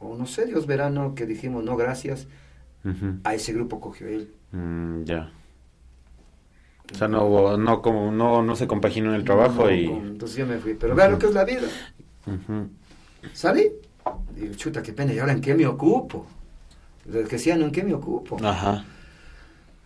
o 0.00 0.16
no 0.16 0.26
sé, 0.26 0.46
Dios 0.46 0.66
verano 0.66 1.14
que 1.14 1.26
dijimos 1.26 1.62
no 1.62 1.76
gracias, 1.76 2.26
a 3.24 3.34
ese 3.34 3.52
grupo 3.52 3.80
cogió 3.80 4.08
él. 4.08 4.32
Mm, 4.52 5.04
ya. 5.04 5.30
O 6.92 6.96
sea, 6.96 7.06
no 7.06 7.24
hubo, 7.24 7.56
no, 7.56 7.82
como, 7.82 8.10
no, 8.10 8.42
no 8.42 8.56
se 8.56 8.66
compaginó 8.66 9.10
en 9.10 9.16
el 9.16 9.24
trabajo 9.24 9.70
y... 9.70 9.84
entonces 9.84 10.38
yo 10.38 10.46
me 10.46 10.58
fui, 10.58 10.74
pero 10.74 10.94
vea 10.94 11.08
lo 11.08 11.18
que 11.18 11.26
es 11.26 11.34
la 11.34 11.44
vida. 11.44 11.68
Salí, 13.32 13.70
digo, 14.34 14.54
chuta, 14.54 14.82
qué 14.82 14.92
pena, 14.92 15.12
¿y 15.12 15.18
ahora 15.18 15.32
en 15.32 15.40
qué 15.40 15.54
me 15.54 15.66
ocupo? 15.66 16.26
que 17.04 17.22
decía, 17.22 17.56
no, 17.56 17.66
¿en 17.66 17.72
qué 17.72 17.82
me 17.82 17.94
ocupo? 17.94 18.38
Ajá. 18.44 18.84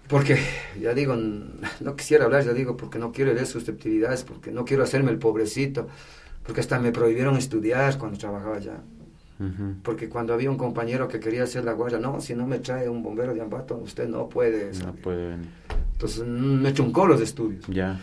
Porque, 0.09 0.39
ya 0.81 0.93
digo, 0.93 1.17
no 1.17 1.97
quisiera 1.97 2.25
hablar, 2.25 2.45
ya 2.45 2.53
digo, 2.53 2.77
porque 2.77 2.99
no 2.99 3.13
quiero 3.13 3.33
leer 3.33 3.47
susceptibilidades, 3.47 4.23
porque 4.25 4.51
no 4.51 4.65
quiero 4.65 4.83
hacerme 4.83 5.11
el 5.11 5.19
pobrecito, 5.19 5.89
porque 6.43 6.61
hasta 6.61 6.79
me 6.79 6.93
prohibieron 6.93 7.37
estudiar 7.37 7.97
cuando 7.99 8.19
trabajaba 8.19 8.57
allá. 8.57 8.83
Porque 9.83 10.09
cuando 10.09 10.33
había 10.33 10.51
un 10.51 10.57
compañero 10.57 11.09
que 11.09 11.19
quería 11.19 11.43
hacer 11.43 11.65
la 11.65 11.73
guardia, 11.73 11.99
no, 11.99 12.21
si 12.21 12.35
no 12.35 12.47
me 12.47 12.61
trae 12.61 12.89
un 12.89 13.03
bombero 13.03 13.35
de 13.35 13.41
Ambato, 13.41 13.77
usted 13.77 14.09
no 14.09 14.29
puede. 14.29 14.73
No 14.85 14.93
puede 14.95 15.29
venir. 15.31 15.49
Entonces 15.93 16.25
mm, 16.27 16.63
me 16.63 16.73
chuncó 16.73 17.07
los 17.07 17.21
estudios. 17.21 17.67
Ya. 17.67 18.01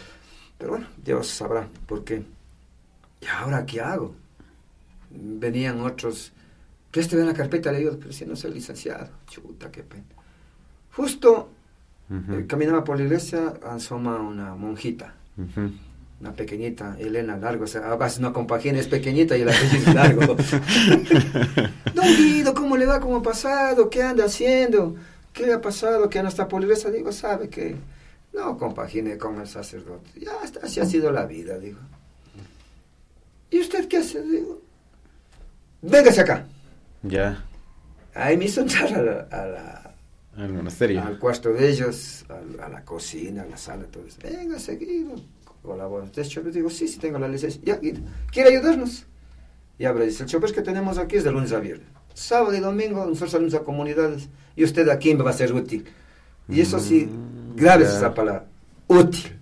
Pero 0.57 0.71
bueno, 0.71 0.87
Dios 1.03 1.27
sabrá 1.27 1.67
por 1.87 2.03
qué. 2.03 2.23
¿Y 3.21 3.25
ahora 3.27 3.65
qué 3.65 3.81
hago? 3.81 4.13
Venían 5.09 5.79
otros, 5.81 6.31
este 6.93 7.15
ve 7.15 7.25
la 7.25 7.33
carpeta, 7.33 7.71
le 7.71 7.79
digo, 7.79 7.97
pero 7.99 8.11
si 8.11 8.25
no 8.25 8.35
soy 8.35 8.53
licenciado. 8.53 9.09
Chuta, 9.27 9.71
qué 9.71 9.83
pena. 9.83 10.03
Justo 10.93 11.49
eh, 12.09 12.45
caminaba 12.47 12.83
por 12.83 12.97
la 12.97 13.03
iglesia, 13.03 13.53
asoma 13.63 14.19
una 14.19 14.55
monjita 14.55 15.15
una 16.21 16.33
pequeñita, 16.33 16.95
Elena 16.99 17.35
Largo, 17.35 17.63
o 17.63 17.67
sea, 17.67 17.91
a 17.91 17.95
veces 17.95 18.19
no 18.19 18.31
compagina, 18.31 18.79
es 18.79 18.87
pequeñita 18.87 19.35
y 19.35 19.43
la 19.43 19.51
es 19.53 19.93
Largo. 19.93 20.21
Don 21.95 22.05
Guido, 22.15 22.53
¿cómo 22.53 22.77
le 22.77 22.85
va? 22.85 22.99
¿Cómo 22.99 23.17
ha 23.17 23.23
pasado? 23.23 23.89
¿Qué 23.89 24.03
anda 24.03 24.25
haciendo? 24.25 24.95
¿Qué 25.33 25.51
ha 25.51 25.59
pasado? 25.59 26.09
¿Qué 26.09 26.21
no 26.21 26.29
está 26.29 26.47
por 26.47 26.61
iglesia? 26.61 26.91
Digo, 26.91 27.11
sabe 27.11 27.49
que 27.49 27.75
no 28.33 28.55
compagine 28.55 29.17
con 29.17 29.41
el 29.41 29.47
sacerdote. 29.47 30.11
Ya, 30.19 30.33
así 30.61 30.79
ha 30.79 30.85
sido 30.85 31.11
la 31.11 31.25
vida, 31.25 31.57
digo. 31.57 31.79
¿Y 33.49 33.59
usted 33.59 33.87
qué 33.87 33.97
hace? 33.97 34.21
Digo, 34.21 34.61
véngase 35.81 36.21
acá. 36.21 36.45
Ya. 37.01 37.43
Ahí 38.13 38.37
me 38.37 38.45
hizo 38.45 38.61
entrar 38.61 38.93
a 39.31 39.45
la, 39.47 39.95
al 40.37 40.53
monasterio. 40.53 41.01
Al 41.01 41.17
cuarto 41.17 41.51
de 41.51 41.67
ellos, 41.67 42.25
a, 42.29 42.69
la 42.69 42.85
cocina, 42.85 43.41
a 43.41 43.45
la 43.47 43.57
sala, 43.57 43.85
todo 43.85 44.05
eso. 44.05 44.19
Venga, 44.21 44.59
seguido 44.59 45.15
colabora. 45.61 46.05
Entonces 46.05 46.31
yo 46.33 46.41
les 46.41 46.53
digo, 46.53 46.69
sí, 46.69 46.87
sí 46.87 46.99
tengo 46.99 47.19
la 47.19 47.27
licencia. 47.27 47.61
Ya, 47.63 47.79
¿quiere 48.31 48.49
ayudarnos? 48.49 49.05
Y 49.77 49.85
abre, 49.85 50.05
dice, 50.05 50.23
el 50.23 50.29
chofer 50.29 50.53
que 50.53 50.61
tenemos 50.61 50.97
aquí 50.97 51.17
es 51.17 51.23
de 51.23 51.31
lunes 51.31 51.51
a 51.53 51.59
viernes. 51.59 51.87
Sábado 52.13 52.53
y 52.55 52.59
domingo 52.59 53.05
nosotros 53.05 53.31
salimos 53.31 53.53
a 53.53 53.63
comunidades 53.63 54.29
y 54.55 54.63
usted 54.63 54.87
aquí 54.89 55.15
me 55.15 55.23
va 55.23 55.31
a 55.31 55.33
ser 55.33 55.53
útil. 55.53 55.85
Y 56.49 56.61
eso 56.61 56.79
sí, 56.79 57.05
mm, 57.05 57.55
grave 57.55 57.85
es 57.85 57.91
esa 57.91 58.13
palabra, 58.13 58.45
útil. 58.87 59.40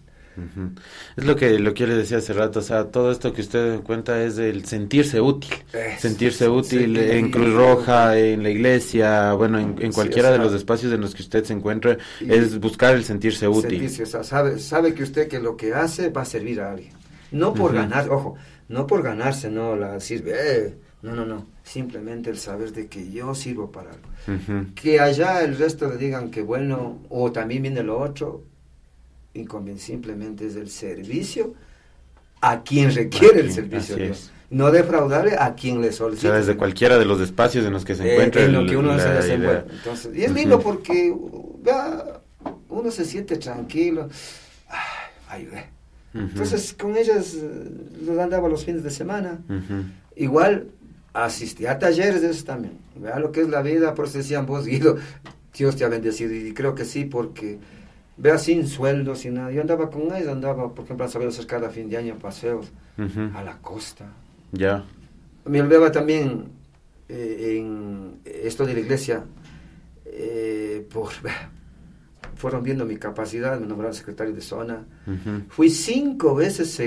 Es 1.16 1.26
lo 1.26 1.36
que 1.36 1.60
lo 1.60 1.74
que 1.74 1.82
yo 1.82 1.88
le 1.88 1.96
decía 1.96 2.18
hace 2.18 2.34
rato, 2.34 2.60
o 2.60 2.62
sea, 2.62 2.86
todo 2.86 3.12
esto 3.12 3.34
que 3.34 3.42
usted 3.42 3.82
cuenta 3.82 4.22
es 4.24 4.38
el 4.38 4.66
sentirse 4.66 5.22
útil, 5.22 5.54
sentirse 5.98 6.48
útil 6.48 6.98
en 6.98 7.32
Cruz 7.32 7.54
Roja, 7.54 8.18
en 8.18 8.44
la 8.44 8.50
iglesia, 8.50 9.34
bueno, 9.34 9.60
en, 9.60 9.92
cualquiera 9.92 10.32
de 10.32 10.38
los 10.38 10.54
espacios 10.54 10.94
en 10.94 11.02
los 11.02 11.16
que 11.16 11.22
usted 11.22 11.44
se 11.44 11.54
encuentre, 11.54 11.98
es 12.22 12.60
buscar 12.60 12.96
el 12.96 13.04
sentirse 13.04 13.48
útil. 13.48 13.90
sabe, 13.90 14.60
sabe 14.60 14.94
que 14.94 15.04
usted 15.04 15.28
que 15.28 15.40
lo 15.40 15.58
que 15.58 15.74
hace 15.74 16.10
va 16.10 16.22
a 16.22 16.26
servir 16.26 16.62
a 16.62 16.72
alguien, 16.72 16.94
no 17.32 17.54
por 17.54 17.74
ganar, 17.74 18.10
ojo, 18.10 18.36
no 18.68 18.88
por 18.88 19.02
ganarse, 19.04 19.50
no 19.50 19.76
la 19.76 20.00
sirve, 20.00 20.34
eh, 20.36 20.78
no, 21.02 21.16
no, 21.16 21.26
no, 21.26 21.48
simplemente 21.64 22.30
el 22.30 22.38
saber 22.38 22.72
de 22.72 22.88
que 22.88 23.10
yo 23.10 23.34
sirvo 23.34 23.72
para 23.72 23.92
algo. 23.92 24.74
Que 24.76 25.00
allá 25.00 25.44
el 25.44 25.58
resto 25.58 25.90
le 25.90 25.98
digan 25.98 26.30
que 26.30 26.42
bueno, 26.42 27.00
o 27.10 27.32
también 27.32 27.64
viene 27.64 27.84
lo 27.84 28.00
otro, 28.00 28.44
simplemente 29.78 30.48
es 30.48 30.56
el 30.56 30.70
servicio 30.70 31.54
a 32.42 32.64
quien 32.64 32.94
requiere 32.94 33.42
el 33.42 33.52
servicio 33.52 33.96
de 33.96 34.06
Dios. 34.06 34.32
No 34.50 34.72
defraudarle 34.72 35.36
a 35.38 35.54
quien 35.54 35.80
le 35.82 35.92
solicita. 35.92 36.30
O 36.30 36.32
sea, 36.32 36.40
desde 36.40 36.58
cualquiera 36.58 36.98
de 36.98 37.06
los 37.06 37.22
espacios 37.22 37.66
en 37.66 37.74
los 37.74 37.86
que 37.86 37.96
se 37.96 38.04
eh, 38.04 38.14
encuentra. 38.14 38.44
en 38.44 38.54
lo 38.54 38.66
que 38.66 38.76
uno 38.76 38.98
se 38.98 39.10
desenvuelve. 39.10 39.66
Entonces, 39.70 40.16
y 40.16 40.24
es 40.24 40.32
lindo 40.32 40.60
porque 40.60 41.14
uno 42.70 42.92
se 42.92 43.06
siente 43.06 43.38
tranquilo. 43.38 44.10
ayudé. 45.30 45.66
Entonces, 46.14 46.74
con 46.74 46.98
ellas 46.98 47.36
los 48.04 48.18
andaba 48.18 48.50
los 48.50 48.66
fines 48.66 48.84
de 48.84 48.90
semana. 48.90 49.40
Igual 50.16 50.70
asistí 51.14 51.66
a 51.66 51.78
talleres 51.78 52.22
de 52.22 52.32
eso 52.32 52.46
también. 52.46 52.78
Vea 52.96 53.20
lo 53.20 53.32
que 53.32 53.42
es 53.42 53.50
la 53.50 53.62
vida, 53.62 53.94
por 53.94 54.06
eso 54.08 54.18
decían 54.18 54.46
vos, 54.46 54.66
Guido, 54.66 54.98
Dios 55.56 55.76
te 55.76 55.86
ha 55.86 55.90
bendecido. 55.90 56.34
Y 56.34 56.54
creo 56.54 56.76
que 56.76 56.86
sí, 56.86 57.06
porque 57.06 57.60
vea 58.20 58.38
sin 58.38 58.68
sueldo, 58.68 59.16
sin 59.16 59.36
nada. 59.36 59.52
Yo 59.52 59.62
andaba 59.62 59.90
con 59.90 60.14
ellos, 60.14 60.28
andaba, 60.28 60.74
por 60.76 60.86
ejemplo, 60.86 61.06
a 61.06 61.10
saber 61.10 61.30
hacer 61.30 61.48
cada 61.48 61.70
fin 61.70 61.90
de 61.90 61.98
año 61.98 62.16
paseos 62.18 62.72
a 63.34 63.44
la 63.44 63.58
costa. 63.62 64.06
Ya. 64.52 64.84
Me 65.46 65.62
olvidaba 65.62 65.92
también 65.92 66.50
eh, 67.08 67.58
en 67.58 68.20
esto 68.26 68.66
de 68.66 68.74
la 68.74 68.80
iglesia, 68.82 69.24
eh, 70.06 70.86
por, 70.92 71.10
fueron 72.36 72.62
viendo 72.62 72.86
mi 72.86 72.98
capacidad, 72.98 73.60
me 73.60 73.66
nombraron 73.66 73.96
secretario 73.96 74.34
de 74.34 74.42
zona. 74.42 74.86
Fui 75.50 75.70
cinco 75.70 76.36
veces 76.36 76.80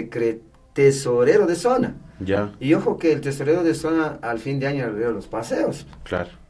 tesorero 0.75 1.47
de 1.47 1.57
zona. 1.57 1.97
Ya. 2.21 2.53
Y 2.61 2.75
ojo 2.75 2.99
que 2.99 3.13
el 3.13 3.21
tesorero 3.21 3.65
de 3.65 3.75
zona 3.75 4.19
al 4.23 4.39
fin 4.39 4.61
de 4.61 4.67
año 4.67 4.93
le 4.93 5.13
los 5.13 5.27
paseos. 5.27 5.87
Claro. 6.05 6.42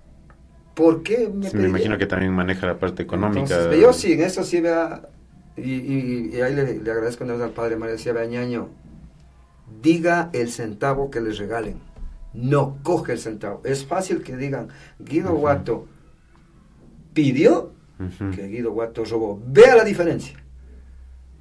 ¿Por 0.75 1.03
qué 1.03 1.29
me, 1.29 1.51
me 1.51 1.69
imagino 1.69 1.99
que 1.99 2.07
también 2.07 2.33
maneja 2.33 2.67
la 2.67 2.79
parte 2.79 3.03
económica. 3.03 3.75
yo 3.75 3.93
sí, 3.93 4.15
en 4.15 4.23
eso 4.23 4.43
sí 4.43 4.61
vea, 4.61 5.03
y, 5.57 6.41
ahí 6.41 6.55
le, 6.55 6.91
agradezco 6.91 7.25
al 7.25 7.51
padre 7.51 7.77
María 7.77 7.95
decía, 7.95 8.13
vea, 8.13 8.25
ñaño, 8.25 8.71
diga 9.83 10.31
el 10.33 10.49
centavo 10.49 11.11
que 11.11 11.21
les 11.21 11.39
regalen, 11.39 11.79
no 12.33 12.79
coge 12.83 13.13
el 13.13 13.19
centavo. 13.19 13.61
Es 13.65 13.85
fácil 13.85 14.23
que 14.23 14.37
digan, 14.37 14.69
Guido 14.99 15.35
Guato 15.35 15.87
pidió 17.13 17.73
que 18.35 18.49
Guido 18.49 18.73
Guato 18.73 19.05
robó. 19.05 19.41
Vea 19.47 19.77
la 19.77 19.85
diferencia. 19.85 20.39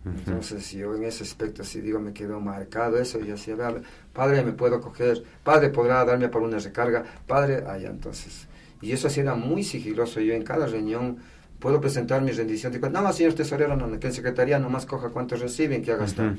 Entonces 0.04 0.72
yo 0.72 0.96
en 0.96 1.04
ese 1.04 1.24
aspecto 1.24 1.64
sí 1.64 1.80
digo, 1.80 2.00
me 2.00 2.12
quedó 2.12 2.40
marcado 2.40 2.98
eso 2.98 3.20
y 3.20 3.32
así, 3.32 3.54
vea, 3.54 3.76
padre, 4.12 4.44
me 4.44 4.52
puedo 4.52 4.82
coger, 4.82 5.24
padre, 5.44 5.70
podrá 5.70 6.04
darme 6.04 6.28
para 6.28 6.44
una 6.46 6.58
recarga, 6.58 7.06
padre, 7.28 7.64
allá 7.68 7.90
entonces. 7.90 8.48
Y 8.82 8.92
eso 8.92 9.10
sí 9.10 9.20
era 9.20 9.36
muy 9.36 9.64
sigiloso. 9.64 10.20
Yo 10.20 10.34
en 10.34 10.44
cada 10.44 10.66
reunión 10.66 11.18
puedo 11.62 11.80
presentar 11.80 12.22
mi 12.22 12.32
rendición. 12.32 12.74
Digo, 12.74 12.90
no, 12.90 13.14
señor 13.14 13.34
tesorero, 13.34 13.76
no, 13.78 14.00
que 14.00 14.08
en 14.08 14.14
secretaría 14.14 14.60
nomás 14.60 14.86
coja 14.86 15.10
cuántos 15.10 15.40
reciben, 15.40 15.84
que 15.84 15.92
haga 15.92 16.06
hasta 16.06 16.36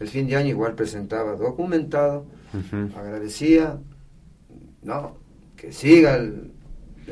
el 0.00 0.08
fin 0.08 0.26
de 0.26 0.36
año 0.36 0.48
igual 0.48 0.74
presentaba 0.74 1.36
documentado, 1.36 2.26
agradecía, 2.96 3.78
no, 4.82 5.16
que 5.56 5.72
siga 5.72 6.16
el, 6.16 6.50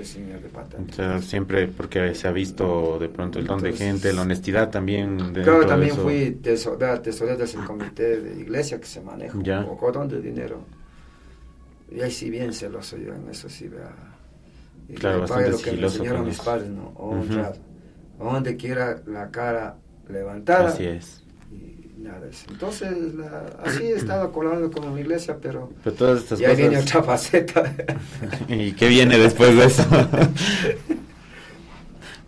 señor 0.03 0.41
de 0.41 0.49
pata. 0.49 0.79
siempre 1.21 1.69
porque 1.69 2.15
se 2.15 2.27
ha 2.27 2.33
visto 2.33 2.99
de 2.99 3.09
pronto 3.09 3.39
el 3.39 3.47
don 3.47 3.63
de 3.63 3.73
gente, 3.73 4.13
la 4.13 4.23
honestidad 4.23 4.71
también. 4.71 5.33
Claro, 5.33 5.65
también 5.65 5.95
fui 5.95 6.33
tesorero, 6.43 7.01
tesorero 7.01 7.39
del 7.39 7.65
comité 7.65 8.21
de 8.21 8.41
iglesia 8.41 8.81
que 8.81 8.87
se 8.87 9.01
maneja 9.01 9.37
un 9.37 9.67
poco 9.67 9.93
de 10.07 10.21
dinero. 10.21 10.65
Y 11.91 12.01
ahí 12.01 12.11
sí 12.11 12.31
bien 12.31 12.53
celoso 12.53 12.97
yo 12.97 13.15
en 13.15 13.29
eso 13.29 13.49
sí 13.51 13.69
vea 13.69 14.12
y 14.93 14.95
claro, 14.95 15.21
bastante 15.21 15.51
lo 15.51 15.59
que 15.59 15.73
me 15.73 15.83
enseñaron 15.85 16.27
mis 16.27 16.39
padres, 16.39 16.69
¿no? 16.69 16.93
Donde 18.19 18.57
quiera 18.57 19.03
la 19.07 19.31
cara 19.31 19.77
levantada. 20.09 20.69
Así 20.69 20.85
es. 20.85 21.23
Y 21.51 22.03
nada 22.03 22.29
eso. 22.29 22.45
Entonces, 22.51 22.93
así 23.65 23.85
he 23.85 23.95
estado 23.95 24.31
colaborando 24.33 24.71
con 24.71 24.95
la 24.95 25.01
iglesia, 25.01 25.39
pero, 25.41 25.71
pero 25.83 25.97
todas 25.97 26.19
estas 26.21 26.41
y 26.41 26.45
ahí 26.45 26.57
viene 26.57 26.79
otra 26.79 27.03
faceta. 27.03 27.75
¿Y 28.49 28.73
qué 28.73 28.89
viene 28.89 29.19
después 29.19 29.57
de 29.57 29.65
eso? 29.65 29.85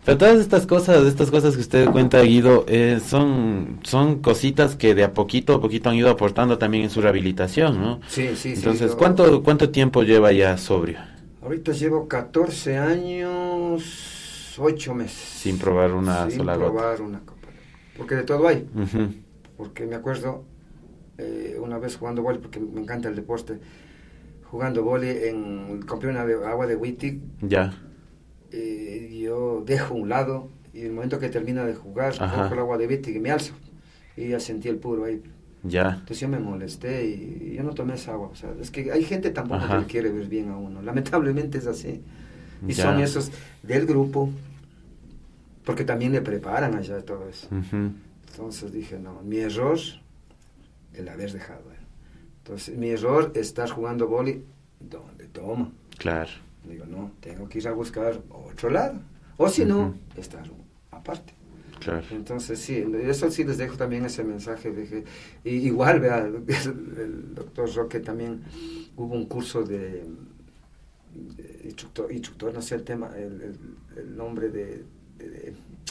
Pero 0.05 0.19
todas 0.19 0.39
estas 0.39 0.67
cosas, 0.67 1.07
estas 1.07 1.31
cosas 1.31 1.55
que 1.55 1.63
usted 1.63 1.89
cuenta, 1.89 2.21
Guido, 2.21 2.67
eh, 2.69 3.01
son, 3.03 3.81
son 3.85 4.21
cositas 4.21 4.77
que 4.77 4.95
de 4.95 5.03
a 5.03 5.15
poquito 5.15 5.55
a 5.55 5.63
poquito 5.63 5.89
han 5.89 5.97
ido 5.97 6.11
aportando 6.11 6.59
también 6.59 6.85
en 6.85 6.91
su 6.91 7.01
rehabilitación, 7.01 7.81
¿no? 7.81 8.01
Sí, 8.07 8.37
sí, 8.37 8.53
Entonces, 8.55 8.91
sí, 8.91 8.97
¿cuánto, 8.99 9.43
¿cuánto 9.43 9.71
tiempo 9.71 10.03
lleva 10.03 10.31
ya 10.31 10.59
sobrio? 10.59 10.99
Ahorita 11.45 11.73
llevo 11.73 12.09
14 12.09 12.79
años, 12.79 14.57
8 14.59 14.95
meses. 14.95 15.19
Sin 15.19 15.59
probar 15.59 15.93
una 15.93 16.31
sin 16.31 16.39
sola 16.39 16.55
probar 16.55 17.03
una 17.03 17.21
copa. 17.21 17.49
Porque 17.99 18.15
de 18.15 18.23
todo 18.23 18.49
hay. 18.49 18.67
Porque 19.59 19.85
me 19.87 19.95
acuerdo 19.95 20.47
eh, 21.19 21.59
una 21.61 21.79
vez 21.79 21.97
jugando 21.97 22.23
vóley, 22.23 22.41
porque 22.41 22.61
me 22.61 22.81
encanta 22.81 23.11
el 23.11 23.15
deporte, 23.15 23.59
jugando 24.45 24.83
vóley, 24.83 25.29
en, 25.29 25.83
compré 25.83 26.09
una 26.09 26.25
de, 26.25 26.35
agua 26.47 26.67
de 26.67 26.77
Wittig. 26.77 27.21
Ya. 27.43 27.75
Eh, 28.51 29.21
yo 29.23 29.63
dejo 29.67 29.95
un 29.95 30.09
lado 30.09 30.49
y 30.73 30.81
en 30.81 30.87
el 30.87 30.93
momento 30.93 31.19
que 31.19 31.29
termina 31.29 31.67
de 31.67 31.75
jugar, 31.75 32.17
cojo 32.17 32.55
el 32.55 32.59
agua 32.59 32.79
de 32.79 32.87
Wittig 32.87 33.17
y 33.17 33.21
me 33.21 33.31
alzo. 33.31 33.53
Y 34.17 34.29
ya 34.29 34.41
sentí 34.41 34.69
el 34.71 34.79
puro 34.79 35.05
ahí. 35.05 35.23
Ya. 35.65 35.95
Entonces 35.95 36.21
yo 36.21 36.29
me 36.29 36.39
molesté 36.39 37.07
y 37.07 37.55
yo 37.57 37.63
no 37.63 37.75
tomé 37.75 37.95
esa 37.95 38.13
agua. 38.13 38.29
O 38.29 38.37
sea, 38.37 38.55
es 38.61 38.71
que 38.71 38.93
hay 38.93 39.03
gente 39.05 39.31
tampoco 39.31 39.67
que 39.81 39.87
quiere 39.87 40.13
ver 40.13 40.29
bien 40.29 40.51
a 40.51 40.57
uno. 40.57 40.83
Lamentablemente 40.83 41.59
es 41.59 41.67
así. 41.67 42.03
Y 42.67 42.75
son 42.75 43.01
esos 43.01 43.31
del 43.63 43.87
grupo, 43.87 44.31
porque 45.65 45.85
también 45.85 46.13
le 46.13 46.21
preparan 46.21 46.75
allá 46.75 47.03
todo 47.03 47.29
eso. 47.29 47.49
Entonces 48.31 48.73
dije, 48.73 48.99
no, 48.99 49.23
mi 49.23 49.39
error, 49.39 49.79
el 50.93 51.09
haber 51.09 51.33
dejado. 51.33 51.75
Entonces, 52.45 52.77
mi 52.77 52.91
error 52.91 53.33
es 53.35 53.49
estar 53.49 53.71
jugando 53.71 54.07
boli 54.07 54.45
donde 54.79 55.27
toma. 55.29 55.73
Claro. 55.97 56.31
Digo, 56.69 56.85
no, 56.85 57.13
tengo 57.21 57.49
que 57.49 57.59
ir 57.59 57.69
a 57.69 57.73
buscar 57.73 58.21
otro 58.29 58.71
lado. 58.71 59.01
O 59.39 59.49
si 59.49 59.65
no, 59.65 59.95
estar 60.17 60.43
aparte. 60.91 61.34
Entonces, 62.11 62.59
sí, 62.59 62.85
eso 63.03 63.31
sí 63.31 63.45
les 63.45 63.59
dejo 63.59 63.77
también 63.77 64.05
ese 64.05 64.25
mensaje. 64.25 64.71
De 64.71 65.05
igual, 65.45 66.01
vea, 66.01 66.19
el, 66.19 67.35
doctor 67.35 67.73
Roque 67.75 68.01
también 68.01 68.43
hubo 68.97 69.15
un 69.15 69.27
curso 69.27 69.63
de, 69.63 70.05
instructor, 72.11 72.53
no 72.53 72.63
sé 72.63 72.77
el 72.77 72.83
tema, 72.85 73.11
el, 73.17 74.17
nombre 74.17 74.49
de, 74.49 74.85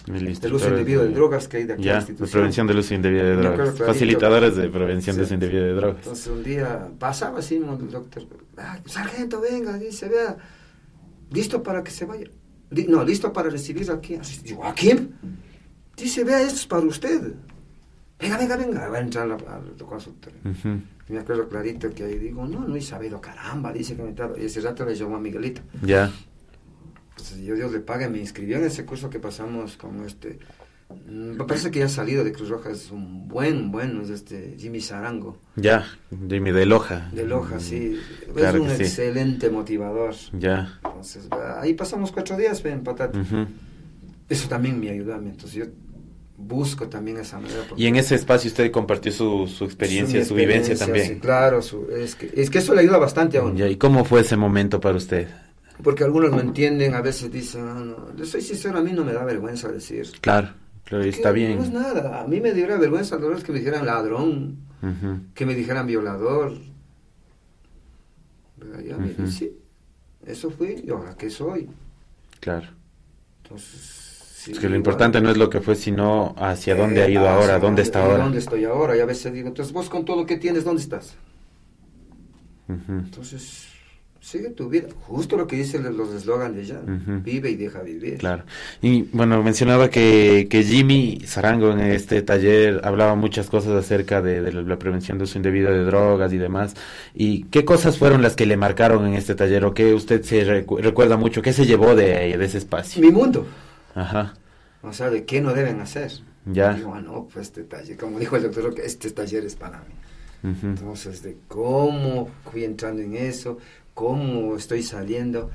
del 0.08 0.54
uso 0.54 0.70
indebido 0.70 1.04
de, 1.04 1.10
drogas 1.10 1.48
que 1.48 1.58
hay 1.58 1.64
de 1.64 1.74
aquí 1.74 1.84
ya, 1.84 2.02
de 2.02 2.14
prevención 2.28 2.68
del 2.68 2.80
uso 2.80 2.94
indebido 2.94 3.26
de 3.26 3.36
drogas. 3.36 3.78
Facilitadores 3.78 4.56
de 4.56 4.70
prevención 4.70 5.16
del 5.16 5.26
uso 5.26 5.34
indebido 5.34 5.64
de 5.64 5.74
drogas. 5.74 5.98
Entonces 5.98 6.28
un 6.28 6.44
día 6.44 6.89
pasaba 7.00 7.39
así, 7.39 7.56
el 7.56 7.89
doctor, 7.89 8.24
ah, 8.58 8.80
sargento, 8.86 9.39
venga, 9.39 9.78
dice, 9.78 10.10
vea, 10.10 10.38
listo 11.32 11.64
para 11.64 11.84
que 11.84 11.91
se 11.91 12.06
vaya. 12.06 12.28
No, 12.88 13.04
listo 13.04 13.32
para 13.32 13.50
recibir 13.50 13.89
aquí. 13.91 14.18
Digo, 14.44 14.64
¿a 14.66 14.74
quién? 14.74 15.14
Dice, 15.96 16.24
vea, 16.24 16.41
esto 16.41 16.56
es 16.56 16.68
para 16.68 16.86
usted. 16.86 17.34
Venga, 18.20 18.38
venga, 18.38 18.58
venga. 18.58 18.88
Va 18.88 18.98
a 18.98 19.02
entrar 19.02 19.32
al 19.32 19.86
consultorio. 19.86 20.39
Me 21.10 21.20
acuerdo 21.20 21.50
clarito 21.50 21.94
que 21.94 22.04
ahí 22.04 22.18
digo, 22.18 22.46
no, 22.48 22.66
no 22.66 22.76
he 22.76 22.82
sabido, 22.82 23.20
caramba, 23.20 23.74
dice 23.74 23.96
que 23.96 24.04
me 24.04 24.10
está... 24.12 24.32
Y 24.38 24.46
ese 24.46 24.62
rato 24.62 24.86
le 24.86 24.96
llamó 24.96 25.18
a 25.18 25.20
Miguelito. 25.20 25.62
Ya. 25.82 26.12
Entonces 27.12 27.39
yo 27.39 27.56
Dios 27.56 27.72
le 27.72 27.82
pague, 27.82 28.10
me 28.10 28.20
inscribió 28.20 28.58
en 28.58 28.64
ese 28.66 28.86
curso 28.86 29.10
que 29.10 29.20
pasamos 29.20 29.76
con 29.76 30.04
este... 30.06 30.39
Mm, 31.08 31.38
me 31.38 31.44
parece 31.44 31.72
que 31.72 31.80
ya 31.80 31.86
ha 31.86 31.89
salido 31.89 32.24
de 32.24 32.32
Cruz 32.32 32.50
Roja, 32.50 32.72
es 32.72 32.89
un 32.91 33.28
buen, 33.28 33.72
bueno, 33.72 34.02
es 34.02 34.10
este 34.10 34.56
Jimmy 34.58 34.80
Sarango. 34.80 35.39
Ya, 35.56 35.86
Jimmy 36.30 36.52
de 36.52 36.66
Loja. 36.66 37.10
De 37.14 37.26
Loja, 37.26 37.60
sí. 37.60 38.00
es 38.36 38.54
un 38.54 38.70
excelente 38.70 39.50
motivador. 39.50 40.16
Ya. 40.34 40.80
Entonces, 40.86 41.28
ahí 41.60 41.74
pasamos 41.74 42.12
cuatro 42.12 42.38
días 42.38 42.64
en 42.66 42.84
Patata. 42.84 43.20
Eso 44.34 44.49
también 44.49 44.79
me 44.79 44.89
ayudó 44.89 45.13
a 45.13 45.19
mí. 45.19 45.29
Entonces 45.29 45.53
yo 45.53 45.65
busco 46.36 46.89
también 46.89 47.17
esa 47.17 47.39
manera. 47.39 47.65
Y 47.77 47.86
en 47.86 47.97
ese 47.97 48.15
espacio 48.15 48.47
usted 48.47 48.71
compartió 48.71 49.11
su, 49.11 49.47
su 49.47 49.63
experiencia, 49.63 50.25
su, 50.25 50.34
vivencia 50.34 50.75
también. 50.75 51.07
Sí, 51.07 51.15
claro, 51.19 51.59
es, 51.59 52.15
que, 52.15 52.31
es 52.36 52.49
que 52.49 52.57
eso 52.57 52.73
le 52.73 52.81
ayuda 52.81 52.97
bastante 52.97 53.38
a 53.38 53.43
uno. 53.43 53.67
¿Y 53.67 53.77
cómo 53.77 54.03
fue 54.03 54.21
ese 54.21 54.36
momento 54.36 54.79
para 54.79 54.97
usted? 54.97 55.27
Porque 55.84 56.03
algunos 56.03 56.31
no 56.31 56.39
entienden, 56.39 56.95
a 56.95 57.01
veces 57.01 57.31
dicen, 57.31 57.61
ah, 57.67 57.84
no, 58.15 58.25
soy 58.25 58.41
sincero, 58.41 58.79
a 58.79 58.81
mí 58.81 58.91
no 58.91 59.03
me 59.03 59.13
da 59.13 59.23
vergüenza 59.23 59.71
decir. 59.71 60.07
Claro, 60.19 60.49
claro, 60.84 61.03
está 61.03 61.31
bien. 61.31 61.57
No 61.57 61.63
es 61.63 61.71
nada, 61.71 62.21
a 62.21 62.27
mí 62.27 62.41
me 62.41 62.53
diera 62.53 62.77
vergüenza 62.77 63.17
a 63.17 63.19
que 63.19 63.51
me 63.51 63.59
dijeran 63.59 63.86
ladrón, 63.86 64.57
que 65.36 65.45
me 65.45 65.53
dijeran 65.53 65.86
violador. 65.86 66.53
sí, 69.27 69.51
eso 70.25 70.49
fui, 70.49 70.84
y 70.84 70.89
ahora 70.89 71.15
qué 71.15 71.29
soy. 71.29 71.69
Claro. 72.39 72.67
Entonces 73.43 74.03
es 74.48 74.60
que 74.60 74.70
lo 74.70 74.76
importante 74.76 75.22
no 75.22 75.30
es 75.30 75.38
lo 75.38 75.50
que 75.50 75.62
fue, 75.62 75.76
sino 75.76 76.36
hacia 76.38 76.76
dónde 76.76 77.02
ha 77.02 77.10
ido 77.10 77.28
ahora, 77.28 77.60
dónde 77.60 77.82
está 77.82 78.04
ahora. 78.04 78.24
¿Dónde 78.24 78.39
estoy 78.39 78.66
ahora? 78.66 78.98
Y 78.98 79.00
a 79.00 79.06
veces 79.06 79.34
digo, 79.34 79.48
entonces 79.48 79.74
vos 79.74 79.89
con 79.89 80.06
todo 80.06 80.18
lo 80.18 80.26
que 80.26 80.38
tienes, 80.38 80.64
¿dónde 80.64 80.82
estás? 80.82 81.16
Entonces, 82.68 83.68
sigue 84.20 84.50
tu 84.50 84.70
vida. 84.70 84.88
Justo 85.08 85.38
lo 85.38 85.46
que 85.46 85.58
dicen 85.58 85.84
los 85.96 86.14
eslogans 86.14 86.56
de 86.56 86.62
ella. 86.62 86.80
Vive 86.86 87.52
y 87.52 87.56
deja 87.56 87.82
vivir. 87.82 88.18
Claro. 88.18 88.44
Y 88.82 89.04
bueno, 89.12 89.44
mencionaba 89.44 89.89
que, 89.89 90.48
que 90.50 90.64
Jimmy 90.64 91.20
Zarango 91.26 91.72
en 91.72 91.82
este 91.82 92.22
taller 92.22 92.82
hablaba 92.84 93.16
muchas 93.16 93.50
cosas 93.50 93.74
acerca 93.74 94.22
de, 94.22 94.52
la 94.52 94.80
prevención 94.80 95.18
de 95.18 95.26
uso 95.26 95.38
indebido 95.38 95.72
de 95.72 95.84
drogas 95.84 96.32
y 96.34 96.38
demás. 96.38 96.74
¿Y 97.14 97.44
qué 97.46 97.66
cosas 97.66 97.98
fueron 97.98 98.22
las 98.22 98.36
que 98.36 98.46
le 98.46 98.58
marcaron 98.58 99.06
en 99.06 99.14
este 99.14 99.36
taller 99.36 99.66
o 99.66 99.74
qué 99.74 99.94
usted 99.94 100.24
se 100.24 100.44
recuerda 100.44 101.18
mucho? 101.18 101.41
¿Qué 101.41 101.54
se 101.54 101.66
llevó 101.66 101.94
de, 101.94 102.38
de 102.38 102.46
ese 102.46 102.58
espacio? 102.58 103.02
Mi 103.02 103.12
mundo. 103.12 103.46
Ajá. 103.96 104.34
O 104.82 104.94
sea, 104.94 105.10
de 105.10 105.26
qué 105.26 105.41
no 105.41 105.54
deben 105.54 105.80
hacer. 105.80 106.12
Ya. 106.46 106.74
Digo, 106.74 106.94
ah, 106.94 107.02
no, 107.02 107.28
pues 107.32 107.48
este 107.48 107.64
taller, 107.64 107.98
como 107.98 108.20
dijo 108.20 108.36
el 108.36 108.44
doctor, 108.44 108.76
este 108.84 109.10
taller 109.12 109.46
es 109.46 109.56
para 109.56 109.80
mí. 109.80 109.94
Entonces, 110.44 111.24
de 111.24 111.38
cómo 111.48 112.30
fui 112.52 112.66
entrando 112.66 113.02
en 113.02 113.16
eso, 113.16 113.60
cómo 113.94 114.58
estoy 114.58 114.84
saliendo. 114.84 115.50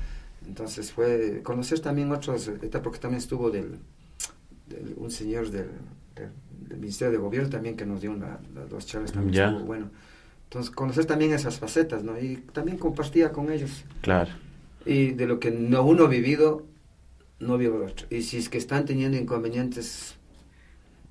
Entonces 0.47 0.91
fue 0.91 1.41
conocer 1.43 1.79
también 1.79 2.11
otros, 2.11 2.49
porque 2.81 2.97
también 2.97 3.19
estuvo 3.19 3.51
del, 3.51 3.77
un 4.97 5.11
señor 5.11 5.51
del, 5.51 5.69
Ministerio 6.69 7.11
de 7.11 7.17
Gobierno 7.17 7.49
también 7.49 7.75
que 7.75 7.85
nos 7.85 8.01
dio 8.01 8.15
las 8.15 8.69
dos 8.69 8.85
charlas 8.85 9.11
también 9.11 9.43
estuvo 9.43 9.65
bueno. 9.65 9.89
Entonces 10.43 10.71
conocer 10.71 11.05
también 11.05 11.33
esas 11.33 11.59
facetas, 11.59 12.03
¿no? 12.03 12.19
Y 12.19 12.37
también 12.53 12.77
compartía 12.77 13.31
con 13.31 13.51
ellos. 13.51 13.85
Claro. 14.01 14.31
Y 14.85 15.11
de 15.11 15.27
lo 15.27 15.39
que 15.39 15.51
no 15.51 15.83
uno 15.83 16.05
ha 16.05 16.07
vivido, 16.07 16.65
no 17.39 17.57
vive 17.57 17.75
el 17.77 17.83
otro. 17.83 18.07
Y 18.09 18.21
si 18.21 18.37
es 18.37 18.49
que 18.49 18.57
están 18.57 18.85
teniendo 18.85 19.17
inconvenientes, 19.17 20.15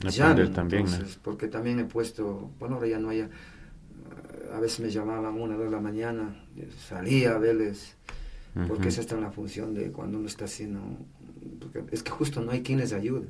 llamen, 0.01 0.53
también, 0.53 0.87
entonces, 0.87 1.19
porque 1.23 1.49
también 1.49 1.79
he 1.81 1.85
puesto, 1.85 2.51
bueno, 2.59 2.77
ahora 2.77 2.89
ya 2.89 2.99
no 2.99 3.11
haya, 3.11 3.29
a 4.55 4.61
veces 4.61 4.81
me 4.81 4.91
llamaban 4.91 5.41
una, 5.41 5.55
dos 5.55 5.65
de 5.65 5.71
la 5.71 5.81
mañana, 5.81 6.45
salía 6.89 7.35
a 7.35 7.39
verles, 7.39 7.95
porque 8.67 8.89
esa 8.89 9.01
está 9.01 9.15
en 9.15 9.23
la 9.23 9.31
función 9.31 9.75
de 9.75 9.93
cuando 9.93 10.19
uno 10.19 10.27
está 10.27 10.47
haciendo, 10.47 10.81
porque 11.61 11.85
es 11.93 12.03
que 12.03 12.11
justo 12.11 12.41
no 12.41 12.51
hay 12.51 12.63
quien 12.63 12.79
les 12.79 12.93
ayude. 12.93 13.29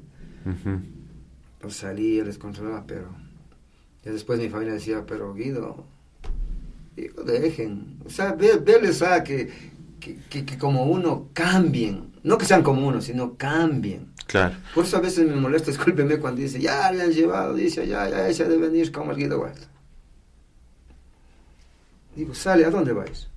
Pues 1.61 1.75
salía, 1.75 2.25
les 2.25 2.39
controlaba, 2.39 2.85
pero 2.87 3.09
ya 4.05 4.13
después 4.13 4.39
mi 4.39 4.49
familia 4.49 4.75
decía, 4.75 5.05
pero 5.07 5.35
Guido, 5.35 5.85
Digo, 6.99 7.23
dejen, 7.23 7.99
o 8.05 8.11
sea, 8.11 8.33
verles 8.33 9.03
a 9.03 9.23
que, 9.23 9.49
que, 10.01 10.45
que, 10.45 10.59
como 10.59 10.85
uno 10.85 11.29
cambien, 11.33 12.08
no 12.23 12.39
que 12.39 12.45
sean 12.45 12.63
como 12.63 12.87
uno, 12.87 13.01
sino 13.01 13.37
cambien. 13.37 14.13
Claro. 14.27 14.57
Por 14.75 14.85
eso 14.85 14.97
a 14.97 15.01
veces 15.01 15.27
me 15.29 15.37
molesta, 15.37 15.71
discúlpeme, 15.71 16.19
cuando 16.19 16.41
dice, 16.41 16.61
ya 16.61 16.91
le 16.93 17.03
han 17.03 17.13
llevado, 17.13 17.55
dice, 17.55 17.87
ya, 17.87 18.09
ya, 18.09 18.29
ella 18.29 18.45
debe 18.49 18.69
venir 18.69 18.93
como 18.93 19.13
el 19.13 19.17
Guido 19.17 19.39
Guarda. 19.39 19.67
Digo, 22.15 22.35
sale, 22.35 22.65
¿a 22.65 22.71
dónde 22.71 22.93
vais? 22.93 23.29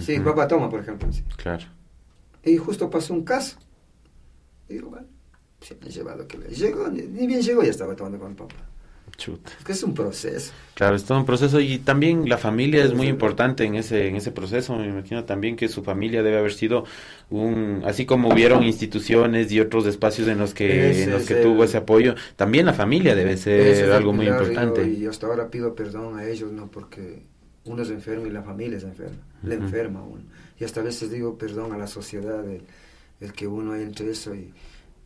Sí, 0.00 0.18
papá 0.18 0.48
toma, 0.48 0.68
por 0.68 0.80
ejemplo. 0.80 1.08
Claro. 1.36 1.64
Y 2.42 2.56
justo 2.56 2.90
pasó 2.90 3.14
un 3.14 3.24
caso. 3.24 3.56
Digo, 4.68 4.90
bueno, 4.90 5.06
se 5.60 5.74
han 5.74 5.88
llevado 5.88 6.26
que 6.26 6.36
le 6.36 6.48
llegó, 6.48 6.88
ni, 6.88 7.02
ni 7.02 7.26
bien 7.26 7.40
llegó, 7.42 7.62
ya 7.62 7.70
estaba 7.70 7.94
tomando 7.94 8.18
con 8.18 8.34
papá. 8.34 8.56
Chuta. 9.16 9.52
Es 9.58 9.64
que 9.64 9.72
es 9.72 9.82
un 9.84 9.94
proceso. 9.94 10.52
Claro, 10.74 10.96
es 10.96 11.04
todo 11.04 11.18
un 11.18 11.24
proceso 11.24 11.60
y 11.60 11.78
también 11.78 12.28
la 12.28 12.36
familia 12.36 12.82
es 12.84 12.94
muy 12.94 13.06
importante 13.06 13.64
en 13.64 13.76
ese 13.76 14.08
en 14.08 14.16
ese 14.16 14.32
proceso. 14.32 14.76
Me 14.76 14.88
imagino 14.88 15.24
también 15.24 15.54
que 15.54 15.68
su 15.68 15.84
familia 15.84 16.22
debe 16.24 16.38
haber 16.38 16.52
sido 16.52 16.84
un 17.30 17.82
así 17.86 18.06
como 18.06 18.28
hubieron 18.30 18.64
instituciones 18.64 19.52
y 19.52 19.60
otros 19.60 19.86
espacios 19.86 20.26
en 20.28 20.38
los 20.38 20.52
que 20.52 20.90
Ese 20.90 21.04
en 21.04 21.10
los 21.12 21.26
que 21.26 21.34
el- 21.34 21.42
tuvo 21.42 21.62
ese 21.64 21.76
apoyo, 21.78 22.16
también 22.34 22.66
la 22.66 22.72
familia 22.74 23.14
debe 23.14 23.36
ser 23.36 23.92
algo 23.92 24.12
muy 24.12 24.26
importante. 24.26 24.84
Y, 24.86 25.06
hasta 25.06 25.26
ahora 25.28 25.48
pido 25.48 25.74
perdón 25.76 26.18
a 26.18 26.24
ellos, 26.26 26.50
¿no? 26.52 26.68
Porque 26.70 27.22
uno 27.66 27.82
es 27.82 27.90
enfermo 27.90 28.26
y 28.26 28.30
la 28.30 28.42
familia 28.42 28.78
es 28.78 28.84
enferma. 28.84 29.16
Le 29.44 29.54
Ujú. 29.56 29.64
enferma 29.66 30.00
a 30.00 30.02
uno. 30.02 30.24
Y 30.58 30.64
hasta 30.64 30.80
a 30.80 30.84
veces 30.84 31.10
digo 31.10 31.38
perdón 31.38 31.72
a 31.72 31.78
la 31.78 31.86
sociedad, 31.86 32.44
el, 32.48 32.62
el 33.20 33.32
que 33.32 33.46
uno 33.46 33.76
entre 33.76 34.10
eso 34.10 34.34
y, 34.34 34.52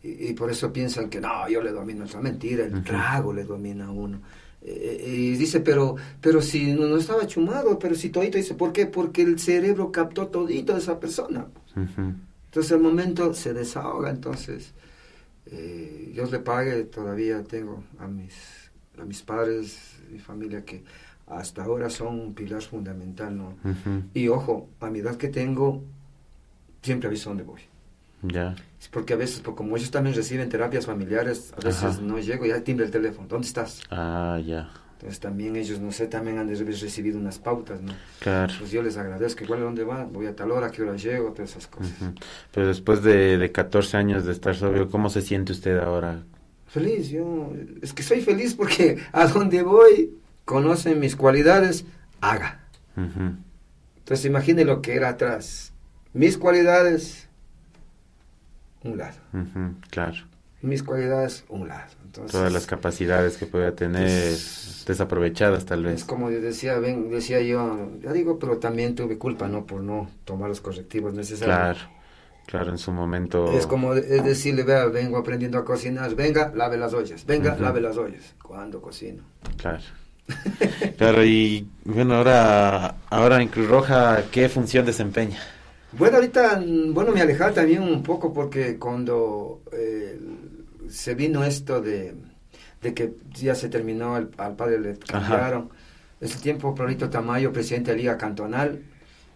y, 0.03 0.29
y 0.29 0.33
por 0.35 0.51
eso 0.51 0.73
piensan 0.73 1.09
que 1.09 1.21
no, 1.21 1.49
yo 1.49 1.63
le 1.63 1.73
domino. 1.73 2.05
Es 2.05 2.17
mentira, 2.17 2.65
el 2.65 2.83
trago 2.83 3.33
le 3.33 3.45
domina 3.45 3.87
a 3.87 3.91
uno. 3.91 4.21
Eh, 4.61 5.05
y 5.07 5.37
dice, 5.37 5.61
pero 5.61 5.97
pero 6.21 6.43
si 6.43 6.73
no, 6.73 6.87
no 6.87 6.97
estaba 6.97 7.27
chumado, 7.27 7.79
pero 7.79 7.95
si 7.95 8.11
todito 8.11 8.39
dice, 8.39 8.55
¿por 8.55 8.73
qué? 8.73 8.87
Porque 8.87 9.23
el 9.23 9.39
cerebro 9.39 9.93
captó 9.93 10.29
todito 10.29 10.73
de 10.73 10.81
esa 10.81 10.99
persona. 10.99 11.47
Ujú. 11.77 12.15
Entonces 12.47 12.73
el 12.73 12.81
momento 12.81 13.33
se 13.35 13.53
desahoga, 13.53 14.11
entonces 14.11 14.73
eh, 15.47 16.11
Dios 16.13 16.31
le 16.31 16.41
pague, 16.41 16.85
todavía 16.85 17.43
tengo 17.45 17.85
a 17.99 18.07
mis, 18.09 18.35
a 19.01 19.05
mis 19.05 19.23
padres, 19.23 20.01
mi 20.11 20.19
familia 20.19 20.65
que 20.65 20.83
hasta 21.27 21.63
ahora 21.63 21.91
son 21.91 22.19
un 22.19 22.35
pilar 22.35 22.63
fundamental, 22.63 23.37
¿no? 23.37 23.49
Ujú. 23.63 24.03
Y 24.15 24.29
ojo, 24.29 24.69
a 24.81 24.91
mi 24.91 25.01
edad 25.01 25.17
que 25.17 25.29
tengo, 25.29 25.85
siempre 26.83 27.09
aviso 27.09 27.31
dónde 27.31 27.45
voy. 27.45 27.61
Ya. 28.23 28.55
Es 28.81 28.89
porque 28.89 29.15
a 29.15 29.17
veces, 29.17 29.41
como 29.41 29.77
ellos 29.77 29.91
también 29.91 30.15
reciben 30.15 30.49
terapias 30.49 30.87
familiares, 30.87 31.53
a 31.57 31.65
veces 31.65 31.85
Ajá. 31.85 32.01
no 32.01 32.19
llego, 32.19 32.47
ya 32.47 32.63
timbre 32.63 32.87
el 32.87 32.93
teléfono, 32.93 33.29
¿dónde 33.29 33.47
estás? 33.47 33.81
Ah, 33.91 34.41
ya. 34.45 34.71
Entonces 34.95 35.21
también 35.21 35.55
ellos, 35.55 35.79
no 35.79 35.93
sé, 35.93 36.09
también 36.09 36.39
han 36.39 36.49
recibido 36.49 37.19
unas 37.19 37.39
pautas, 37.39 37.81
¿no? 37.81 37.93
Claro. 38.19 38.53
Pues 38.59 38.73
yo 38.73 38.83
les 38.83 38.97
agradezco, 38.97 39.45
igual 39.45 39.61
dónde 39.61 39.85
van, 39.85 40.13
voy 40.13 40.27
a 40.27 40.35
tal 40.35 40.51
hora, 40.51 40.67
a 40.67 40.71
qué 40.73 40.83
hora 40.83 40.97
llego, 40.97 41.31
todas 41.31 41.53
esas 41.53 41.69
cosas. 41.69 41.93
Ujú. 42.03 42.15
Pero 42.53 42.67
después 42.67 43.05
de, 43.05 43.39
de 43.39 43.53
14 43.53 43.97
años 43.97 44.25
de 44.25 44.33
estar 44.33 44.57
sobrio, 44.57 44.91
¿cómo 44.91 45.09
se 45.09 45.23
siente 45.23 45.53
usted 45.53 45.79
ahora? 45.79 46.25
Feliz, 46.67 47.11
yo 47.11 47.53
es 47.81 47.93
que 47.93 48.03
soy 48.03 48.21
feliz 48.23 48.55
porque 48.55 48.99
a 49.13 49.29
donde 49.29 49.63
voy 49.63 50.15
conocen 50.45 50.99
mis 50.99 51.15
cualidades, 51.15 51.85
haga. 52.21 52.61
Ujú. 52.97 53.37
Entonces 53.99 54.27
imagine 54.27 54.65
lo 54.65 54.83
que 54.83 54.97
era 54.97 55.11
atrás. 55.11 55.73
Mis 56.13 56.37
cualidades, 56.39 57.28
un 58.85 58.99
lado. 58.99 59.17
Claro. 59.91 60.17
Mis 60.61 60.83
cualidades, 60.83 61.45
un 61.49 61.69
lado. 61.69 61.91
Entonces, 62.05 62.33
Todas 62.33 62.53
las 62.53 62.67
capacidades 62.67 63.37
que 63.37 63.47
pueda 63.47 63.73
tener 63.77 64.03
Pues, 64.09 64.83
desaprovechadas 64.87 65.65
tal 65.65 65.85
vez. 65.85 65.95
es 66.01 66.05
como 66.05 66.31
yo 66.31 66.41
decía, 66.41 66.79
ven, 66.81 67.11
decía 67.11 67.41
yo, 67.41 67.91
ya 68.03 68.13
digo, 68.13 68.39
pero 68.41 68.59
también 68.59 68.95
tuve 68.97 69.19
culpa, 69.19 69.47
¿no? 69.47 69.67
Por 69.67 69.83
no 69.83 70.11
tomar 70.25 70.49
los 70.49 70.61
correctivos 70.61 71.15
necesarios. 71.15 71.47
Claro, 71.47 71.79
claro, 72.47 72.71
en 72.73 72.79
su 72.79 72.91
momento. 72.91 73.53
Es 73.57 73.67
como 73.69 73.95
es 73.95 74.25
decirle, 74.25 74.65
vea, 74.65 74.87
vengo 74.87 75.19
aprendiendo 75.19 75.59
a 75.59 75.65
cocinar, 75.65 76.15
venga, 76.17 76.51
lave 76.55 76.77
las 76.77 76.93
ollas, 76.93 77.25
venga, 77.25 77.53
Ujú. 77.53 77.63
lave 77.63 77.81
las 77.81 77.97
ollas. 77.97 78.35
¿Cuándo 78.43 78.81
cocino? 78.83 79.23
Claro. 79.59 79.83
Claro, 80.99 81.25
y 81.25 81.67
bueno, 81.85 82.17
ahora, 82.17 82.97
ahora 83.11 83.41
en 83.41 83.49
Cruz 83.49 83.69
Roja, 83.69 84.25
¿qué 84.33 84.49
función 84.49 84.85
desempeña? 84.85 85.39
Bueno, 85.91 86.17
ahorita, 86.17 86.63
bueno, 86.93 87.13
me 87.13 87.23
alejaba 87.23 87.53
también 87.55 87.83
un 87.83 88.03
poco 88.03 88.33
porque 88.33 88.79
cuando 88.79 89.63
eh, 89.73 90.19
se 90.89 91.15
vino 91.15 91.45
esto 91.45 91.81
de, 91.81 92.15
de 92.83 92.95
que 92.95 93.15
ya 93.33 93.55
se 93.55 93.69
terminó, 93.71 94.17
el- 94.19 94.31
al 94.37 94.55
padre 94.57 94.79
le 94.81 94.99
cambiaron, 94.99 95.71
ese 96.21 96.39
tiempo, 96.41 96.75
Florito 96.77 97.09
Tamayo, 97.11 97.53
presidente 97.53 97.91
de 97.93 97.97
la 97.97 98.01
Liga 98.03 98.19
Cantonal, 98.19 98.83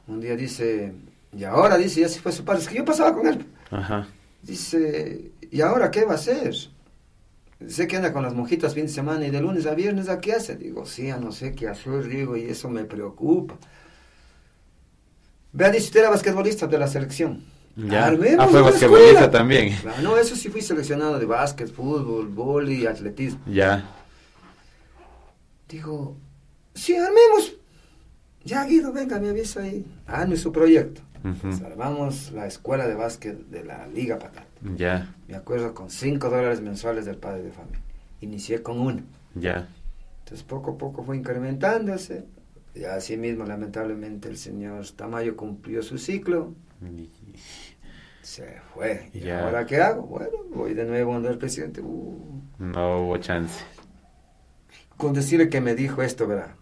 un 0.09 0.20
día 0.20 0.36
dice, 0.36 0.92
y 1.32 1.44
ahora 1.44 1.78
dice, 1.78 2.00
ya 2.03 2.09
se 2.09 2.20
fue 2.20 2.32
su 2.32 2.44
padre, 2.44 2.62
es 2.62 2.68
que 2.68 2.76
yo 2.76 2.84
pasaba 2.84 3.14
con 3.14 3.26
él, 3.26 3.46
Ajá. 3.70 4.09
dice, 4.42 5.32
¿y 5.50 5.61
ahora 5.62 5.90
qué 5.90 6.05
va 6.05 6.12
a 6.12 6.16
hacer? 6.16 6.55
Sé 7.68 7.86
que 7.86 7.96
anda 7.96 8.12
con 8.12 8.24
las 8.24 8.34
monjitas 8.34 8.74
fin 8.74 8.86
de 8.86 8.92
semana 8.92 9.26
y 9.26 9.30
de 9.30 9.40
lunes 9.40 9.66
a 9.66 9.74
viernes, 9.74 10.09
¿a 10.09 10.20
qué 10.20 10.32
hace? 10.32 10.57
Digo, 10.57 10.84
sí, 10.84 11.07
ya 11.07 11.18
no 11.18 11.30
sé 11.30 11.55
qué 11.55 11.68
hacer, 11.68 12.09
digo, 12.09 12.36
y 12.36 12.42
eso 12.44 12.68
me 12.68 12.84
preocupa. 12.84 13.57
Vea, 15.53 15.70
dice, 15.70 15.86
usted 15.86 16.00
era 16.00 16.11
basquetbolista 16.11 16.66
de 16.66 16.78
la 16.78 16.86
selección. 16.88 17.44
Ya. 17.76 18.07
Armemos 18.07 18.44
Ah, 18.44 18.48
fue 18.48 18.62
basquetbolista 18.62 19.30
también. 19.30 19.76
Claro, 19.80 20.03
no, 20.03 20.16
eso 20.18 20.36
sí 20.36 20.48
fui 20.48 20.61
seleccionado 20.61 21.18
de 21.18 21.26
básquet, 21.26 21.72
fútbol, 21.72 22.28
vóley, 22.28 22.86
atletismo. 22.86 23.40
Ya. 23.46 23.84
Digo, 25.68 26.16
sí, 26.74 26.94
armemos. 26.96 27.55
Ya, 28.44 28.64
Guido, 28.64 28.92
venga, 28.92 29.18
me 29.20 29.30
avisa 29.30 29.62
ahí. 29.62 29.86
Arme 30.07 30.36
su 30.36 30.53
proyecto. 30.53 31.00
Armamos 31.64 32.32
la 32.32 32.46
escuela 32.46 32.88
de 32.88 32.96
básquet 32.96 33.38
de 33.46 33.64
la 33.64 33.86
Liga 33.86 34.18
Patata. 34.18 34.44
Ya. 34.76 35.14
Me 35.28 35.36
acuerdo 35.36 35.72
con 35.72 35.88
5 35.88 36.28
dólares 36.28 36.61
mensuales 36.61 37.05
del 37.07 37.16
padre 37.16 37.42
de 37.44 37.53
familia. 37.53 37.80
Inicié 38.20 38.62
con 38.62 38.80
uno. 38.80 39.03
Ya. 39.34 39.68
Entonces 40.24 40.44
poco 40.44 40.72
a 40.72 40.78
poco 40.78 41.05
fue 41.05 41.16
incrementándose. 41.16 42.24
Y 42.74 42.84
así 42.84 43.16
mismo, 43.16 43.44
lamentablemente, 43.44 44.28
el 44.28 44.36
señor 44.38 44.86
Tamayo 44.96 45.36
cumplió 45.36 45.82
su 45.82 45.98
ciclo. 45.98 46.54
Se 48.22 48.60
fue. 48.72 49.10
¿Y 49.12 49.20
Ya. 49.20 49.44
ahora 49.44 49.66
qué 49.66 49.80
hago? 49.80 50.02
Bueno, 50.02 50.30
voy 50.54 50.74
de 50.74 50.84
nuevo 50.84 51.12
donde 51.14 51.30
el 51.30 51.38
presidente. 51.38 51.80
Uh, 51.80 52.40
No 52.58 53.00
hubo 53.00 53.16
chance. 53.18 53.64
con 54.96 55.12
decirle 55.12 55.48
que 55.48 55.60
me 55.60 55.74
dijo 55.74 56.00
esto, 56.02 56.28
verá. 56.28 56.54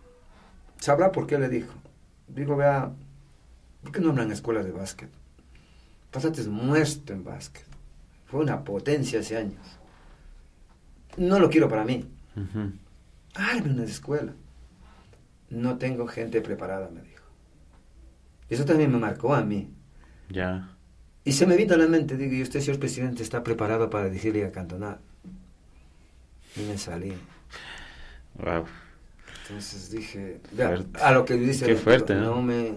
¿Sabrá 0.78 1.12
por 1.12 1.26
qué 1.26 1.38
le 1.38 1.50
dijo? 1.50 1.74
Digo, 2.26 2.56
vea, 2.56 2.90
¿por 3.82 3.92
qué 3.92 4.00
no 4.00 4.10
hablan 4.10 4.32
escuelas 4.32 4.64
de 4.64 4.72
básquet? 4.72 5.10
Pasate 6.10 6.40
es 6.40 6.48
muerto 6.48 7.12
en 7.12 7.22
básquet. 7.22 7.66
Fue 8.24 8.40
una 8.40 8.64
potencia 8.64 9.20
hace 9.20 9.36
años. 9.36 9.60
No 11.18 11.38
lo 11.38 11.50
quiero 11.50 11.68
para 11.68 11.84
mí. 11.84 12.08
Ujú. 12.34 12.72
Arme 13.34 13.70
una 13.72 13.84
escuela. 13.84 14.32
No 15.50 15.78
tengo 15.78 16.06
gente 16.06 16.40
preparada, 16.40 16.88
me 16.90 17.02
dijo. 17.02 17.24
Eso 18.48 18.64
también 18.64 18.90
me 18.90 18.98
marcó 18.98 19.34
a 19.34 19.42
mí. 19.42 19.70
Ya. 20.28 20.76
Y 21.24 21.32
se 21.32 21.46
me 21.46 21.56
vino 21.56 21.74
a 21.74 21.76
la 21.76 21.86
mente, 21.86 22.16
digo, 22.16 22.34
¿y 22.34 22.42
usted, 22.42 22.60
señor 22.60 22.80
presidente, 22.80 23.22
está 23.22 23.42
preparado 23.42 23.90
para 23.90 24.06
dirigir 24.06 24.32
Liga 24.32 24.50
Cantonal? 24.50 24.98
Y 26.56 26.62
me 26.62 26.78
salí. 26.78 27.12
Wow. 28.34 28.64
Entonces 29.42 29.90
dije, 29.90 30.40
Fuerte. 30.54 31.00
a 31.02 31.12
lo 31.12 31.24
que 31.24 31.34
dice... 31.34 31.66
Qué 31.66 31.76
fuerte, 31.76 32.14
¿no? 32.14 32.40
me... 32.40 32.74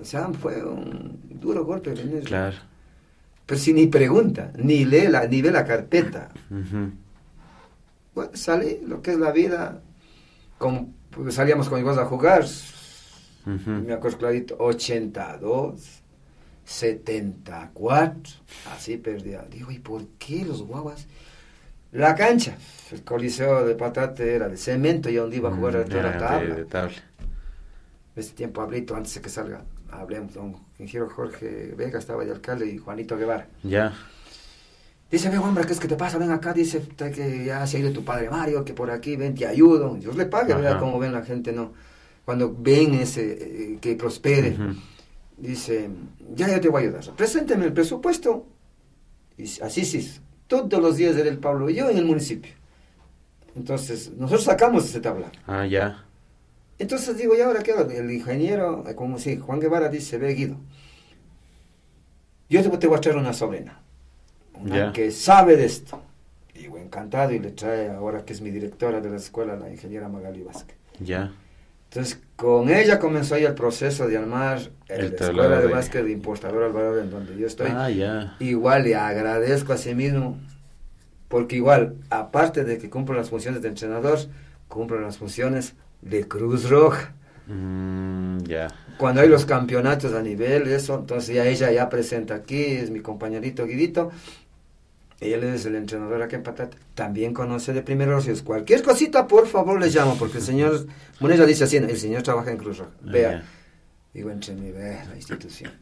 O 0.00 0.04
sea, 0.04 0.28
fue 0.28 0.62
un 0.62 1.18
duro 1.28 1.64
golpe. 1.64 1.90
¿entendés? 1.90 2.24
Claro. 2.24 2.56
Pero 3.46 3.60
si 3.60 3.72
ni 3.72 3.86
pregunta, 3.86 4.52
ni 4.56 4.84
lee 4.84 5.08
la, 5.08 5.26
ni 5.26 5.40
ve 5.40 5.50
la 5.50 5.64
carpeta. 5.64 6.30
Ujú. 6.50 6.90
Bueno, 8.14 8.30
salí, 8.34 8.80
lo 8.86 9.02
que 9.02 9.12
es 9.12 9.18
la 9.18 9.30
vida. 9.30 9.80
Como, 10.58 10.92
pues, 11.16 11.34
salíamos 11.34 11.68
con 11.68 11.78
igual 11.80 11.98
a 11.98 12.04
jugar. 12.04 12.44
Me 13.44 13.92
acuerdo 13.92 14.18
clarito, 14.18 14.56
82, 14.58 16.02
74, 16.64 18.32
así 18.74 18.96
perdía. 18.96 19.44
Digo, 19.50 19.70
¿y 19.70 19.78
por 19.78 20.06
qué 20.18 20.44
los 20.44 20.62
guaguas? 20.62 21.06
La 21.92 22.14
cancha, 22.14 22.56
el 22.90 23.02
coliseo 23.04 23.64
de 23.64 23.74
Patate 23.76 24.34
era 24.34 24.48
de 24.48 24.56
cemento 24.56 25.08
y 25.08 25.14
donde 25.14 25.36
iba 25.36 25.48
a 25.48 25.52
jugar 25.54 25.74
Mm, 25.76 25.80
a 25.80 25.84
toda 25.84 26.02
la 26.02 26.08
era 26.08 26.18
tabla. 26.18 26.54
de- 26.56 26.64
tabla. 26.64 26.96
Este 28.16 28.34
tiempo 28.34 28.60
hablito 28.62 28.96
antes 28.96 29.14
de 29.14 29.20
que 29.20 29.28
salga 29.28 29.62
hablemos, 29.92 30.34
don 30.34 30.56
ingeniero 30.78 31.08
Jorge 31.08 31.72
Vega 31.76 31.98
estaba 31.98 32.24
de 32.24 32.32
alcalde 32.32 32.66
y 32.66 32.78
Juanito 32.78 33.16
Guevara. 33.16 33.46
Ya. 33.62 33.94
Dice, 35.10 35.30
ve 35.30 35.38
hombre, 35.38 35.64
¿qué 35.64 35.72
es 35.72 35.80
que 35.80 35.88
te 35.88 35.96
pasa? 35.96 36.18
Ven 36.18 36.32
acá, 36.32 36.52
dice 36.52 36.82
que 36.96 37.44
ya 37.44 37.66
se 37.66 37.76
ha 37.76 37.80
ido 37.80 37.92
tu 37.92 38.04
padre 38.04 38.28
Mario, 38.28 38.64
que 38.64 38.74
por 38.74 38.90
aquí, 38.90 39.16
ven, 39.16 39.34
te 39.34 39.46
ayudo. 39.46 39.94
Dios 39.94 40.16
le 40.16 40.26
pague, 40.26 40.54
¿verdad? 40.54 40.80
Como 40.80 40.98
ven 40.98 41.12
la 41.12 41.22
gente, 41.22 41.52
¿no? 41.52 41.72
Cuando 42.24 42.54
ven 42.58 42.94
ese, 42.94 43.22
eh, 43.74 43.78
que 43.80 43.94
prospere, 43.94 44.56
dice, 45.36 45.88
ya, 46.34 46.48
ya 46.48 46.60
te 46.60 46.68
voy 46.68 46.82
a 46.82 46.86
ayudar. 46.86 47.04
Presénteme 47.16 47.66
el 47.66 47.72
presupuesto. 47.72 48.46
Y 49.38 49.44
así 49.62 49.84
sí, 49.84 50.20
todos 50.48 50.82
los 50.82 50.96
días 50.96 51.16
era 51.16 51.28
el 51.28 51.38
Pablo 51.38 51.70
y 51.70 51.74
yo 51.74 51.88
en 51.88 51.98
el 51.98 52.04
municipio. 52.04 52.52
Entonces, 53.54 54.10
nosotros 54.16 54.44
sacamos 54.44 54.84
ese 54.84 55.00
tabla. 55.00 55.30
Ah, 55.46 55.66
ya. 55.66 56.04
Entonces 56.78 57.16
digo, 57.16 57.34
¿y 57.34 57.40
ahora 57.40 57.62
qué? 57.62 57.72
El 57.72 58.10
ingeniero, 58.10 58.84
eh, 58.86 58.94
como 58.94 59.18
si 59.18 59.38
Juan 59.38 59.60
Guevara 59.60 59.88
dice, 59.88 60.18
ve 60.18 60.34
Guido, 60.34 60.56
yo 62.48 62.78
te, 62.78 62.86
voy 62.86 62.98
a 62.98 63.00
traer 63.00 63.16
una 63.16 63.32
sobrina, 63.32 63.80
una 64.60 64.92
que 64.92 65.10
sabe 65.10 65.56
de 65.56 65.66
esto. 65.66 66.02
Digo, 66.54 66.78
encantado, 66.78 67.32
y 67.32 67.38
le 67.38 67.50
trae 67.50 67.90
ahora 67.90 68.24
que 68.24 68.32
es 68.32 68.40
mi 68.40 68.50
directora 68.50 69.00
de 69.00 69.10
la 69.10 69.16
escuela, 69.16 69.56
la 69.56 69.70
ingeniera 69.70 70.08
Magali 70.08 70.42
Vázquez. 70.42 70.76
Ya. 71.00 71.32
Entonces, 71.90 72.20
con 72.36 72.68
ella 72.68 72.98
comenzó 72.98 73.36
ahí 73.36 73.44
el 73.44 73.54
proceso 73.54 74.06
de 74.06 74.16
armar 74.16 74.58
el 74.88 75.10
la 75.10 75.26
escuela 75.26 75.60
de, 75.60 75.66
básquet 75.68 76.04
de 76.04 76.12
importador 76.12 76.64
Alvarado, 76.64 77.00
en 77.00 77.10
donde 77.10 77.36
yo 77.36 77.46
estoy. 77.46 77.70
Ah, 77.70 77.90
ya. 77.90 78.36
Igual 78.40 78.84
le 78.84 78.96
agradezco 78.96 79.72
a 79.72 79.76
sí 79.76 79.94
mismo, 79.94 80.38
porque 81.28 81.56
igual, 81.56 81.94
aparte 82.10 82.64
de 82.64 82.78
que 82.78 82.90
cumplo 82.90 83.14
las 83.14 83.30
funciones 83.30 83.62
de 83.62 83.68
entrenador, 83.68 84.18
cumplo 84.68 85.00
las 85.00 85.18
funciones 85.18 85.74
de 86.02 86.26
Cruz 86.26 86.68
Roja. 86.68 87.14
Mm, 87.46 88.38
ya. 88.44 88.68
Cuando 88.98 89.20
hay 89.20 89.28
los 89.28 89.44
campeonatos 89.44 90.12
a 90.12 90.22
nivel, 90.22 90.66
eso, 90.68 90.98
entonces 90.98 91.34
ya 91.34 91.46
ella 91.46 91.70
ya 91.70 91.88
presenta 91.88 92.34
aquí, 92.34 92.62
es 92.62 92.90
mi 92.90 93.00
compañerito 93.00 93.66
Guidito, 93.66 94.10
él 95.20 95.44
es 95.44 95.64
el 95.64 95.76
entrenador 95.76 96.22
aquí 96.22 96.34
en 96.34 96.42
Patata, 96.42 96.76
también 96.94 97.32
conoce 97.32 97.72
de 97.72 97.82
primeros 97.82 98.26
es 98.28 98.42
Cualquier 98.42 98.82
cosita, 98.82 99.26
por 99.26 99.46
favor, 99.46 99.80
le 99.80 99.88
llamo, 99.88 100.16
porque 100.18 100.38
el 100.38 100.44
señor 100.44 100.86
Moneda 101.20 101.46
dice 101.46 101.64
así, 101.64 101.76
el 101.78 101.96
señor 101.96 102.22
trabaja 102.22 102.50
en 102.50 102.58
Cruz 102.58 102.78
Roja, 102.78 102.90
ah, 102.98 103.10
vea, 103.10 103.44
digo, 104.12 104.30
entre 104.30 104.54
mí, 104.54 104.70
vea 104.70 105.04
la 105.06 105.16
institución. 105.16 105.72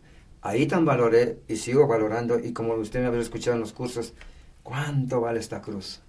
Ahí 0.40 0.66
tan 0.66 0.84
valoré 0.84 1.40
y 1.48 1.56
sigo 1.56 1.86
valorando, 1.86 2.38
y 2.38 2.52
como 2.52 2.74
usted 2.74 3.00
me 3.00 3.06
había 3.06 3.20
escuchado 3.20 3.54
en 3.54 3.60
los 3.60 3.72
cursos, 3.72 4.14
¿cuánto 4.62 5.20
vale 5.20 5.40
esta 5.40 5.60
cruz? 5.60 6.00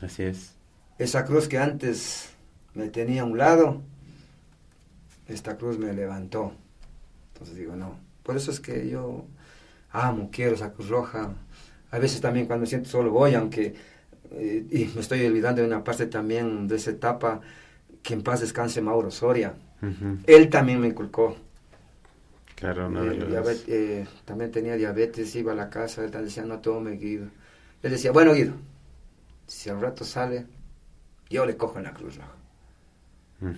así 0.00 0.22
es. 0.22 0.54
Esa 0.98 1.24
cruz 1.24 1.48
que 1.48 1.58
antes 1.58 2.30
me 2.74 2.88
tenía 2.88 3.22
a 3.22 3.24
un 3.24 3.38
lado, 3.38 3.82
esta 5.26 5.56
cruz 5.56 5.78
me 5.78 5.92
levantó. 5.92 6.52
Entonces 7.32 7.56
digo, 7.56 7.74
no. 7.74 7.98
Por 8.22 8.36
eso 8.36 8.50
es 8.50 8.60
que 8.60 8.88
yo 8.88 9.26
amo, 9.90 10.28
quiero 10.32 10.54
esa 10.54 10.72
cruz 10.72 10.88
roja. 10.88 11.34
A 11.94 11.98
veces 12.00 12.20
también 12.20 12.46
cuando 12.46 12.62
me 12.62 12.66
siento 12.66 12.90
solo 12.90 13.12
voy, 13.12 13.34
aunque... 13.34 13.72
Eh, 14.32 14.66
y 14.68 14.86
me 14.96 15.00
estoy 15.00 15.24
olvidando 15.26 15.60
de 15.60 15.68
una 15.68 15.84
parte 15.84 16.06
también 16.06 16.66
de 16.66 16.74
esa 16.74 16.90
etapa, 16.90 17.40
que 18.02 18.14
en 18.14 18.22
paz 18.22 18.40
descanse 18.40 18.82
Mauro 18.82 19.12
Soria. 19.12 19.54
Él 20.26 20.50
también 20.50 20.80
me 20.80 20.88
inculcó. 20.88 21.36
Claro, 22.56 22.90
no, 22.90 23.04
eh, 23.04 23.56
eh, 23.68 24.06
también 24.24 24.50
tenía 24.50 24.74
diabetes, 24.74 25.36
iba 25.36 25.52
a 25.52 25.54
la 25.54 25.70
casa, 25.70 26.04
él 26.04 26.10
decía, 26.10 26.44
no 26.44 26.58
tome 26.58 26.96
Guido. 26.96 27.26
Él 27.82 27.90
decía, 27.92 28.10
bueno 28.10 28.34
Guido, 28.34 28.54
si 29.46 29.70
al 29.70 29.80
rato 29.80 30.02
sale, 30.04 30.46
yo 31.30 31.46
le 31.46 31.56
cojo 31.56 31.78
en 31.78 31.84
la 31.84 31.94
cruz 31.94 32.16
roja. 32.16 33.54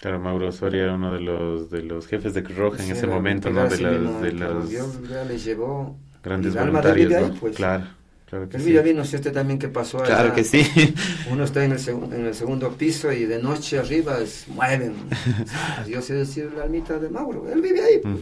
Claro, 0.00 0.20
Mauro 0.20 0.52
Soria 0.52 0.82
era 0.82 0.94
uno 0.96 1.14
de 1.14 1.20
los 1.20 1.70
de 1.70 1.82
los 1.82 2.06
jefes 2.06 2.34
de 2.34 2.42
Cruz 2.42 2.58
Roja 2.58 2.84
en 2.84 2.90
ese 2.90 3.06
momento, 3.06 3.48
¿no? 3.50 3.68
De, 3.68 3.78
las, 3.78 4.20
de 4.22 4.32
los 4.32 4.70
ya 5.08 5.24
le 5.24 5.38
llevó 5.38 5.96
grandes 6.22 6.54
voluntarios, 6.54 7.12
ahí, 7.12 7.36
pues. 7.40 7.56
Claro, 7.56 7.84
claro 8.28 8.48
que 8.48 8.56
el 8.56 8.62
sí. 8.62 8.78
bien, 8.78 8.96
no 8.96 9.04
sé 9.04 9.16
usted 9.16 9.32
también 9.32 9.58
qué 9.58 9.68
pasó 9.68 9.98
Claro 9.98 10.34
que 10.34 10.44
sí. 10.44 10.64
Uno 11.30 11.44
está 11.44 11.64
en 11.64 11.72
el, 11.72 11.88
en 11.88 12.26
el 12.26 12.34
segundo 12.34 12.70
piso 12.72 13.12
y 13.12 13.24
de 13.24 13.42
noche 13.42 13.78
arriba 13.78 14.18
es, 14.18 14.46
mueven. 14.48 14.94
Yo 15.88 16.02
sé 16.02 16.14
decir 16.14 16.52
la 16.56 16.64
almita 16.64 16.98
de 16.98 17.08
Mauro, 17.08 17.50
él 17.50 17.60
vive 17.60 17.82
ahí, 17.82 17.98
pues. 17.98 18.20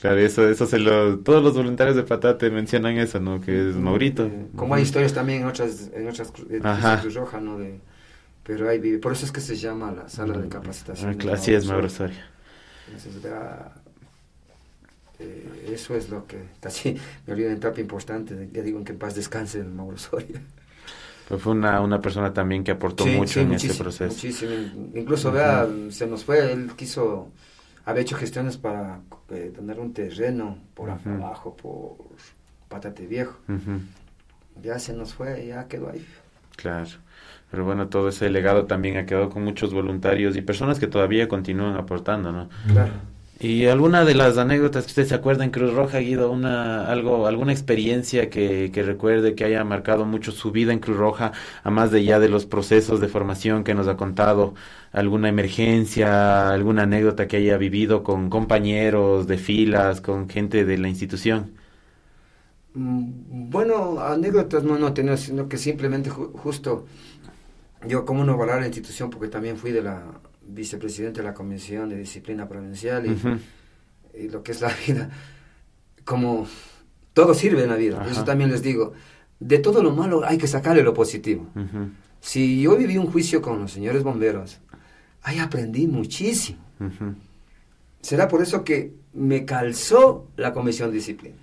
Claro, 0.00 0.18
eso, 0.18 0.46
eso 0.46 0.66
se 0.66 0.78
lo, 0.78 1.20
todos 1.20 1.42
los 1.42 1.54
voluntarios 1.54 1.96
de 1.96 2.02
Patate 2.02 2.50
mencionan 2.50 2.98
eso, 2.98 3.20
¿no? 3.20 3.40
Que 3.40 3.70
es 3.70 3.76
Maurito. 3.76 4.30
Como 4.54 4.74
hay 4.74 4.82
historias 4.82 5.14
también 5.14 5.40
en 5.40 5.48
otras, 5.48 5.90
en 5.94 6.06
otras 6.06 6.30
Cruz 6.30 7.14
Roja, 7.14 7.40
¿no? 7.40 7.58
De, 7.58 7.80
pero 8.44 8.68
ahí 8.68 8.78
vive. 8.78 8.98
Por 8.98 9.12
eso 9.12 9.24
es 9.24 9.32
que 9.32 9.40
se 9.40 9.56
llama 9.56 9.90
la 9.90 10.08
sala 10.08 10.36
de 10.36 10.48
capacitación. 10.48 11.16
Ah, 11.26 11.32
así 11.32 11.54
es, 11.54 11.66
Mauro 11.66 11.88
Soria. 11.88 12.28
Entonces, 12.86 13.22
vea, 13.22 13.72
eh, 15.18 15.70
eso 15.72 15.94
es 15.94 16.10
lo 16.10 16.26
que 16.26 16.38
casi 16.60 16.96
me 17.26 17.32
olvidé 17.32 17.48
de 17.48 17.54
etapa 17.54 17.80
importante. 17.80 18.48
Ya 18.52 18.62
digo 18.62 18.78
en 18.78 18.84
que 18.84 18.92
en 18.92 18.98
paz 18.98 19.14
descanse 19.14 19.60
el 19.60 19.70
Mauro 19.70 19.98
Soria. 19.98 20.40
Pues 21.28 21.40
fue 21.40 21.52
una, 21.52 21.80
una 21.80 22.00
persona 22.00 22.32
también 22.32 22.64
que 22.64 22.72
aportó 22.72 23.06
mucho 23.06 23.40
en 23.40 23.54
ese 23.54 23.72
proceso. 23.74 24.12
Muchísimo. 24.12 24.52
Incluso, 24.94 25.32
vea, 25.32 25.66
se 25.90 26.06
nos 26.06 26.24
fue, 26.24 26.52
él 26.52 26.72
quiso, 26.76 27.30
había 27.86 28.02
hecho 28.02 28.16
gestiones 28.16 28.58
para 28.58 29.00
eh, 29.30 29.50
tener 29.54 29.80
un 29.80 29.94
terreno 29.94 30.58
por 30.74 30.90
abajo, 30.90 31.56
por 31.56 31.96
Patate 32.68 33.06
Viejo. 33.06 33.38
Ya 34.62 34.78
se 34.78 34.92
nos 34.92 35.14
fue, 35.14 35.46
ya 35.46 35.66
quedó 35.66 35.90
ahí. 35.90 36.06
Claro. 36.56 36.88
Pero 37.50 37.64
bueno, 37.64 37.88
todo 37.88 38.08
ese 38.08 38.28
legado 38.28 38.66
también 38.66 38.96
ha 38.98 39.06
quedado 39.06 39.30
con 39.30 39.44
muchos 39.44 39.72
voluntarios 39.72 40.36
y 40.36 40.42
personas 40.42 40.78
que 40.78 40.88
todavía 40.88 41.26
continúan 41.28 41.76
aportando, 41.76 42.32
¿no? 42.32 42.48
Claro. 42.70 42.92
Y 43.44 43.66
alguna 43.66 44.06
de 44.06 44.14
las 44.14 44.38
anécdotas 44.38 44.84
que 44.84 44.88
usted 44.88 45.06
se 45.06 45.14
acuerda 45.14 45.44
en 45.44 45.50
Cruz 45.50 45.74
Roja, 45.74 45.98
Guido, 45.98 46.30
una, 46.32 46.86
algo, 46.86 47.26
alguna 47.26 47.52
experiencia 47.52 48.30
que, 48.30 48.70
recuerde 48.74 49.34
que 49.34 49.44
haya 49.44 49.62
marcado 49.64 50.06
mucho 50.06 50.32
su 50.32 50.50
vida 50.50 50.72
en 50.72 50.78
Cruz 50.78 50.96
Roja, 50.96 51.32
a 51.62 51.70
más 51.70 51.90
de 51.90 52.02
ya 52.04 52.18
de 52.20 52.30
los 52.30 52.46
procesos 52.46 53.02
de 53.02 53.08
formación 53.08 53.62
que 53.62 53.74
nos 53.74 53.86
ha 53.86 53.98
contado, 53.98 54.54
alguna 54.92 55.28
emergencia, 55.28 56.48
alguna 56.48 56.84
anécdota 56.84 57.28
que 57.28 57.36
haya 57.36 57.58
vivido 57.58 58.02
con 58.02 58.30
compañeros 58.30 59.26
de 59.26 59.36
filas, 59.36 60.00
con 60.00 60.26
gente 60.30 60.64
de 60.64 60.78
la 60.78 60.88
institución. 60.88 61.52
Mm, 62.72 63.50
bueno, 63.50 64.00
anécdotas 64.00 64.64
no, 64.64 64.78
no 64.78 64.94
tenía, 64.94 65.18
sino 65.18 65.50
que 65.50 65.58
simplemente 65.58 66.08
justo 66.08 66.86
yo 67.86 68.06
como 68.06 68.24
no 68.24 68.38
valorar 68.38 68.60
la 68.62 68.68
institución 68.68 69.10
porque 69.10 69.28
también 69.28 69.58
fui 69.58 69.70
de 69.70 69.82
la 69.82 70.02
vicepresidente 70.48 71.20
de 71.20 71.26
la 71.26 71.34
Comisión 71.34 71.88
de 71.88 71.96
Disciplina 71.96 72.48
Provincial 72.48 73.06
y, 73.06 74.28
lo 74.28 74.42
que 74.42 74.52
es 74.52 74.60
la 74.60 74.72
vida, 74.86 75.10
como 76.04 76.46
todo 77.12 77.34
sirve 77.34 77.64
en 77.64 77.70
la 77.70 77.76
vida, 77.76 78.06
eso 78.08 78.24
también 78.24 78.50
les 78.50 78.62
digo, 78.62 78.92
de 79.40 79.58
todo 79.58 79.82
lo 79.82 79.92
malo 79.92 80.24
hay 80.24 80.38
que 80.38 80.46
sacarle 80.46 80.82
lo 80.82 80.94
positivo. 80.94 81.46
Si 82.20 82.62
yo 82.62 82.76
viví 82.76 82.96
un 82.96 83.10
juicio 83.10 83.42
con 83.42 83.60
los 83.60 83.72
señores 83.72 84.02
bomberos, 84.02 84.60
ahí 85.22 85.38
aprendí 85.38 85.86
muchísimo. 85.86 86.58
Será 88.00 88.28
por 88.28 88.42
eso 88.42 88.64
que 88.64 88.94
me 89.12 89.44
calzó 89.44 90.28
la 90.36 90.52
Comisión 90.52 90.90
de 90.90 90.96
Disciplina. 90.96 91.36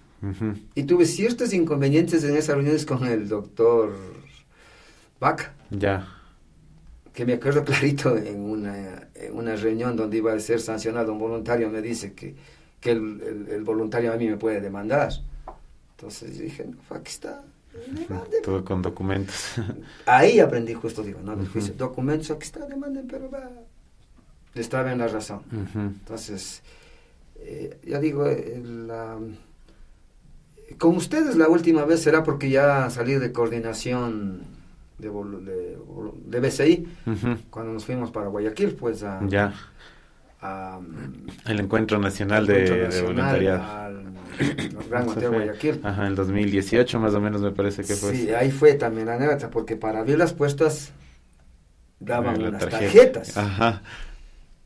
Y 0.76 0.84
tuve 0.84 1.06
ciertos 1.06 1.52
inconvenientes 1.54 2.24
en 2.24 2.38
esas 2.38 2.56
reuniones 2.56 2.86
con 2.86 3.06
el 3.06 3.28
doctor 3.28 3.95
Vaca. 5.20 5.54
Ya 5.72 6.20
que 7.14 7.26
me 7.26 7.34
acuerdo 7.34 7.64
clarito 7.66 8.18
en 8.18 8.39
una, 8.41 9.07
en 9.16 9.36
una 9.36 9.55
reunión 9.55 9.95
donde 9.95 10.18
iba 10.18 10.34
a 10.34 10.39
ser 10.39 10.59
sancionado 10.59 11.12
un 11.14 11.20
voluntario, 11.20 11.70
me 11.70 11.82
dice 11.82 12.14
que, 12.14 12.36
que 12.80 12.91
el, 12.91 13.47
el, 13.49 13.64
voluntario 13.64 14.14
a 14.14 14.18
mí 14.18 14.28
me 14.28 14.38
puede 14.38 14.62
demandar. 14.62 15.12
Entonces 15.97 16.39
dije, 16.39 16.66
no, 16.66 16.95
aquí 16.95 17.12
está. 17.12 17.43
Todo 18.43 18.66
con 18.66 18.82
documentos. 18.82 19.53
Ahí 20.05 20.39
aprendí 20.39 20.74
justo, 20.74 21.03
digo, 21.03 21.20
no, 21.24 21.38
juicio, 21.45 21.74
documentos, 21.76 22.32
aquí 22.32 22.43
está, 22.43 22.66
demanden, 22.66 23.07
pero 23.07 23.30
va, 23.30 23.49
estaba 24.55 24.91
en 24.91 24.97
la 24.97 25.07
razón. 25.07 25.41
Entonces, 25.76 26.62
eh, 27.38 27.80
ya 27.88 27.99
digo, 27.99 28.26
la, 28.26 29.18
con 30.78 30.95
ustedes 30.95 31.36
la 31.36 31.47
última 31.47 31.86
vez 31.86 32.01
será 32.01 32.24
porque 32.24 32.49
ya 32.49 32.89
salí 32.89 33.14
de 33.14 33.32
coordinación 33.32 34.61
de, 35.02 35.78
de, 36.26 36.39
BCI, 36.39 36.88
cuando 37.49 37.74
nos 37.74 37.86
fuimos 37.86 38.12
para 38.12 38.28
Guayaquil, 38.28 38.76
pues 38.76 39.04
a... 39.04 39.20
Ya. 39.28 39.54
el 41.47 41.60
Encuentro 41.60 41.99
Nacional, 41.99 42.45
de, 42.45 43.02
Voluntariado. 43.02 43.64
Al, 43.64 44.04
Gran 44.89 45.10
Hotel 45.10 45.30
Guayaquil. 45.30 45.82
Ajá, 45.84 46.08
el 46.08 46.16
2018 46.16 46.99
más 46.99 47.14
o 47.14 47.22
menos 47.22 47.41
me 47.41 47.52
parece 47.52 47.84
que 47.84 47.95
fue. 47.95 48.16
Sí, 48.16 48.30
ahí 48.32 48.52
fue 48.52 48.74
también 48.76 49.08
la 49.08 49.16
anécdota, 49.16 49.49
porque 49.49 49.76
para 49.76 49.99
abrir 49.99 50.18
las 50.18 50.34
puestas 50.34 50.91
daban 51.99 52.41
unas 52.41 52.68
tarjetas. 52.68 53.38
Ajá. 53.38 53.82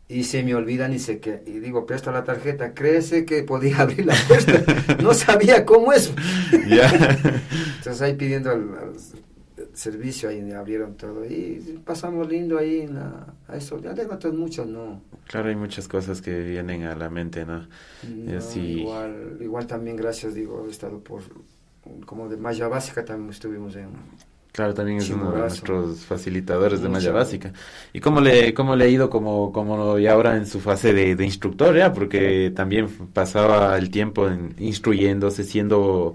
Y 0.07 0.23
se 0.25 0.43
me 0.43 0.53
olvidan 0.53 0.93
y 0.93 0.99
se 0.99 1.19
que 1.19 1.41
y 1.47 1.59
digo, 1.59 1.87
presta 1.87 2.11
la 2.11 2.23
tarjeta, 2.23 2.73
créese 2.75 3.25
que 3.25 3.41
podía 3.43 3.77
abrir 3.81 4.05
la 4.05 4.15
puesta. 4.27 4.63
no 5.01 5.13
sabía 5.13 5.65
cómo 5.65 5.93
es. 5.93 6.13
Ya. 6.67 6.91
Entonces 7.77 8.01
ahí 8.01 8.13
pidiendo 8.13 8.51
al 8.51 8.69
servicio 9.75 10.29
ahí 10.29 10.51
abrieron 10.51 10.95
todo 10.95 11.25
y 11.25 11.79
pasamos 11.85 12.27
lindo 12.27 12.57
ahí 12.57 12.81
en 12.81 12.95
la, 12.95 13.33
a 13.47 13.57
eso. 13.57 13.79
Ya 13.81 13.91
anécdotas 13.91 14.33
muchas, 14.33 14.67
¿no? 14.67 15.01
Claro, 15.27 15.49
hay 15.49 15.55
muchas 15.55 15.87
cosas 15.87 16.21
que 16.21 16.39
vienen 16.41 16.83
a 16.83 16.95
la 16.95 17.09
mente, 17.09 17.45
¿no? 17.45 17.67
igual, 18.55 19.37
igual 19.41 19.67
también 19.67 19.95
gracias, 19.95 20.33
digo, 20.33 20.65
he 20.67 20.71
estado 20.71 20.99
por, 20.99 21.21
como 22.05 22.27
de 22.29 22.37
malla 22.37 22.67
básica 22.67 23.03
también 23.03 23.31
estuvimos 23.31 23.75
en 23.75 23.89
Claro, 24.55 24.73
también 24.73 24.99
es 24.99 25.09
uno 25.09 25.33
de 25.33 25.39
nuestros 25.39 26.05
facilitadores 26.05 26.81
de 26.81 26.87
malla 26.87 27.11
básica. 27.11 27.51
¿Y 27.91 27.99
cómo 27.99 28.21
le, 28.21 28.53
cómo 28.53 28.77
le 28.77 28.85
ha 28.85 28.87
ido 28.87 29.09
como, 29.09 29.51
como 29.51 29.99
y 29.99 30.07
ahora 30.07 30.37
en 30.37 30.45
su 30.45 30.61
fase 30.61 30.93
de, 30.93 31.13
de 31.17 31.25
instructor, 31.25 31.75
ya? 31.75 31.91
Porque 31.91 32.53
también 32.55 32.87
pasaba 33.11 33.77
el 33.77 33.89
tiempo 33.89 34.29
en, 34.29 34.55
instruyéndose, 34.57 35.43
siendo 35.43 36.13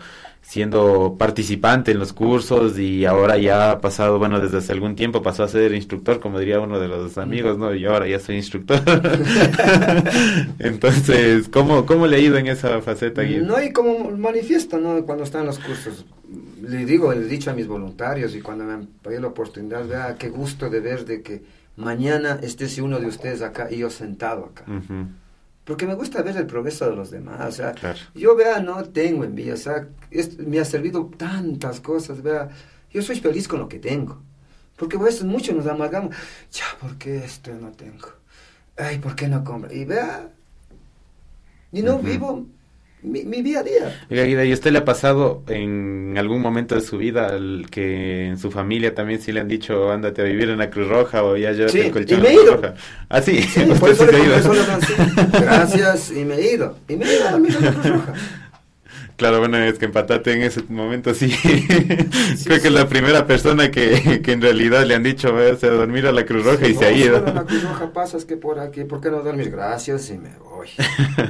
siendo 0.50 1.14
participante 1.16 1.92
en 1.92 2.00
los 2.00 2.12
cursos 2.12 2.76
y 2.76 3.04
ahora 3.04 3.38
ya 3.38 3.70
ha 3.70 3.80
pasado, 3.80 4.18
bueno, 4.18 4.40
desde 4.40 4.58
hace 4.58 4.72
algún 4.72 4.96
tiempo 4.96 5.22
pasó 5.22 5.44
a 5.44 5.48
ser 5.48 5.72
instructor, 5.72 6.18
como 6.18 6.40
diría 6.40 6.58
uno 6.58 6.80
de 6.80 6.88
los 6.88 7.18
amigos, 7.18 7.56
¿no? 7.56 7.72
Y 7.72 7.84
ahora 7.84 8.08
ya 8.08 8.18
soy 8.18 8.34
instructor. 8.34 8.80
Entonces, 10.58 11.48
¿cómo, 11.48 11.86
¿cómo 11.86 12.08
le 12.08 12.16
ha 12.16 12.18
ido 12.18 12.36
en 12.36 12.48
esa 12.48 12.82
faceta? 12.82 13.22
No, 13.22 13.62
y 13.62 13.72
como 13.72 14.10
manifiesto, 14.10 14.78
¿no? 14.78 15.06
Cuando 15.06 15.22
están 15.22 15.46
los 15.46 15.60
cursos, 15.60 16.04
le 16.60 16.84
digo, 16.84 17.14
le 17.14 17.26
he 17.26 17.28
dicho 17.28 17.52
a 17.52 17.54
mis 17.54 17.68
voluntarios 17.68 18.34
y 18.34 18.40
cuando 18.40 18.64
me 18.64 18.72
han 18.72 18.86
pedido 18.86 19.20
la 19.20 19.28
oportunidad, 19.28 19.86
vea, 19.86 20.16
qué 20.18 20.30
gusto 20.30 20.68
de 20.68 20.80
ver 20.80 21.04
de 21.04 21.22
que 21.22 21.44
mañana 21.76 22.40
esté 22.42 22.68
si 22.68 22.80
uno 22.80 22.98
de 22.98 23.06
ustedes 23.06 23.42
acá 23.42 23.68
y 23.70 23.78
yo 23.78 23.88
sentado 23.88 24.46
acá 24.46 24.64
porque 25.64 25.86
me 25.86 25.94
gusta 25.94 26.22
ver 26.22 26.36
el 26.36 26.46
progreso 26.46 26.88
de 26.88 26.96
los 26.96 27.10
demás, 27.10 27.40
o 27.48 27.52
sea, 27.52 27.74
yo 28.14 28.34
vea, 28.34 28.60
no 28.60 28.84
tengo 28.84 29.24
envidia, 29.24 29.54
o 29.54 29.56
sea, 29.56 29.88
me 30.38 30.58
ha 30.58 30.64
servido 30.64 31.10
tantas 31.16 31.80
cosas, 31.80 32.22
vea, 32.22 32.48
yo 32.90 33.02
soy 33.02 33.20
feliz 33.20 33.46
con 33.46 33.60
lo 33.60 33.68
que 33.68 33.78
tengo, 33.78 34.20
porque 34.76 34.96
a 34.96 35.00
veces 35.00 35.24
mucho 35.24 35.52
nos 35.52 35.66
amargamos, 35.66 36.16
ya, 36.50 36.64
¿por 36.80 36.96
qué 36.96 37.18
esto 37.24 37.52
no 37.54 37.70
tengo? 37.72 38.08
Ay, 38.76 38.98
¿por 38.98 39.14
qué 39.14 39.28
no 39.28 39.44
compro? 39.44 39.72
Y 39.72 39.84
vea, 39.84 40.30
y 41.72 41.82
no 41.82 41.98
vivo 41.98 42.46
mi, 43.02 43.24
mi, 43.24 43.42
día 43.42 43.60
a 43.60 43.62
día. 43.62 44.44
¿y 44.44 44.52
usted 44.52 44.72
le 44.72 44.78
ha 44.78 44.84
pasado 44.84 45.42
en 45.48 46.14
algún 46.18 46.40
momento 46.40 46.74
de 46.74 46.80
su 46.80 46.98
vida 46.98 47.34
el 47.34 47.66
que 47.70 48.26
en 48.26 48.38
su 48.38 48.50
familia 48.50 48.94
también 48.94 49.20
sí 49.20 49.32
le 49.32 49.40
han 49.40 49.48
dicho, 49.48 49.90
ándate 49.90 50.22
a 50.22 50.24
vivir 50.24 50.50
en 50.50 50.58
la 50.58 50.70
Cruz 50.70 50.88
Roja 50.88 51.22
o 51.22 51.36
ya 51.36 51.52
llévate 51.52 51.86
el 51.86 51.92
colchón 51.92 52.18
y 52.18 52.22
me 52.22 52.28
he 52.28 52.34
ido. 52.34 52.60
Ah, 53.08 53.22
sí, 53.22 53.42
sí 53.42 53.60
por 53.80 53.90
eso 53.90 54.06
le 54.06 54.18
ido. 54.18 54.36
Gracias, 55.32 56.10
y 56.10 56.24
me 56.24 56.36
he 56.36 56.54
ido. 56.54 56.76
Y 56.88 56.96
me 56.96 57.04
he 57.06 57.16
ido 57.16 57.28
a 57.28 57.32
la 57.32 57.38
Cruz 57.38 57.84
Roja. 57.84 58.14
Claro, 59.20 59.38
bueno, 59.38 59.58
es 59.58 59.78
que 59.78 59.84
en 59.84 59.92
Patate 59.92 60.32
en 60.32 60.40
ese 60.40 60.62
momento 60.70 61.12
sí. 61.14 61.30
Creo 61.30 62.58
que 62.58 62.68
es 62.68 62.72
la 62.72 62.88
primera 62.88 63.26
persona 63.26 63.70
que, 63.70 64.22
que, 64.24 64.32
en 64.32 64.40
realidad 64.40 64.86
le 64.86 64.94
han 64.94 65.02
dicho, 65.02 65.30
vayas 65.34 65.62
a 65.62 65.68
dormir 65.68 66.06
a 66.06 66.12
la 66.12 66.24
Cruz 66.24 66.42
Roja 66.42 66.66
y 66.66 66.74
se 66.74 66.86
ha 66.86 66.90
ido. 66.90 67.20
la 67.20 67.44
Cruz 67.44 67.62
Roja 67.62 67.92
pasas 67.92 68.24
que 68.24 68.38
por 68.38 68.58
aquí, 68.58 68.84
¿por 68.84 69.02
qué 69.02 69.10
no 69.10 69.20
dormir? 69.20 69.50
Gracias 69.50 70.08
y 70.08 70.16
me 70.16 70.30
voy. 70.38 70.68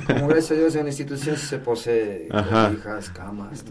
Como 0.06 0.28
gracias 0.28 0.52
a 0.52 0.54
Dios 0.54 0.76
en 0.76 0.84
la 0.84 0.90
institución 0.90 1.36
se 1.36 1.58
posee 1.58 2.28
hijas, 2.28 3.10
camas. 3.10 3.64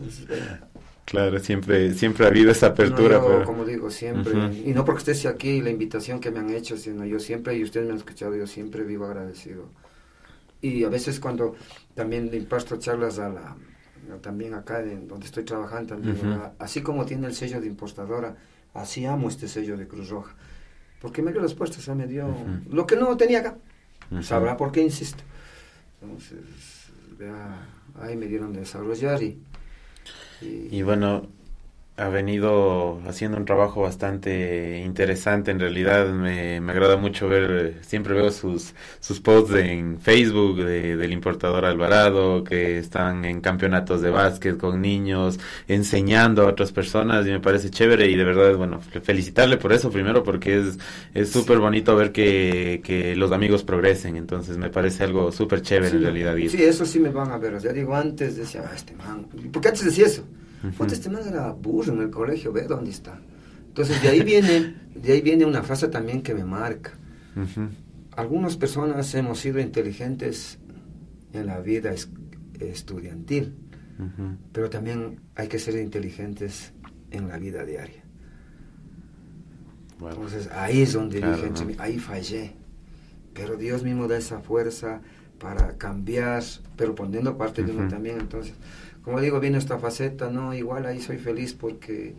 Claro, 1.06 1.40
siempre, 1.40 1.94
siempre 1.94 2.26
ha 2.26 2.28
habido 2.28 2.52
esa 2.52 2.68
apertura. 2.68 3.20
No, 3.20 3.46
como 3.46 3.64
digo, 3.64 3.90
siempre. 3.90 4.34
Y 4.66 4.74
no 4.74 4.84
porque 4.84 5.14
esté 5.14 5.30
aquí, 5.30 5.62
la 5.62 5.70
invitación 5.70 6.20
que 6.20 6.30
me 6.30 6.40
han 6.40 6.50
hecho, 6.50 6.76
sino 6.76 7.06
yo 7.06 7.22
siempre, 7.22 7.56
y 7.56 7.64
ustedes 7.64 7.86
me 7.86 7.94
han 7.94 8.00
escuchado, 8.00 8.36
yo 8.36 8.48
siempre 8.48 8.84
vivo 8.84 9.06
agradecido. 9.06 9.70
Y 10.62 10.84
a 10.84 10.90
veces 10.90 11.22
cuando 11.22 11.56
también 11.96 12.30
le 12.30 12.36
imparto 12.36 12.76
charlas 12.76 13.18
a 13.18 13.30
la 13.30 13.56
también 14.22 14.54
acá 14.54 14.82
en 14.82 15.08
donde 15.08 15.26
estoy 15.26 15.44
trabajando, 15.44 15.96
también, 15.96 16.18
así 16.60 16.82
como 16.82 17.06
tiene 17.06 17.28
el 17.28 17.36
sello 17.36 17.62
de 17.62 17.68
importadora, 17.68 18.36
así 18.74 19.06
amo 19.06 19.30
este 19.30 19.48
sello 19.48 19.78
de 19.78 19.88
Cruz 19.88 20.10
Roja. 20.10 20.36
Porque 21.02 21.22
me 21.22 21.32
dio 21.32 21.42
las 21.42 21.54
puestas, 21.54 21.88
me 21.96 22.08
dio 22.08 22.34
lo 22.70 22.86
que 22.86 22.96
no 22.96 23.16
tenía 23.16 23.40
acá. 23.40 23.58
Sabrá 24.22 24.58
por 24.58 24.72
qué 24.72 24.82
insisto. 24.82 25.24
Entonces, 26.02 26.40
ahí 28.02 28.16
me 28.16 28.28
dieron 28.28 28.54
de 28.54 28.62
desarrollar 28.62 29.22
y, 29.22 29.40
y 30.42 30.82
bueno, 30.82 31.28
ha 32.00 32.08
venido 32.08 33.02
haciendo 33.08 33.38
un 33.38 33.46
trabajo 33.46 33.82
bastante 33.82 34.80
interesante. 34.80 35.52
En 35.52 35.60
realidad 35.60 36.08
me, 36.08 36.62
me 36.62 36.72
agrada 36.72 36.96
mucho 36.96 37.28
ver, 37.28 37.76
siempre 37.82 38.14
veo 38.14 38.32
sus, 38.32 38.74
sus 39.02 39.20
posts 39.20 39.56
en 39.56 40.00
Facebook 40.00 40.64
de, 40.64 40.96
del 40.96 41.12
importador 41.12 41.66
Alvarado, 41.66 42.44
que 42.44 42.78
están 42.78 43.26
en 43.26 43.42
campeonatos 43.42 44.02
de 44.02 44.12
básquet 44.12 44.58
con 44.58 44.82
niños, 44.82 45.40
enseñando 45.68 46.44
a 46.44 46.48
otras 46.48 46.72
personas 46.72 47.28
y 47.28 47.32
me 47.32 47.42
parece 47.42 47.70
chévere 47.70 48.10
y 48.10 48.16
de 48.16 48.24
verdad, 48.24 48.56
bueno, 48.56 48.80
felicitarle 48.80 49.58
por 49.58 49.74
eso 49.74 49.92
primero 49.92 50.24
porque 50.24 50.64
es 51.14 51.30
súper 51.30 51.60
bonito 51.60 51.96
ver 51.98 52.14
que, 52.14 52.82
que 52.84 53.16
los 53.18 53.34
amigos 53.34 53.64
progresen. 53.64 54.16
Entonces 54.16 54.58
me 54.58 54.70
parece 54.70 55.04
algo 55.04 55.34
súper 55.34 55.62
chévere 55.62 55.98
en 55.98 56.04
realidad. 56.04 56.36
Sí, 56.50 56.64
eso 56.64 56.86
sí 56.86 57.00
me 57.00 57.10
van 57.10 57.32
a 57.32 57.38
ver. 57.38 57.56
O 57.56 57.60
sea, 57.60 57.74
digo, 57.74 57.94
antes 57.94 58.38
decía, 58.38 58.64
ah, 58.66 58.72
este 58.74 58.96
man, 58.96 59.28
porque 59.52 59.68
antes 59.68 59.84
decía 59.84 60.06
eso 60.06 60.24
Uh 60.64 60.84
este 60.86 61.10
man 61.10 61.22
era 61.28 61.52
burro 61.54 61.94
en 61.94 62.02
el 62.02 62.10
colegio, 62.10 62.52
ve 62.52 62.64
dónde 62.68 62.92
está. 62.92 63.20
Entonces 63.68 64.02
de 64.02 64.10
ahí 64.10 64.24
viene, 64.24 64.76
de 64.96 65.14
ahí 65.14 65.22
viene 65.22 65.46
una 65.46 65.64
frase 65.64 65.88
también 65.88 66.22
que 66.22 66.34
me 66.34 66.44
marca. 66.44 66.92
Algunas 68.18 68.58
personas 68.58 69.14
hemos 69.16 69.40
sido 69.40 69.60
inteligentes 69.60 70.60
en 71.32 71.46
la 71.46 71.62
vida 71.62 71.94
estudiantil, 72.60 73.56
pero 74.52 74.70
también 74.70 75.22
hay 75.36 75.48
que 75.48 75.60
ser 75.60 75.76
inteligentes 75.76 76.74
en 77.12 77.30
la 77.30 77.38
vida 77.38 77.64
diaria. 77.64 78.04
Entonces 80.02 80.50
ahí 80.52 80.82
es 80.82 80.94
donde 80.94 81.22
dije, 81.22 81.76
ahí 81.78 82.00
fallé. 82.00 82.56
Pero 83.34 83.56
Dios 83.56 83.84
mismo 83.84 84.08
da 84.08 84.18
esa 84.18 84.40
fuerza 84.40 85.02
para 85.40 85.78
cambiar, 85.78 86.44
pero 86.76 86.96
poniendo 86.96 87.38
parte 87.38 87.64
de 87.64 87.72
uno 87.72 87.88
también. 87.88 88.20
Entonces, 88.20 88.54
como 89.04 89.22
digo, 89.22 89.40
viene 89.40 89.58
esta 89.58 89.80
faceta, 89.80 90.30
¿no? 90.30 90.54
Igual 90.54 90.86
ahí 90.86 91.02
soy 91.02 91.18
feliz 91.18 91.54
porque 91.54 92.16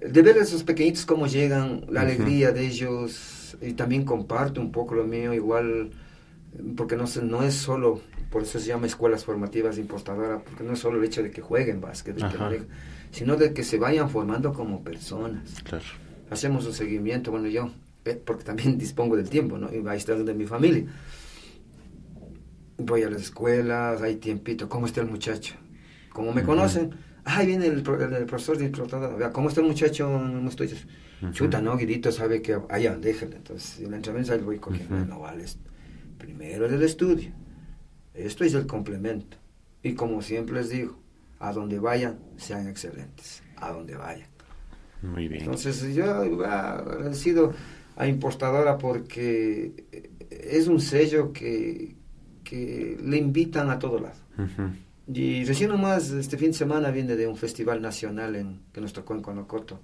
de 0.00 0.22
ver 0.22 0.38
a 0.38 0.42
esos 0.42 0.62
pequeñitos 0.62 1.06
cómo 1.06 1.26
llegan, 1.26 1.86
la 1.88 2.02
alegría 2.02 2.52
de 2.52 2.66
ellos, 2.66 3.56
y 3.60 3.72
también 3.72 4.04
comparto 4.04 4.60
un 4.60 4.72
poco 4.72 4.94
lo 4.94 5.04
mío, 5.04 5.32
igual, 5.32 5.90
porque 6.76 6.96
no, 6.96 7.04
no 7.22 7.42
es 7.42 7.54
solo, 7.54 8.00
por 8.30 8.42
eso 8.42 8.58
se 8.58 8.66
llama 8.66 8.86
escuelas 8.86 9.24
formativas 9.24 9.78
importadoras, 9.78 10.42
porque 10.42 10.64
no 10.64 10.72
es 10.72 10.78
solo 10.78 10.98
el 10.98 11.04
hecho 11.04 11.22
de 11.22 11.30
que 11.30 11.40
jueguen 11.40 11.80
básquet, 11.80 12.16
sino 13.10 13.36
de 13.36 13.52
que 13.52 13.64
se 13.64 13.78
vayan 13.78 14.10
formando 14.10 14.52
como 14.52 14.82
personas. 14.82 15.62
Claro. 15.64 15.84
Hacemos 16.30 16.66
un 16.66 16.72
seguimiento, 16.72 17.30
bueno, 17.30 17.48
yo, 17.48 17.70
eh, 18.04 18.20
porque 18.22 18.44
también 18.44 18.78
dispongo 18.78 19.16
del 19.16 19.28
tiempo, 19.28 19.58
¿no? 19.58 19.72
Y 19.72 19.86
ahí 19.86 19.98
está 19.98 20.14
de 20.14 20.34
mi 20.34 20.46
familia. 20.46 20.84
Voy 22.78 23.02
a 23.02 23.10
las 23.10 23.22
escuelas, 23.22 24.02
hay 24.02 24.16
tiempito, 24.16 24.68
¿cómo 24.68 24.86
está 24.86 25.00
el 25.00 25.06
muchacho? 25.06 25.54
Como 26.12 26.32
me 26.32 26.42
conocen, 26.42 26.94
ahí 27.24 27.46
viene 27.46 27.66
el, 27.66 27.82
profesor 27.82 28.58
de 28.58 28.68
vea 29.16 29.32
¿cómo 29.32 29.48
está 29.48 29.60
el 29.60 29.66
muchacho 29.66 30.08
en 30.14 30.46
estudios? 30.46 30.86
Chuta, 31.32 31.60
no, 31.60 31.76
Guidito 31.76 32.12
sabe 32.12 32.42
que 32.42 32.58
allá, 32.68 32.96
déjale. 32.96 33.36
Entonces, 33.36 33.80
en 33.80 33.90
la 33.90 33.96
entrevista 33.96 34.36
voy 34.38 34.58
cogiendo, 34.58 34.96
no 35.06 35.20
vale. 35.20 35.44
Primero 36.18 36.66
es 36.66 36.72
el 36.72 36.82
estudio, 36.82 37.32
esto 38.14 38.44
es 38.44 38.54
el 38.54 38.66
complemento. 38.66 39.36
Y 39.82 39.94
como 39.94 40.22
siempre 40.22 40.56
les 40.56 40.70
digo, 40.70 40.98
a 41.38 41.52
donde 41.52 41.78
vayan, 41.78 42.18
sean 42.36 42.68
excelentes, 42.68 43.42
a 43.56 43.72
donde 43.72 43.96
vayan. 43.96 44.28
Muy 45.02 45.28
bien. 45.28 45.42
Entonces, 45.42 45.94
yo 45.94 46.04
agradecido 46.10 47.52
a 47.96 48.06
Importadora 48.06 48.78
porque 48.78 50.06
es 50.30 50.68
un 50.68 50.80
sello 50.80 51.32
que, 51.32 51.95
que 52.48 52.96
le 53.02 53.16
invitan 53.16 53.70
a 53.70 53.78
todo 53.78 53.98
lado. 53.98 54.14
Y 55.12 55.44
recién 55.44 55.70
nomás, 55.70 56.10
este 56.10 56.38
fin 56.38 56.52
de 56.52 56.56
semana 56.56 56.90
viene 56.90 57.16
de 57.16 57.26
un 57.26 57.36
festival 57.36 57.82
nacional 57.82 58.36
en, 58.36 58.60
que 58.72 58.80
nos 58.80 58.92
tocó 58.92 59.14
en 59.14 59.22
Conocoto. 59.22 59.80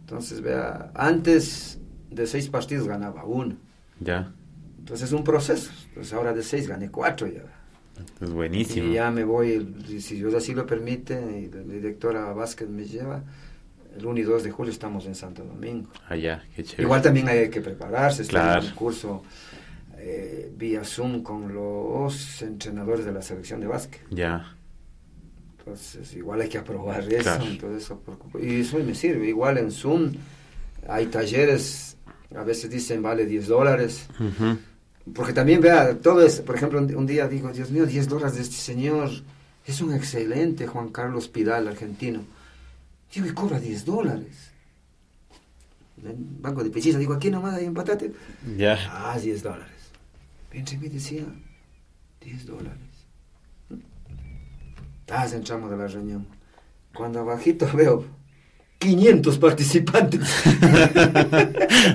Entonces, 0.00 0.40
vea, 0.40 0.92
antes 0.94 1.80
de 2.10 2.26
seis 2.26 2.48
partidos 2.48 2.86
ganaba 2.86 3.24
uno. 3.24 3.56
Ya. 4.00 4.32
Entonces 4.78 5.08
es 5.08 5.12
un 5.12 5.24
proceso. 5.24 5.70
Entonces 5.88 6.12
ahora 6.12 6.32
de 6.32 6.42
seis 6.42 6.68
gané 6.68 6.90
cuatro 6.90 7.26
ya. 7.26 7.42
Es 8.20 8.30
buenísimo. 8.30 8.88
Y 8.88 8.94
ya 8.94 9.10
me 9.10 9.24
voy, 9.24 9.74
si 10.00 10.16
Dios 10.16 10.32
así 10.34 10.54
lo 10.54 10.64
permite, 10.64 11.14
y 11.40 11.50
la 11.52 11.62
directora 11.62 12.32
Vázquez 12.32 12.68
me 12.68 12.84
lleva, 12.84 13.24
el 13.96 14.06
1 14.06 14.20
y 14.20 14.22
2 14.22 14.44
de 14.44 14.50
julio 14.52 14.72
estamos 14.72 15.06
en 15.06 15.16
Santo 15.16 15.44
Domingo. 15.44 15.90
Ah, 16.08 16.14
ya, 16.14 16.44
qué 16.54 16.62
chévere. 16.62 16.84
Igual 16.84 17.02
también 17.02 17.28
hay 17.28 17.50
que 17.50 17.60
prepararse, 17.60 18.22
está 18.22 18.58
en 18.58 18.66
el 18.66 18.74
curso 18.74 19.24
eh, 20.10 20.50
vía 20.56 20.84
Zoom 20.84 21.22
con 21.22 21.52
los 21.52 22.40
entrenadores 22.40 23.04
de 23.04 23.12
la 23.12 23.20
selección 23.20 23.60
de 23.60 23.66
básquet. 23.66 24.00
Ya. 24.10 24.56
Entonces, 25.58 26.14
igual 26.14 26.40
hay 26.40 26.48
que 26.48 26.56
aprobar 26.56 27.12
eso, 27.12 27.38
eso. 27.76 28.00
Y 28.40 28.60
eso 28.60 28.78
me 28.78 28.94
sirve. 28.94 29.28
Igual 29.28 29.58
en 29.58 29.70
Zoom 29.70 30.14
hay 30.88 31.06
talleres, 31.06 31.98
a 32.34 32.42
veces 32.42 32.70
dicen 32.70 33.02
vale 33.02 33.26
10 33.26 33.48
dólares. 33.48 34.06
Porque 35.14 35.34
también, 35.34 35.60
vea, 35.60 35.94
todo 35.98 36.22
es, 36.22 36.40
por 36.40 36.56
ejemplo, 36.56 36.78
un, 36.78 37.06
día 37.06 37.28
digo, 37.28 37.52
Dios 37.52 37.70
mío, 37.70 37.84
10 37.84 38.08
dólares 38.08 38.36
de 38.36 38.42
este 38.42 38.56
señor. 38.56 39.10
Es 39.66 39.82
un 39.82 39.92
excelente 39.92 40.66
Juan 40.66 40.88
Carlos 40.88 41.28
Pidal, 41.28 41.68
argentino. 41.68 42.22
Digo, 43.12 43.26
y 43.26 43.32
cobra 43.32 43.60
10 43.60 43.84
dólares. 43.84 44.52
En 46.00 46.06
el 46.08 46.16
banco 46.18 46.64
de 46.64 46.70
Pechiza, 46.70 46.96
digo, 46.96 47.12
aquí 47.12 47.30
nomás 47.30 47.56
hay 47.56 47.66
un 47.66 47.74
patate. 47.74 48.12
Ya. 48.56 48.78
Ah, 48.90 49.18
10 49.20 49.42
dólares. 49.42 49.77
Entre 50.52 50.78
mí 50.78 50.88
decía, 50.88 51.24
10 52.20 52.46
dólares. 52.46 52.78
Ah, 55.10 55.26
entramos 55.32 55.70
de 55.70 55.76
la 55.76 55.86
reunión. 55.86 56.26
Cuando 56.94 57.20
abajito 57.20 57.68
veo 57.74 58.04
500 58.78 59.38
participantes. 59.38 60.20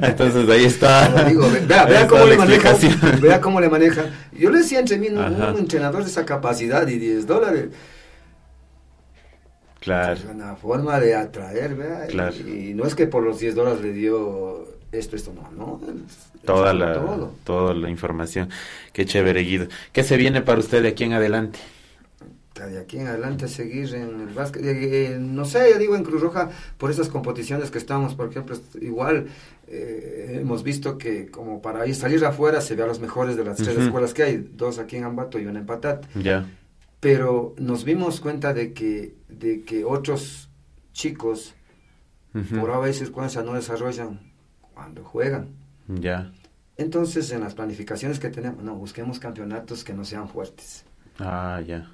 Entonces 0.02 0.50
ahí 0.50 0.66
está. 0.66 1.26
Digo, 1.26 1.48
vea, 1.68 1.86
vea 1.86 2.08
cómo 2.08 2.26
le 2.26 2.38
maneja. 2.38 2.74
Vea 3.22 3.42
cómo 3.42 3.62
le 3.62 3.70
maneja. 3.70 4.06
Yo 4.32 4.50
le 4.50 4.60
decía 4.60 4.80
entre 4.80 4.98
mí, 4.98 5.08
un, 5.08 5.18
un 5.18 5.58
entrenador 5.58 6.04
de 6.04 6.10
esa 6.10 6.26
capacidad 6.26 6.88
y 6.88 6.98
10 6.98 7.28
dólares. 7.28 7.70
Claro. 9.80 10.14
Es 10.14 10.26
una 10.26 10.56
forma 10.56 11.00
de 11.00 11.16
atraer, 11.16 11.76
¿verdad? 11.76 12.08
Claro. 12.08 12.36
Y, 12.36 12.70
y, 12.70 12.74
no 12.74 12.86
es 12.86 12.96
que 12.96 13.06
por 13.06 13.22
los 13.24 13.40
10 13.40 13.56
dólares 13.56 13.82
le 13.82 13.92
dio 13.92 14.66
esto, 14.94 15.16
esto, 15.16 15.34
no, 15.34 15.52
no. 15.52 15.82
El, 15.88 16.04
toda 16.46 16.74
la, 16.74 16.94
todo. 16.94 17.36
toda 17.44 17.74
la 17.74 17.90
información. 17.90 18.50
Qué 18.92 19.06
chévere, 19.06 19.42
Guido. 19.42 19.68
¿Qué 19.92 20.04
se 20.04 20.18
viene 20.18 20.42
para 20.42 20.60
usted 20.60 20.82
de 20.82 20.90
aquí 20.90 21.04
en 21.04 21.14
adelante? 21.14 21.60
de 22.54 22.80
aquí 22.80 23.00
en 23.00 23.08
adelante 23.08 23.48
seguir 23.48 23.94
en 23.96 24.22
el 24.22 24.34
básquet, 24.34 24.64
eh, 24.64 25.18
no 25.20 25.44
sé, 25.44 25.72
ya 25.72 25.78
digo 25.78 25.96
en 25.96 26.04
Cruz 26.04 26.22
Roja, 26.22 26.52
por 26.78 26.92
esas 26.92 27.10
competiciones 27.10 27.72
que 27.72 27.80
estamos, 27.80 28.14
por 28.14 28.30
ejemplo, 28.30 28.56
igual 28.80 29.28
eh, 29.68 30.40
hemos 30.40 30.64
visto 30.64 30.98
que 30.98 31.32
como 31.32 31.62
para 31.62 31.86
ir 31.88 31.96
salir 31.96 32.24
afuera 32.24 32.62
se 32.62 32.76
ve 32.76 32.84
a 32.84 32.88
los 32.88 33.00
mejores 33.00 33.36
de 33.36 33.44
las 33.44 33.60
uh 33.60 33.64
-huh. 33.64 33.66
tres 33.66 33.78
escuelas 33.80 34.14
que 34.14 34.24
hay, 34.24 34.50
dos 34.56 34.78
aquí 34.78 34.98
en 34.98 35.04
Ambato 35.06 35.40
y 35.40 35.46
una 35.46 35.60
en 35.60 35.66
Patat. 35.66 36.06
Ya. 36.16 36.22
Yeah. 36.22 36.46
Pero 37.00 37.56
nos 37.58 37.84
vimos 37.84 38.20
cuenta 38.20 38.54
de 38.54 38.72
que, 38.72 39.16
de 39.28 39.64
que 39.64 39.84
otros 39.84 40.50
chicos, 40.94 41.56
uh 42.36 42.38
-huh. 42.38 42.60
por 42.60 42.72
a 42.72 42.80
veces 42.80 43.00
circunstancias, 43.00 43.44
no 43.44 43.56
desarrollan 43.56 44.33
cuando 44.84 45.04
juegan. 45.04 45.48
Ya. 45.88 46.02
Yeah. 46.02 46.34
Entonces, 46.78 47.32
en 47.32 47.42
las 47.42 47.54
planificaciones 47.54 48.20
que 48.20 48.30
tenemos, 48.30 48.64
no, 48.64 48.76
busquemos 48.76 49.20
campeonatos 49.20 49.84
que 49.84 49.94
no 49.94 50.04
sean 50.06 50.28
fuertes. 50.28 50.86
Ah, 51.20 51.60
ya. 51.62 51.66
Yeah 51.66 51.90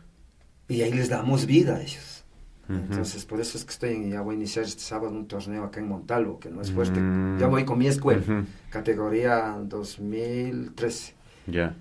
y 0.70 0.84
ahí 0.84 0.94
les 0.94 1.10
damos 1.10 1.46
vida 1.46 1.76
a 1.76 1.82
ellos. 1.82 2.24
Uh 2.70 2.74
-huh. 2.74 2.80
Entonces, 2.84 3.26
por 3.26 3.42
eso 3.42 3.58
es 3.58 3.66
que 3.66 3.72
estoy 3.72 4.10
ya 4.12 4.22
voy 4.22 4.36
a 4.36 4.38
iniciar 4.38 4.64
este 4.64 4.84
sábado 4.84 5.12
un 5.12 5.28
torneo 5.28 5.64
acá 5.64 5.80
en 5.80 5.88
Montalvo, 5.88 6.40
que 6.40 6.50
no 6.50 6.62
es 6.62 6.72
fuerte. 6.72 7.00
Mm. 7.00 7.40
Ya 7.40 7.48
voy 7.48 7.66
con 7.66 7.80
mi 7.80 7.88
escuela, 7.88 8.22
Uh 8.26 8.32
-huh. 8.32 8.46
categoría 8.70 9.58
2013. 9.66 11.14
Ya. 11.48 11.52
Yeah. 11.52 11.76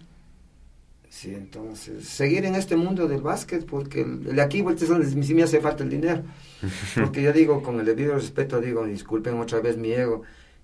Sí, 1.11 1.35
entonces, 1.35 2.07
seguir 2.07 2.45
en 2.45 2.55
este 2.55 2.77
mundo 2.77 3.09
del 3.09 3.21
básquet, 3.23 3.67
porque 3.67 4.03
el, 4.03 4.29
el 4.29 4.41
aquí, 4.41 4.65
sí 5.23 5.35
me 5.35 5.43
hace 5.43 5.61
falta 5.61 5.83
el 5.83 5.91
dinero. 5.91 6.23
Porque 6.95 7.23
ya 7.23 7.33
digo, 7.33 7.63
con 7.63 7.79
el 7.81 7.87
debido 7.87 8.15
respeto, 8.15 8.61
digo, 8.61 8.85
disculpen 8.85 9.39
otra 9.41 9.61
vez 9.61 9.77
mi 9.77 9.93
ego, 9.93 10.23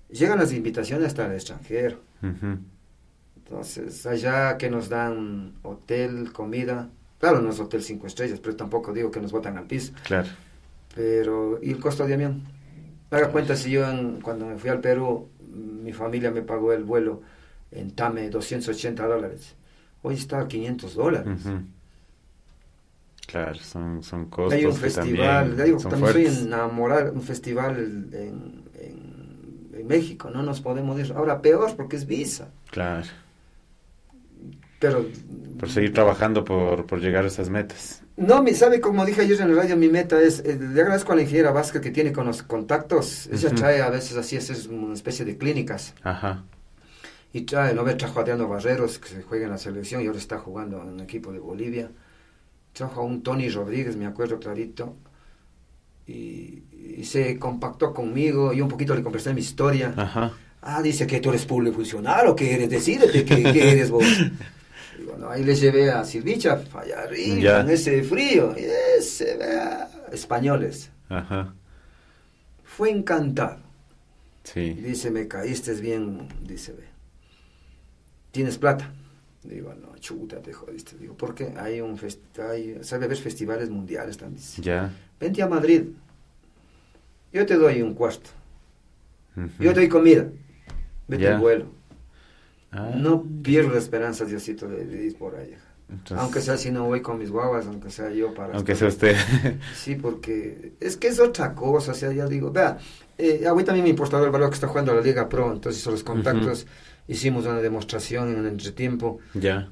llegan 0.09 0.39
las 0.39 0.53
invitaciones 0.53 1.07
hasta 1.07 1.25
el 1.25 1.33
extranjero. 1.33 1.99
Entonces, 3.37 4.05
allá 4.05 4.57
que 4.57 4.69
nos 4.69 4.89
dan 4.89 5.53
hotel, 5.63 6.31
comida, 6.33 6.89
Claro, 7.19 7.41
no 7.41 7.49
es 7.49 7.59
hotel 7.59 7.81
cinco 7.81 8.07
estrellas, 8.07 8.39
pero 8.39 8.55
tampoco 8.55 8.93
digo 8.93 9.09
que 9.09 9.19
nos 9.19 9.31
botan 9.31 9.57
al 9.57 9.65
piso. 9.65 9.93
Claro. 10.03 10.27
Pero, 10.93 11.59
¿y 11.61 11.71
el 11.71 11.79
costo 11.79 12.05
de 12.05 12.13
avión? 12.13 12.43
Haga 13.09 13.29
cuenta 13.29 13.55
si 13.55 13.71
yo 13.71 13.89
en, 13.89 14.21
cuando 14.21 14.45
me 14.45 14.57
fui 14.57 14.69
al 14.69 14.79
Perú, 14.79 15.29
mi 15.51 15.93
familia 15.93 16.31
me 16.31 16.41
pagó 16.41 16.73
el 16.73 16.83
vuelo 16.83 17.21
en 17.71 17.91
TAME 17.91 18.29
280 18.29 19.07
dólares. 19.07 19.55
Hoy 20.01 20.15
está 20.15 20.41
a 20.41 20.47
500 20.47 20.93
dólares. 20.93 21.45
Uh 21.45 21.49
-huh. 21.49 21.65
Claro, 23.25 23.55
son, 23.55 24.03
son 24.03 24.29
costos. 24.29 24.53
Hay 24.53 24.65
un 24.65 24.75
festival, 24.75 25.47
también, 25.49 25.65
digo, 25.65 25.79
también 25.79 26.13
soy 26.13 26.25
enamorado, 26.45 27.11
un 27.11 27.23
festival 27.23 28.09
en 28.13 28.64
México, 29.85 30.29
no 30.29 30.43
nos 30.43 30.61
podemos 30.61 30.99
ir. 30.99 31.13
Ahora 31.15 31.41
peor 31.41 31.75
porque 31.75 31.95
es 31.95 32.05
visa. 32.05 32.49
Claro 32.71 33.05
pero 34.79 35.05
por 35.59 35.69
seguir 35.69 35.93
trabajando 35.93 36.43
por, 36.43 36.85
por 36.85 36.99
llegar 36.99 37.23
a 37.23 37.27
esas 37.27 37.49
metas. 37.49 38.03
No, 38.17 38.43
mi, 38.43 38.53
sabe, 38.53 38.79
como 38.79 39.05
dije 39.05 39.21
ayer 39.21 39.41
en 39.41 39.49
el 39.49 39.55
radio, 39.55 39.75
mi 39.75 39.89
meta 39.89 40.21
es, 40.21 40.39
eh, 40.39 40.57
le 40.59 40.81
agradezco 40.81 41.13
a 41.13 41.15
la 41.15 41.21
ingeniera 41.23 41.51
Vázquez 41.51 41.81
que 41.81 41.91
tiene 41.91 42.13
con 42.13 42.25
los 42.25 42.43
contactos, 42.43 43.27
ella 43.27 43.49
uh 43.49 43.51
-huh. 43.51 43.55
trae 43.55 43.81
a 43.81 43.89
veces 43.89 44.15
así, 44.17 44.35
es 44.37 44.67
una 44.67 44.93
especie 44.93 45.25
de 45.25 45.37
clínicas. 45.37 45.93
Ajá. 46.03 46.43
Y 47.33 47.41
trae, 47.41 47.73
no 47.73 47.83
ve, 47.83 47.95
trajo 47.95 48.19
a 48.19 48.21
Adriano 48.21 48.47
Barreros, 48.47 48.99
que 48.99 49.09
se 49.09 49.21
juega 49.21 49.45
en 49.45 49.51
la 49.51 49.57
selección 49.57 50.01
y 50.01 50.07
ahora 50.07 50.19
está 50.19 50.37
jugando 50.37 50.81
en 50.81 50.89
un 50.89 50.99
equipo 51.01 51.33
de 51.33 51.39
Bolivia. 51.39 51.91
Trajo 52.71 53.01
a 53.01 53.03
un 53.03 53.23
Tony 53.23 53.49
Rodríguez, 53.49 53.97
me 53.97 54.05
acuerdo 54.05 54.39
clarito, 54.39 54.95
y, 56.07 56.63
y 56.97 57.03
se 57.05 57.37
compactó 57.39 57.93
conmigo, 57.93 58.53
y 58.53 58.61
un 58.61 58.67
poquito 58.69 58.95
le 58.95 59.03
conversé 59.03 59.33
mi 59.33 59.41
historia. 59.41 59.93
Ajá. 59.95 60.31
Ah, 60.61 60.81
dice 60.81 61.05
que 61.05 61.19
tú 61.19 61.29
eres 61.29 61.45
público 61.45 61.75
funcionario, 61.75 62.35
¿qué 62.35 62.53
eres? 62.55 62.69
Decídete, 62.69 63.23
¿qué, 63.23 63.43
qué 63.43 63.71
eres 63.71 63.89
vos? 63.91 64.03
Y 64.97 65.03
bueno, 65.03 65.29
ahí 65.29 65.43
les 65.43 65.59
llevé 65.59 65.91
a 65.91 66.05
Silvicha, 66.05 66.63
allá 66.73 67.01
arriba, 67.03 67.37
Ya. 67.41 67.59
en 67.59 67.69
ese 67.69 68.01
frío, 68.01 68.55
ese, 68.55 69.35
vea, 69.35 69.89
españoles. 70.13 70.89
Ajá. 71.09 71.53
Fue 72.63 72.91
encantado. 72.91 73.57
Sí. 74.43 74.71
Dice, 74.73 75.11
me 75.11 75.27
caíste 75.27 75.73
bien, 75.73 76.29
dice, 76.41 76.71
ve. 76.71 76.85
¿Tienes 78.31 78.57
plata? 78.57 78.89
Digo, 79.43 79.73
no, 79.73 79.97
chuta, 79.97 80.41
te 80.41 80.53
jodiste. 80.53 80.97
Digo, 80.97 81.15
¿por 81.15 81.35
qué? 81.35 81.53
Hay 81.57 81.81
un 81.81 81.97
fest 81.97 82.21
hay, 82.39 82.77
sabe 82.81 83.05
haber 83.05 83.17
festivales 83.17 83.69
mundiales 83.69 84.17
también. 84.17 84.41
Ya. 84.61 84.91
Vente 85.19 85.41
a 85.41 85.47
Madrid. 85.47 85.83
Yo 87.33 87.45
te 87.45 87.55
doy 87.55 87.81
un 87.81 87.93
cuarto. 87.93 88.29
Yo 89.59 89.73
te 89.73 89.81
doy 89.81 89.89
comida. 89.89 90.27
Vete 91.07 91.23
Ya. 91.23 91.35
al 91.35 91.41
vuelo. 91.41 91.65
Ah, 92.71 92.91
No 92.95 93.23
pierdo 93.43 93.71
la 93.71 93.79
esperanza, 93.79 94.25
Diosito, 94.25 94.67
de, 94.67 94.85
de 94.85 95.05
ir 95.05 95.17
por 95.17 95.35
allá. 95.35 95.57
entonces, 95.89 96.17
Aunque 96.17 96.41
sea 96.41 96.57
si 96.57 96.71
no 96.71 96.85
voy 96.85 97.01
con 97.01 97.17
mis 97.19 97.29
guaguas, 97.29 97.65
aunque 97.67 97.89
sea 97.89 98.09
yo 98.11 98.33
para... 98.33 98.55
aunque 98.55 98.75
sea 98.75 98.87
usted. 98.87 99.15
Sí, 99.75 99.95
porque 99.95 100.73
es 100.79 100.97
que 100.97 101.07
es 101.07 101.19
otra 101.19 101.53
cosa, 101.53 101.91
o 101.91 101.95
sea, 101.95 102.11
ya 102.11 102.25
digo, 102.27 102.51
vea, 102.51 102.77
eh, 103.17 103.45
a 103.47 103.53
mí 103.53 103.63
también 103.63 103.83
me 103.83 103.89
importa 103.89 104.21
el 104.21 104.29
valor 104.31 104.49
que 104.49 104.55
está 104.55 104.67
jugando 104.67 104.93
la 104.95 105.01
Liga 105.01 105.29
Pro, 105.29 105.53
entonces 105.53 105.85
los 105.85 106.03
contactos, 106.03 106.65
hicimos 107.07 107.45
una 107.45 107.61
demostración 107.61 108.29
en 108.33 108.39
un 108.39 108.47
entretiempo. 108.47 109.19
ya. 109.33 109.69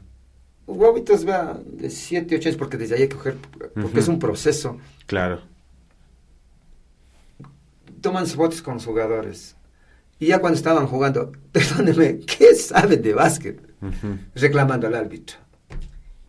Guaguitos, 0.65 1.25
vea, 1.25 1.59
de 1.65 1.89
7, 1.89 2.35
8 2.37 2.49
años, 2.49 2.57
porque 2.57 2.77
desde 2.77 2.95
ahí 2.95 3.01
hay 3.03 3.07
que 3.09 3.15
coger, 3.17 3.37
porque 3.73 3.79
Ujú. 3.81 3.99
es 3.99 4.07
un 4.07 4.19
proceso. 4.19 4.77
Claro. 5.05 5.41
Toman 8.01 8.27
fotos 8.27 8.61
con 8.61 8.75
los 8.75 8.85
jugadores. 8.85 9.55
Y 10.19 10.27
ya 10.27 10.39
cuando 10.39 10.57
estaban 10.57 10.87
jugando, 10.87 11.31
perdóneme, 11.51 12.19
¿qué 12.19 12.55
saben 12.55 13.01
de 13.01 13.13
básquet? 13.13 13.59
Ujú. 13.81 14.17
reclamando 14.35 14.87
al 14.87 14.95
árbitro. 14.95 15.37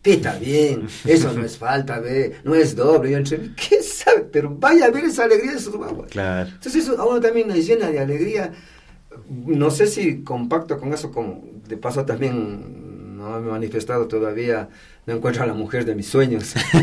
Pita 0.01 0.37
bien, 0.37 0.85
eso 1.05 1.31
no 1.33 1.43
es 1.45 1.57
falta, 1.57 1.99
ve, 1.99 2.35
no 2.43 2.53
es 2.53 2.75
doble. 2.75 3.11
Yo 3.11 3.17
entre 3.17 3.55
¿qué 3.55 3.81
sabe? 3.81 4.27
Pero 4.31 4.53
vaya 4.53 4.85
a 4.85 4.91
ver 4.91 5.05
esa 5.05 5.23
alegría 5.23 5.53
de 5.53 5.59
sus 5.59 5.75
guaguas. 5.75 6.11
Claro. 6.11 6.49
Entonces 6.49 6.83
eso 6.83 6.99
a 7.01 7.05
uno 7.07 7.19
también 7.21 7.47
nos 7.47 7.65
llena 7.65 7.89
de 7.89 7.99
alegría. 7.99 8.51
No 9.29 9.71
sé 9.71 9.87
si 9.87 10.21
compacto 10.21 10.77
con 10.77 10.93
eso, 10.93 11.11
como 11.11 11.43
de 11.67 11.77
paso 11.77 12.05
también 12.05 12.84
no 13.15 13.39
me 13.39 13.47
he 13.47 13.51
manifestado 13.51 14.07
todavía, 14.07 14.69
no 15.05 15.13
encuentro 15.15 15.43
a 15.43 15.45
la 15.45 15.53
mujer 15.53 15.85
de 15.85 15.95
mis 15.95 16.07
sueños. 16.07 16.55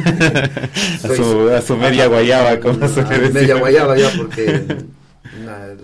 a, 1.05 1.09
su, 1.14 1.49
a 1.51 1.61
su 1.61 1.76
media 1.76 2.07
guayaba, 2.07 2.59
como 2.61 2.87
se 2.89 3.03
le 3.03 3.18
decía. 3.18 3.30
media 3.30 3.55
guayaba 3.57 3.97
ya, 3.97 4.11
porque 4.16 4.64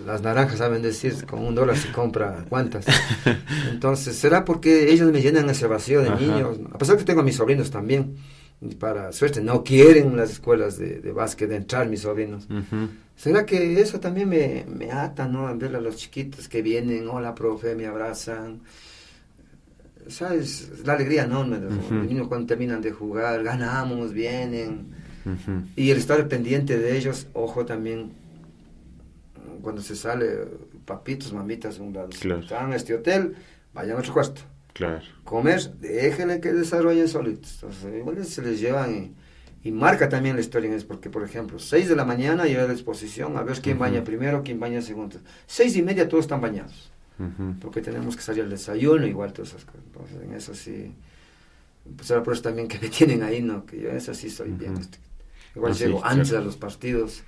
las 0.05 0.21
naranjas 0.21 0.57
saben 0.59 0.81
decir, 0.81 1.25
con 1.25 1.39
un 1.45 1.55
dólar 1.55 1.77
se 1.77 1.91
compra 1.91 2.45
cuántas. 2.49 2.85
Entonces, 3.69 4.15
¿será 4.15 4.45
porque 4.45 4.91
ellos 4.91 5.11
me 5.11 5.21
llenan 5.21 5.49
ese 5.49 5.67
vacío 5.67 6.01
de 6.01 6.09
Ajá. 6.09 6.19
niños? 6.19 6.57
A 6.71 6.77
pesar 6.77 6.97
que 6.97 7.03
tengo 7.03 7.21
a 7.21 7.23
mis 7.23 7.35
sobrinos 7.35 7.71
también, 7.71 8.17
para 8.77 9.11
suerte, 9.11 9.41
no 9.41 9.63
quieren 9.63 10.17
las 10.17 10.31
escuelas 10.31 10.77
de, 10.77 10.99
de 10.99 11.11
básquet 11.11 11.51
entrar 11.51 11.87
mis 11.87 12.01
sobrinos. 12.01 12.45
Ujú. 12.49 12.89
¿Será 13.15 13.45
que 13.45 13.79
eso 13.81 13.99
también 13.99 14.29
me, 14.29 14.65
me 14.67 14.91
ata, 14.91 15.27
no? 15.27 15.53
Ver 15.57 15.75
a 15.75 15.81
los 15.81 15.95
chiquitos 15.97 16.47
que 16.47 16.61
vienen, 16.61 17.07
hola, 17.07 17.35
profe, 17.35 17.75
me 17.75 17.85
abrazan. 17.85 18.61
¿Sabes? 20.09 20.71
La 20.85 20.93
alegría 20.93 21.23
enorme 21.23 21.59
de 21.59 21.69
los 21.69 21.85
Ujú. 21.85 21.93
niños 21.95 22.27
cuando 22.27 22.47
terminan 22.47 22.81
de 22.81 22.91
jugar, 22.91 23.43
ganamos, 23.43 24.11
vienen. 24.13 24.87
Y 25.75 25.91
el 25.91 25.97
estar 25.97 26.27
pendiente 26.27 26.77
de 26.79 26.97
ellos, 26.97 27.27
ojo 27.33 27.65
también, 27.65 28.11
cuando 29.61 29.81
se 29.81 29.95
sale, 29.95 30.27
papitos, 30.85 31.33
mamitas, 31.33 31.79
un 31.79 31.93
lado, 31.93 32.09
Claro. 32.19 32.41
están 32.41 32.69
en 32.69 32.73
este 32.73 32.95
hotel, 32.95 33.35
vayan 33.73 33.97
a 33.97 33.99
otro 33.99 34.13
cuarto. 34.13 34.41
Claro. 34.73 35.01
Comer, 35.23 35.59
déjenle 35.79 36.39
que 36.39 36.53
desarrollen 36.53 37.07
solitos. 37.07 37.59
Entonces, 37.61 37.93
igual 37.97 38.25
se 38.25 38.41
les 38.41 38.59
llevan 38.59 39.13
y, 39.63 39.67
y 39.67 39.71
marca 39.71 40.07
también 40.07 40.35
la 40.35 40.41
historia 40.41 40.69
en 40.69 40.75
eso, 40.75 40.87
porque 40.87 41.09
por 41.09 41.23
ejemplo, 41.23 41.59
6 41.59 41.89
de 41.89 41.95
la 41.95 42.05
mañana 42.05 42.47
yo 42.47 42.61
a 42.63 42.67
la 42.67 42.73
exposición 42.73 43.35
a 43.37 43.43
ver 43.43 43.59
quién 43.61 43.77
baña 43.77 44.03
primero, 44.03 44.41
quién 44.43 44.59
baña 44.59 44.81
segundo. 44.81 45.17
Seis 45.45 45.75
y 45.75 45.81
media 45.81 46.07
todos 46.07 46.23
están 46.25 46.39
bañados, 46.39 46.91
Porque 47.61 47.81
tenemos 47.81 48.15
que 48.15 48.21
salir 48.21 48.43
al 48.43 48.49
desayuno, 48.49 49.05
igual 49.05 49.33
todas 49.33 49.49
esas 49.49 49.65
cosas. 49.65 49.81
Entonces, 49.85 50.17
en 50.23 50.33
eso 50.33 50.53
sí, 50.55 50.93
pues 51.95 52.09
ahora 52.11 52.23
por 52.23 52.33
eso 52.33 52.43
también 52.43 52.67
que 52.67 52.79
me 52.79 52.89
tienen 52.89 53.23
ahí, 53.23 53.41
¿no? 53.41 53.65
Que 53.65 53.79
yo 53.79 53.89
en 53.89 53.97
eso 53.97 54.13
sí 54.13 54.29
soy 54.29 54.51
bien. 54.51 54.73
Igual 55.55 55.71
Ah, 55.71 55.75
sí, 55.75 55.83
llego 55.85 56.05
antes 56.05 56.29
claro. 56.29 56.43
a 56.43 56.45
los 56.45 56.57
partidos, 56.57 57.23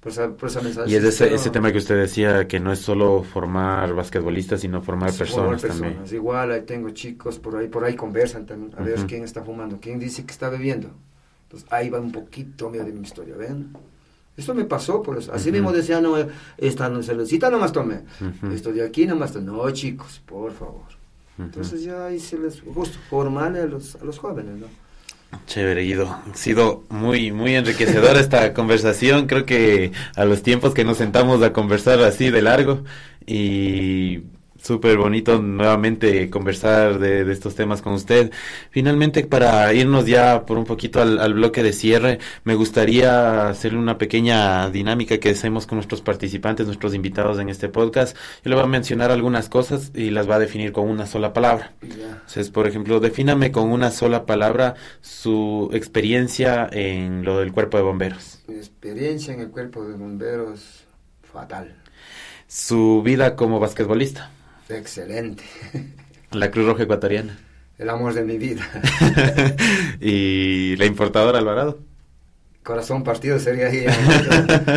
Por 0.00 0.12
esa, 0.12 0.30
por 0.30 0.48
esa 0.48 0.60
mensaje 0.60 0.90
y 0.90 0.94
es 0.94 1.04
ese, 1.04 1.34
ese, 1.34 1.50
tema 1.50 1.72
que 1.72 1.78
usted 1.78 1.96
decía, 1.96 2.46
que 2.46 2.60
no 2.60 2.72
es 2.72 2.78
solo 2.78 3.22
formar 3.24 3.94
basquetbolistas, 3.94 4.60
sino 4.60 4.80
formar 4.80 5.12
personas, 5.12 5.60
también. 5.60 6.02
Igual, 6.10 6.52
ahí 6.52 6.62
tengo 6.62 6.90
chicos 6.90 7.38
por 7.38 7.56
ahí, 7.56 7.68
por 7.68 7.84
ahí 7.84 7.94
conversan 7.94 8.46
también, 8.46 8.72
a 8.78 8.82
ver 8.82 9.06
quién 9.06 9.24
está 9.24 9.42
fumando, 9.42 9.78
quién 9.80 9.98
dice 9.98 10.24
que 10.24 10.32
está 10.32 10.48
bebiendo. 10.48 10.90
Entonces 11.44 11.68
ahí 11.72 11.88
va 11.90 11.98
un 11.98 12.12
poquito 12.12 12.70
de 12.70 12.92
mi 12.92 13.00
historia, 13.00 13.34
¿ven? 13.36 13.72
Esto 14.38 14.54
me 14.54 14.64
pasó, 14.64 15.02
por 15.02 15.18
eso. 15.18 15.32
Así 15.32 15.50
mismo 15.50 15.72
decía, 15.72 16.00
no, 16.00 16.14
esta 16.56 17.02
cervecita 17.02 17.50
nomás 17.50 17.72
tomé. 17.72 18.02
Esto 18.54 18.72
de 18.72 18.84
aquí 18.86 19.04
nomás 19.04 19.32
tomé. 19.32 19.46
No, 19.46 19.68
chicos, 19.72 20.22
por 20.24 20.52
favor. 20.52 20.86
Entonces 21.38 21.82
ya 21.82 22.06
ahí 22.06 22.20
se 22.20 22.38
les, 22.38 22.60
justo, 22.60 22.98
formarle 23.10 23.62
a 23.62 23.66
los, 23.66 23.96
a 23.96 24.04
los 24.04 24.18
jóvenes, 24.18 24.56
¿no? 24.56 24.66
Chévere, 25.46 25.82
Guido. 25.82 26.08
Ha 26.08 26.34
sido 26.34 26.84
muy, 26.88 27.32
muy 27.32 27.56
enriquecedora 27.56 28.20
esta 28.20 28.54
conversación. 28.54 29.26
Creo 29.26 29.44
que 29.44 29.90
a 30.14 30.24
los 30.24 30.42
tiempos 30.42 30.72
que 30.72 30.84
nos 30.84 30.98
sentamos 30.98 31.42
a 31.42 31.52
conversar 31.52 32.00
así 32.00 32.30
de 32.30 32.40
largo 32.40 32.84
y 33.26 34.22
súper 34.62 34.96
bonito 34.98 35.40
nuevamente 35.40 36.28
conversar 36.30 36.98
de, 36.98 37.30
estos 37.32 37.54
temas 37.54 37.82
con 37.82 37.94
usted. 37.94 38.30
Finalmente, 38.70 39.24
para 39.24 39.72
irnos 39.72 40.06
ya 40.06 40.44
por 40.44 40.58
un 40.58 40.64
poquito 40.64 41.00
al, 41.00 41.34
bloque 41.34 41.62
de 41.62 41.72
cierre, 41.72 42.18
me 42.44 42.54
gustaría 42.54 43.48
hacerle 43.48 43.78
una 43.78 43.98
pequeña 43.98 44.68
dinámica 44.70 45.18
que 45.18 45.30
hacemos 45.30 45.66
con 45.66 45.76
nuestros 45.76 46.00
participantes, 46.00 46.66
nuestros 46.66 46.94
invitados 46.94 47.38
en 47.38 47.48
este 47.48 47.68
podcast. 47.68 48.16
Yo 48.44 48.50
le 48.50 48.56
voy 48.56 48.64
a 48.64 48.68
mencionar 48.68 49.10
algunas 49.10 49.48
cosas 49.48 49.92
y 49.94 50.10
las 50.10 50.28
va 50.28 50.36
a 50.36 50.38
definir 50.38 50.72
con 50.72 50.88
una 50.88 51.06
sola 51.06 51.32
palabra. 51.32 51.72
Entonces, 51.82 52.50
por 52.50 52.66
ejemplo, 52.66 53.00
defíname 53.00 53.52
con 53.52 53.70
una 53.70 53.90
sola 53.90 54.26
palabra 54.26 54.74
su 55.00 55.70
experiencia 55.72 56.68
en 56.72 57.24
lo 57.24 57.38
del 57.38 57.52
cuerpo 57.52 57.76
de 57.76 57.82
bomberos. 57.84 58.42
Mi 58.48 58.56
experiencia 58.56 59.34
en 59.34 59.40
el 59.40 59.50
cuerpo 59.50 59.84
de 59.84 59.96
bomberos, 59.96 60.84
fatal. 61.22 61.74
Su 62.46 63.02
vida 63.04 63.36
como 63.36 63.60
basquetbolista. 63.60 64.30
Excelente. 64.68 65.44
La 66.32 66.50
Cruz 66.50 66.66
Roja 66.66 66.82
Ecuatoriana. 66.82 67.38
El 67.78 67.90
amor 67.90 68.12
de 68.12 68.24
mi 68.24 68.38
vida. 68.38 68.68
¿Y 70.00 70.76
la 70.76 70.84
importadora 70.84 71.38
Alvarado? 71.38 71.87
Corazón 72.68 73.02
partido 73.02 73.38
sería 73.38 73.68
ahí 73.68 73.86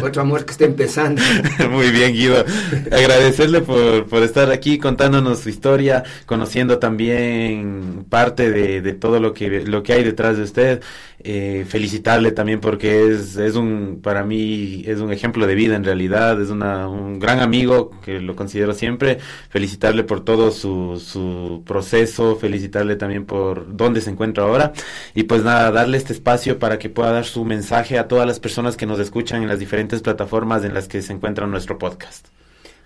otro, 0.02 0.22
amor 0.22 0.46
que 0.46 0.54
está 0.54 0.64
empezando. 0.64 1.22
Muy 1.70 1.92
bien, 1.92 2.14
Guido. 2.14 2.46
Agradecerle 2.90 3.60
por, 3.60 4.06
por, 4.06 4.24
estar 4.24 4.50
aquí 4.50 4.78
contándonos 4.78 5.40
su 5.40 5.50
historia, 5.50 6.06
conociendo 6.26 6.80
también 6.80 8.06
parte 8.08 8.50
de, 8.50 8.80
de 8.80 8.94
todo 8.94 9.20
lo 9.20 9.34
que, 9.34 9.66
lo 9.66 9.84
que 9.84 9.92
hay 9.92 10.06
detrás 10.06 10.38
de 10.38 10.44
usted. 10.44 10.82
Eh, 11.24 11.66
felicitarle 11.68 12.32
también 12.32 12.60
porque 12.60 13.12
es, 13.12 13.36
es 13.36 13.56
un, 13.56 14.00
para 14.02 14.24
mí, 14.24 14.84
es 14.88 15.00
un 15.02 15.12
ejemplo 15.12 15.46
de 15.46 15.54
vida 15.54 15.76
en 15.76 15.84
realidad, 15.84 16.42
es 16.42 16.50
una, 16.50 16.88
un 16.88 17.20
gran 17.20 17.42
amigo 17.42 17.92
que 18.04 18.20
lo 18.20 18.36
considero 18.36 18.74
siempre, 18.74 19.20
felicitarle 19.50 20.04
por 20.04 20.26
todo 20.26 20.50
su, 20.50 21.00
su 21.00 21.62
proceso, 21.64 22.38
felicitarle 22.38 22.96
también 22.96 23.26
por 23.26 23.76
dónde 23.76 24.02
se 24.02 24.10
encuentra 24.10 24.46
ahora. 24.46 24.74
Y 25.14 25.24
pues 25.24 25.44
nada, 25.44 25.70
darle 25.72 25.98
este 25.98 26.14
espacio 26.14 26.58
para 26.58 26.80
que 26.80 26.90
pueda 26.90 27.12
dar 27.12 27.26
su 27.26 27.46
mensaje 27.46 27.81
a 27.90 28.08
todas 28.08 28.28
las 28.28 28.40
personas 28.40 28.78
que 28.78 28.86
nos 28.86 29.00
escuchan 29.00 29.42
en 29.42 29.48
las 29.48 29.60
diferentes 29.60 30.02
plataformas 30.02 30.64
en 30.64 30.74
las 30.74 30.88
que 30.88 31.02
se 31.02 31.14
encuentra 31.14 31.48
nuestro 31.48 31.78
podcast. 31.78 32.28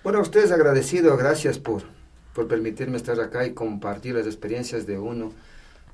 Bueno, 0.04 0.20
a 0.20 0.22
ustedes 0.22 0.52
agradecido, 0.52 1.18
gracias 1.18 1.60
por, 1.60 1.84
por 2.34 2.48
permitirme 2.48 2.98
estar 2.98 3.20
acá 3.20 3.46
y 3.46 3.54
compartir 3.54 4.16
las 4.16 4.26
experiencias 4.26 4.86
de 4.86 4.98
uno 4.98 5.34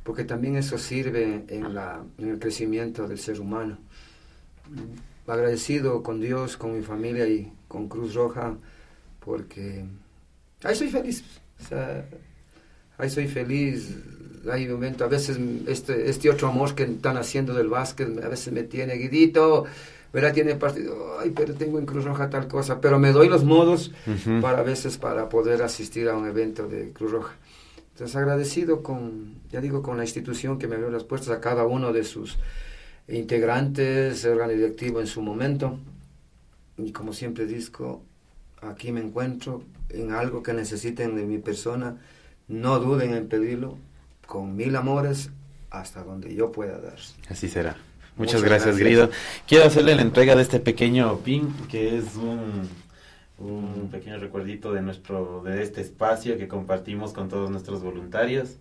porque 0.04 0.24
también 0.24 0.56
eso 0.56 0.78
sirve 0.78 1.46
en, 1.48 1.74
la, 1.74 2.04
en 2.18 2.30
el 2.30 2.40
crecimiento 2.40 3.08
del 3.08 3.20
ser 3.20 3.40
humano. 3.40 3.78
Agradecido 5.28 6.02
con 6.02 6.20
Dios, 6.20 6.58
con 6.58 6.76
mi 6.76 6.84
familia 6.84 7.28
y 7.28 7.54
con 7.68 7.88
Cruz 7.88 8.16
Roja, 8.16 8.58
porque 9.20 9.86
ahí 10.64 10.76
soy 10.76 10.90
feliz. 10.90 11.24
ahí 12.98 13.10
soy 13.10 13.28
feliz. 13.28 13.96
Hay 14.50 14.68
momento, 14.68 15.04
a 15.04 15.08
veces 15.08 15.40
este, 15.68 16.10
este 16.10 16.30
otro 16.30 16.48
amor 16.48 16.74
que 16.74 16.84
están 16.84 17.18
haciendo 17.18 17.54
del 17.54 17.68
básquet, 17.68 18.24
a 18.24 18.28
veces 18.28 18.52
me 18.54 18.64
tiene 18.64 18.96
guidito, 18.96 19.66
¿verdad? 20.14 20.34
Tiene 20.34 20.56
partido, 20.56 21.20
ay, 21.20 21.32
pero 21.32 21.54
tengo 21.54 21.80
en 21.80 21.86
Cruz 21.86 22.04
Roja 22.04 22.30
tal 22.30 22.48
cosa, 22.48 22.82
pero 22.82 23.00
me 23.00 23.12
doy 23.12 23.30
los 23.30 23.44
modos 23.44 23.92
para 24.42 24.60
a 24.60 24.64
veces 24.64 24.98
para 24.98 25.30
poder 25.30 25.62
asistir 25.62 26.10
a 26.10 26.18
un 26.18 26.28
evento 26.28 26.68
de 26.68 26.92
Cruz 26.92 27.12
Roja. 27.12 27.36
Entonces 27.94 28.16
agradecido 28.16 28.82
con, 28.82 29.36
ya 29.52 29.62
digo, 29.62 29.84
con 29.84 29.98
la 29.98 30.04
institución 30.04 30.58
que 30.58 30.68
me 30.68 30.76
abrió 30.76 30.90
las 30.90 31.04
puertas 31.04 31.30
a 31.30 31.40
cada 31.40 31.66
uno 31.66 31.94
de 31.94 32.04
sus 32.04 32.38
integrantes, 33.08 34.26
órgano 34.26 34.54
directivo 34.54 35.00
en 35.00 35.08
su 35.08 35.22
momento. 35.22 35.78
Y 36.78 36.92
como 36.92 37.14
siempre 37.14 37.46
digo, 37.46 38.02
aquí 38.62 38.92
me 38.92 39.02
encuentro 39.02 39.64
en 39.90 40.12
algo 40.12 40.42
que 40.42 40.54
necesiten 40.54 41.16
de 41.16 41.26
mi 41.26 41.38
persona, 41.38 41.98
no 42.48 42.80
duden 42.80 43.14
en 43.14 43.28
pedirlo, 43.28 43.78
con 44.32 44.56
mil 44.56 44.74
amores, 44.78 45.30
hasta 45.72 46.06
donde 46.06 46.34
yo 46.34 46.54
pueda 46.54 46.80
dar. 46.80 46.96
Así 47.28 47.50
será. 47.50 47.76
Muchas, 48.16 48.42
gracias, 48.42 48.78
Grido. 48.78 49.10
Quiero 49.46 49.66
hacerle 49.66 49.94
la 49.94 50.04
entrega 50.04 50.38
de 50.38 50.42
este 50.42 50.62
pequeño 50.62 51.18
pin, 51.18 51.54
que 51.68 51.98
es 51.98 52.16
un 52.16 52.70
un 53.38 53.90
pequeño 53.92 54.20
recuerdito 54.20 54.72
de 54.72 54.82
nuestro 54.82 55.42
de 55.44 55.62
este 55.62 55.82
espacio 55.82 56.38
que 56.38 56.48
compartimos 56.48 57.12
con 57.12 57.28
todos 57.28 57.50
nuestros 57.50 57.82
voluntarios 57.82 58.56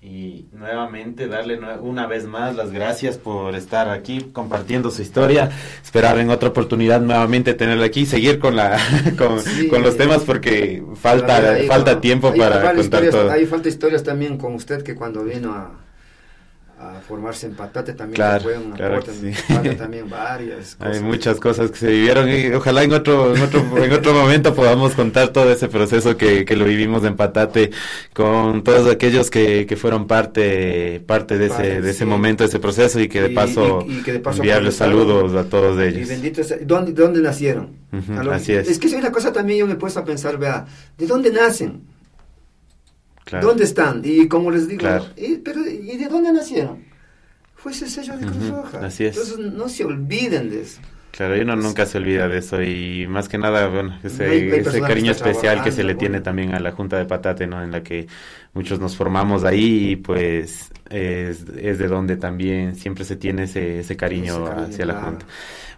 y 0.00 0.46
nuevamente 0.52 1.26
darle 1.26 1.58
una 1.80 2.06
vez 2.06 2.24
más 2.24 2.54
las 2.54 2.70
gracias 2.70 3.18
por 3.18 3.56
estar 3.56 3.88
aquí 3.88 4.20
compartiendo 4.32 4.92
su 4.92 5.02
historia. 5.02 5.50
Esperar 5.82 6.18
en 6.18 6.30
otra 6.30 6.50
oportunidad 6.50 7.00
nuevamente 7.00 7.54
tenerla 7.54 7.86
aquí 7.86 8.06
seguir 8.06 8.38
con 8.38 8.54
la 8.54 8.78
con, 9.18 9.82
los 9.82 9.96
temas 9.96 10.22
porque 10.22 10.84
falta 10.94 11.56
falta 11.66 12.00
tiempo 12.00 12.32
para 12.32 12.74
contar 12.74 13.10
todo. 13.10 13.30
hay 13.30 13.46
falta 13.46 13.68
historias 13.68 14.04
también 14.04 14.38
con 14.38 14.54
usted 14.54 14.82
que 14.82 14.94
cuando 14.94 15.24
vino 15.24 15.52
a 15.52 15.87
a 16.80 17.00
formarse 17.00 17.46
en 17.46 17.54
Patate 17.54 17.92
también 17.92 18.14
claro, 18.14 18.48
claro 18.76 19.02
también 19.78 20.08
varias 20.08 20.76
cosas. 20.76 20.96
Hay 20.96 21.02
muchas 21.02 21.40
cosas 21.40 21.72
que 21.72 21.76
se 21.76 21.88
vivieron 21.88 22.28
y 22.28 22.52
ojalá 22.54 22.84
en 22.84 22.92
otro 22.92 23.34
en 23.34 23.42
otro 23.42 23.84
en 23.84 23.92
otro 23.92 24.12
momento 24.14 24.54
podamos 24.54 24.94
contar 24.94 25.28
todo 25.28 25.50
ese 25.52 25.68
proceso 25.68 26.16
que, 26.16 26.44
que 26.44 26.54
lo 26.54 26.64
vivimos 26.64 27.02
en 27.04 27.16
Patate 27.16 27.72
con 28.12 28.62
todos 28.62 28.88
aquellos 28.88 29.28
que, 29.28 29.66
que 29.66 29.76
fueron 29.76 30.06
parte 30.06 31.02
parte 31.04 31.36
de 31.36 31.46
ese 31.46 31.80
de 31.82 31.90
ese 31.90 32.04
momento, 32.04 32.44
de 32.44 32.48
ese 32.48 32.60
proceso 32.60 33.00
y 33.00 33.08
que 33.08 33.22
de 33.22 33.30
paso, 33.30 33.84
enviarles 34.36 34.76
saludos 34.76 35.34
a 35.34 35.48
todos 35.48 35.80
ellos. 35.80 36.06
Y 36.06 36.10
benditos, 36.10 36.54
¿dónde, 36.62 36.92
dónde 36.92 37.20
nacieron? 37.20 37.76
así 38.30 38.52
es. 38.52 38.68
Es 38.68 38.78
que 38.78 38.86
es 38.86 38.92
una 38.92 39.10
cosa 39.10 39.32
también 39.32 39.58
yo 39.58 39.66
me 39.66 39.72
he 39.72 39.76
puesto 39.76 40.00
a 40.00 40.04
pensar, 40.04 40.38
vea, 40.38 40.66
¿de 40.96 41.06
dónde 41.06 41.32
nacen? 41.32 41.97
¿Dónde 43.40 43.64
están? 43.64 44.02
Y 44.04 44.28
como 44.28 44.50
les 44.50 44.68
digo, 44.68 44.86
¿y, 45.16 45.36
pero, 45.36 45.60
¿y 45.66 45.96
de 45.96 46.08
dónde 46.08 46.32
nacieron? 46.32 46.84
Fue 47.54 47.72
ese 47.72 47.88
sello 47.88 48.16
de 48.16 48.26
Cruz 48.26 48.48
Roja. 48.50 48.86
Así 48.86 49.04
es. 49.04 49.16
Entonces 49.16 49.52
no 49.52 49.68
se 49.68 49.84
olviden 49.84 50.50
de 50.50 50.62
eso. 50.62 50.80
Claro, 51.10 51.34
uno 51.42 51.56
nunca 51.56 51.84
se 51.84 51.98
olvida 51.98 52.28
de 52.28 52.38
eso 52.38 52.62
y 52.62 53.06
más 53.08 53.28
que 53.28 53.38
nada, 53.38 53.66
bueno, 53.66 53.98
ese, 54.04 54.56
ese 54.56 54.80
cariño 54.80 55.10
especial 55.10 55.64
que 55.64 55.72
se 55.72 55.82
le 55.82 55.96
tiene 55.96 56.20
también 56.20 56.54
a 56.54 56.60
la 56.60 56.70
Junta 56.70 56.96
de 56.96 57.06
Patate, 57.06 57.46
¿no? 57.48 57.60
En 57.60 57.72
la 57.72 57.82
que 57.82 58.06
muchos 58.54 58.78
nos 58.78 58.96
formamos 58.96 59.42
ahí 59.42 59.92
y 59.92 59.96
pues 59.96 60.70
es, 60.90 61.44
es 61.56 61.78
de 61.78 61.88
donde 61.88 62.16
también 62.16 62.76
siempre 62.76 63.04
se 63.04 63.16
tiene 63.16 63.44
ese, 63.44 63.80
ese 63.80 63.96
cariño, 63.96 64.46
hacia 64.46 64.86
la 64.86 65.00
Junta. 65.00 65.26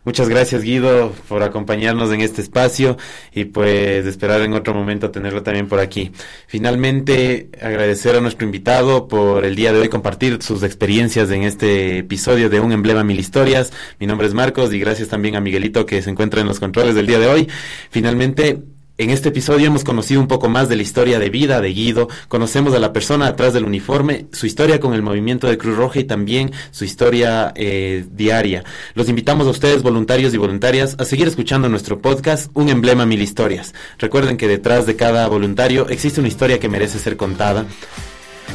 Muchas 0.02 0.30
gracias 0.30 0.62
Guido 0.62 1.12
por 1.28 1.42
acompañarnos 1.42 2.10
en 2.10 2.22
este 2.22 2.40
espacio 2.40 2.96
y 3.34 3.44
pues 3.44 4.06
esperar 4.06 4.40
en 4.40 4.54
otro 4.54 4.72
momento 4.72 5.10
tenerlo 5.10 5.42
también 5.42 5.68
por 5.68 5.78
aquí. 5.78 6.10
Finalmente 6.46 7.50
agradecer 7.60 8.16
a 8.16 8.22
nuestro 8.22 8.46
invitado 8.46 9.08
por 9.08 9.44
el 9.44 9.56
día 9.56 9.74
de 9.74 9.80
hoy 9.80 9.88
compartir 9.90 10.42
sus 10.42 10.62
experiencias 10.62 11.30
en 11.30 11.42
este 11.42 11.98
episodio 11.98 12.48
de 12.48 12.60
Un 12.60 12.72
Emblema 12.72 13.04
Mil 13.04 13.20
Historias. 13.20 13.74
Mi 13.98 14.06
nombre 14.06 14.26
es 14.26 14.32
Marcos 14.32 14.72
y 14.72 14.78
gracias 14.78 15.08
también 15.08 15.36
a 15.36 15.40
Miguelito 15.42 15.84
que 15.84 16.00
se 16.00 16.08
encuentra 16.08 16.40
en 16.40 16.46
los 16.46 16.60
controles 16.60 16.94
del 16.94 17.06
día 17.06 17.18
de 17.18 17.26
hoy. 17.26 17.48
Finalmente 17.90 18.62
en 19.00 19.08
este 19.08 19.30
episodio 19.30 19.66
hemos 19.66 19.82
conocido 19.82 20.20
un 20.20 20.28
poco 20.28 20.50
más 20.50 20.68
de 20.68 20.76
la 20.76 20.82
historia 20.82 21.18
de 21.18 21.30
vida 21.30 21.62
de 21.62 21.72
Guido, 21.72 22.08
conocemos 22.28 22.74
a 22.74 22.78
la 22.78 22.92
persona 22.92 23.28
atrás 23.28 23.54
del 23.54 23.64
uniforme, 23.64 24.26
su 24.30 24.44
historia 24.44 24.78
con 24.78 24.92
el 24.92 25.00
movimiento 25.00 25.46
de 25.46 25.56
Cruz 25.56 25.74
Roja 25.74 26.00
y 26.00 26.04
también 26.04 26.52
su 26.70 26.84
historia 26.84 27.52
eh, 27.56 28.04
diaria. 28.12 28.62
Los 28.92 29.08
invitamos 29.08 29.46
a 29.46 29.50
ustedes, 29.50 29.82
voluntarios 29.82 30.34
y 30.34 30.36
voluntarias, 30.36 30.96
a 30.98 31.06
seguir 31.06 31.26
escuchando 31.28 31.70
nuestro 31.70 32.00
podcast 32.00 32.50
Un 32.52 32.68
emblema 32.68 33.06
mil 33.06 33.22
historias. 33.22 33.74
Recuerden 33.98 34.36
que 34.36 34.48
detrás 34.48 34.84
de 34.84 34.96
cada 34.96 35.26
voluntario 35.28 35.88
existe 35.88 36.20
una 36.20 36.28
historia 36.28 36.60
que 36.60 36.68
merece 36.68 36.98
ser 36.98 37.16
contada. 37.16 37.64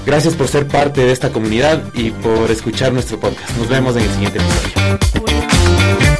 Gracias 0.05 0.35
por 0.35 0.47
ser 0.47 0.67
parte 0.67 1.01
de 1.01 1.11
esta 1.11 1.31
comunidad 1.31 1.83
y 1.95 2.11
por 2.11 2.51
escuchar 2.51 2.93
nuestro 2.93 3.19
podcast. 3.19 3.57
Nos 3.57 3.67
vemos 3.67 3.95
en 3.95 4.03
el 4.03 4.09
siguiente 4.11 4.37
episodio. 4.37 6.14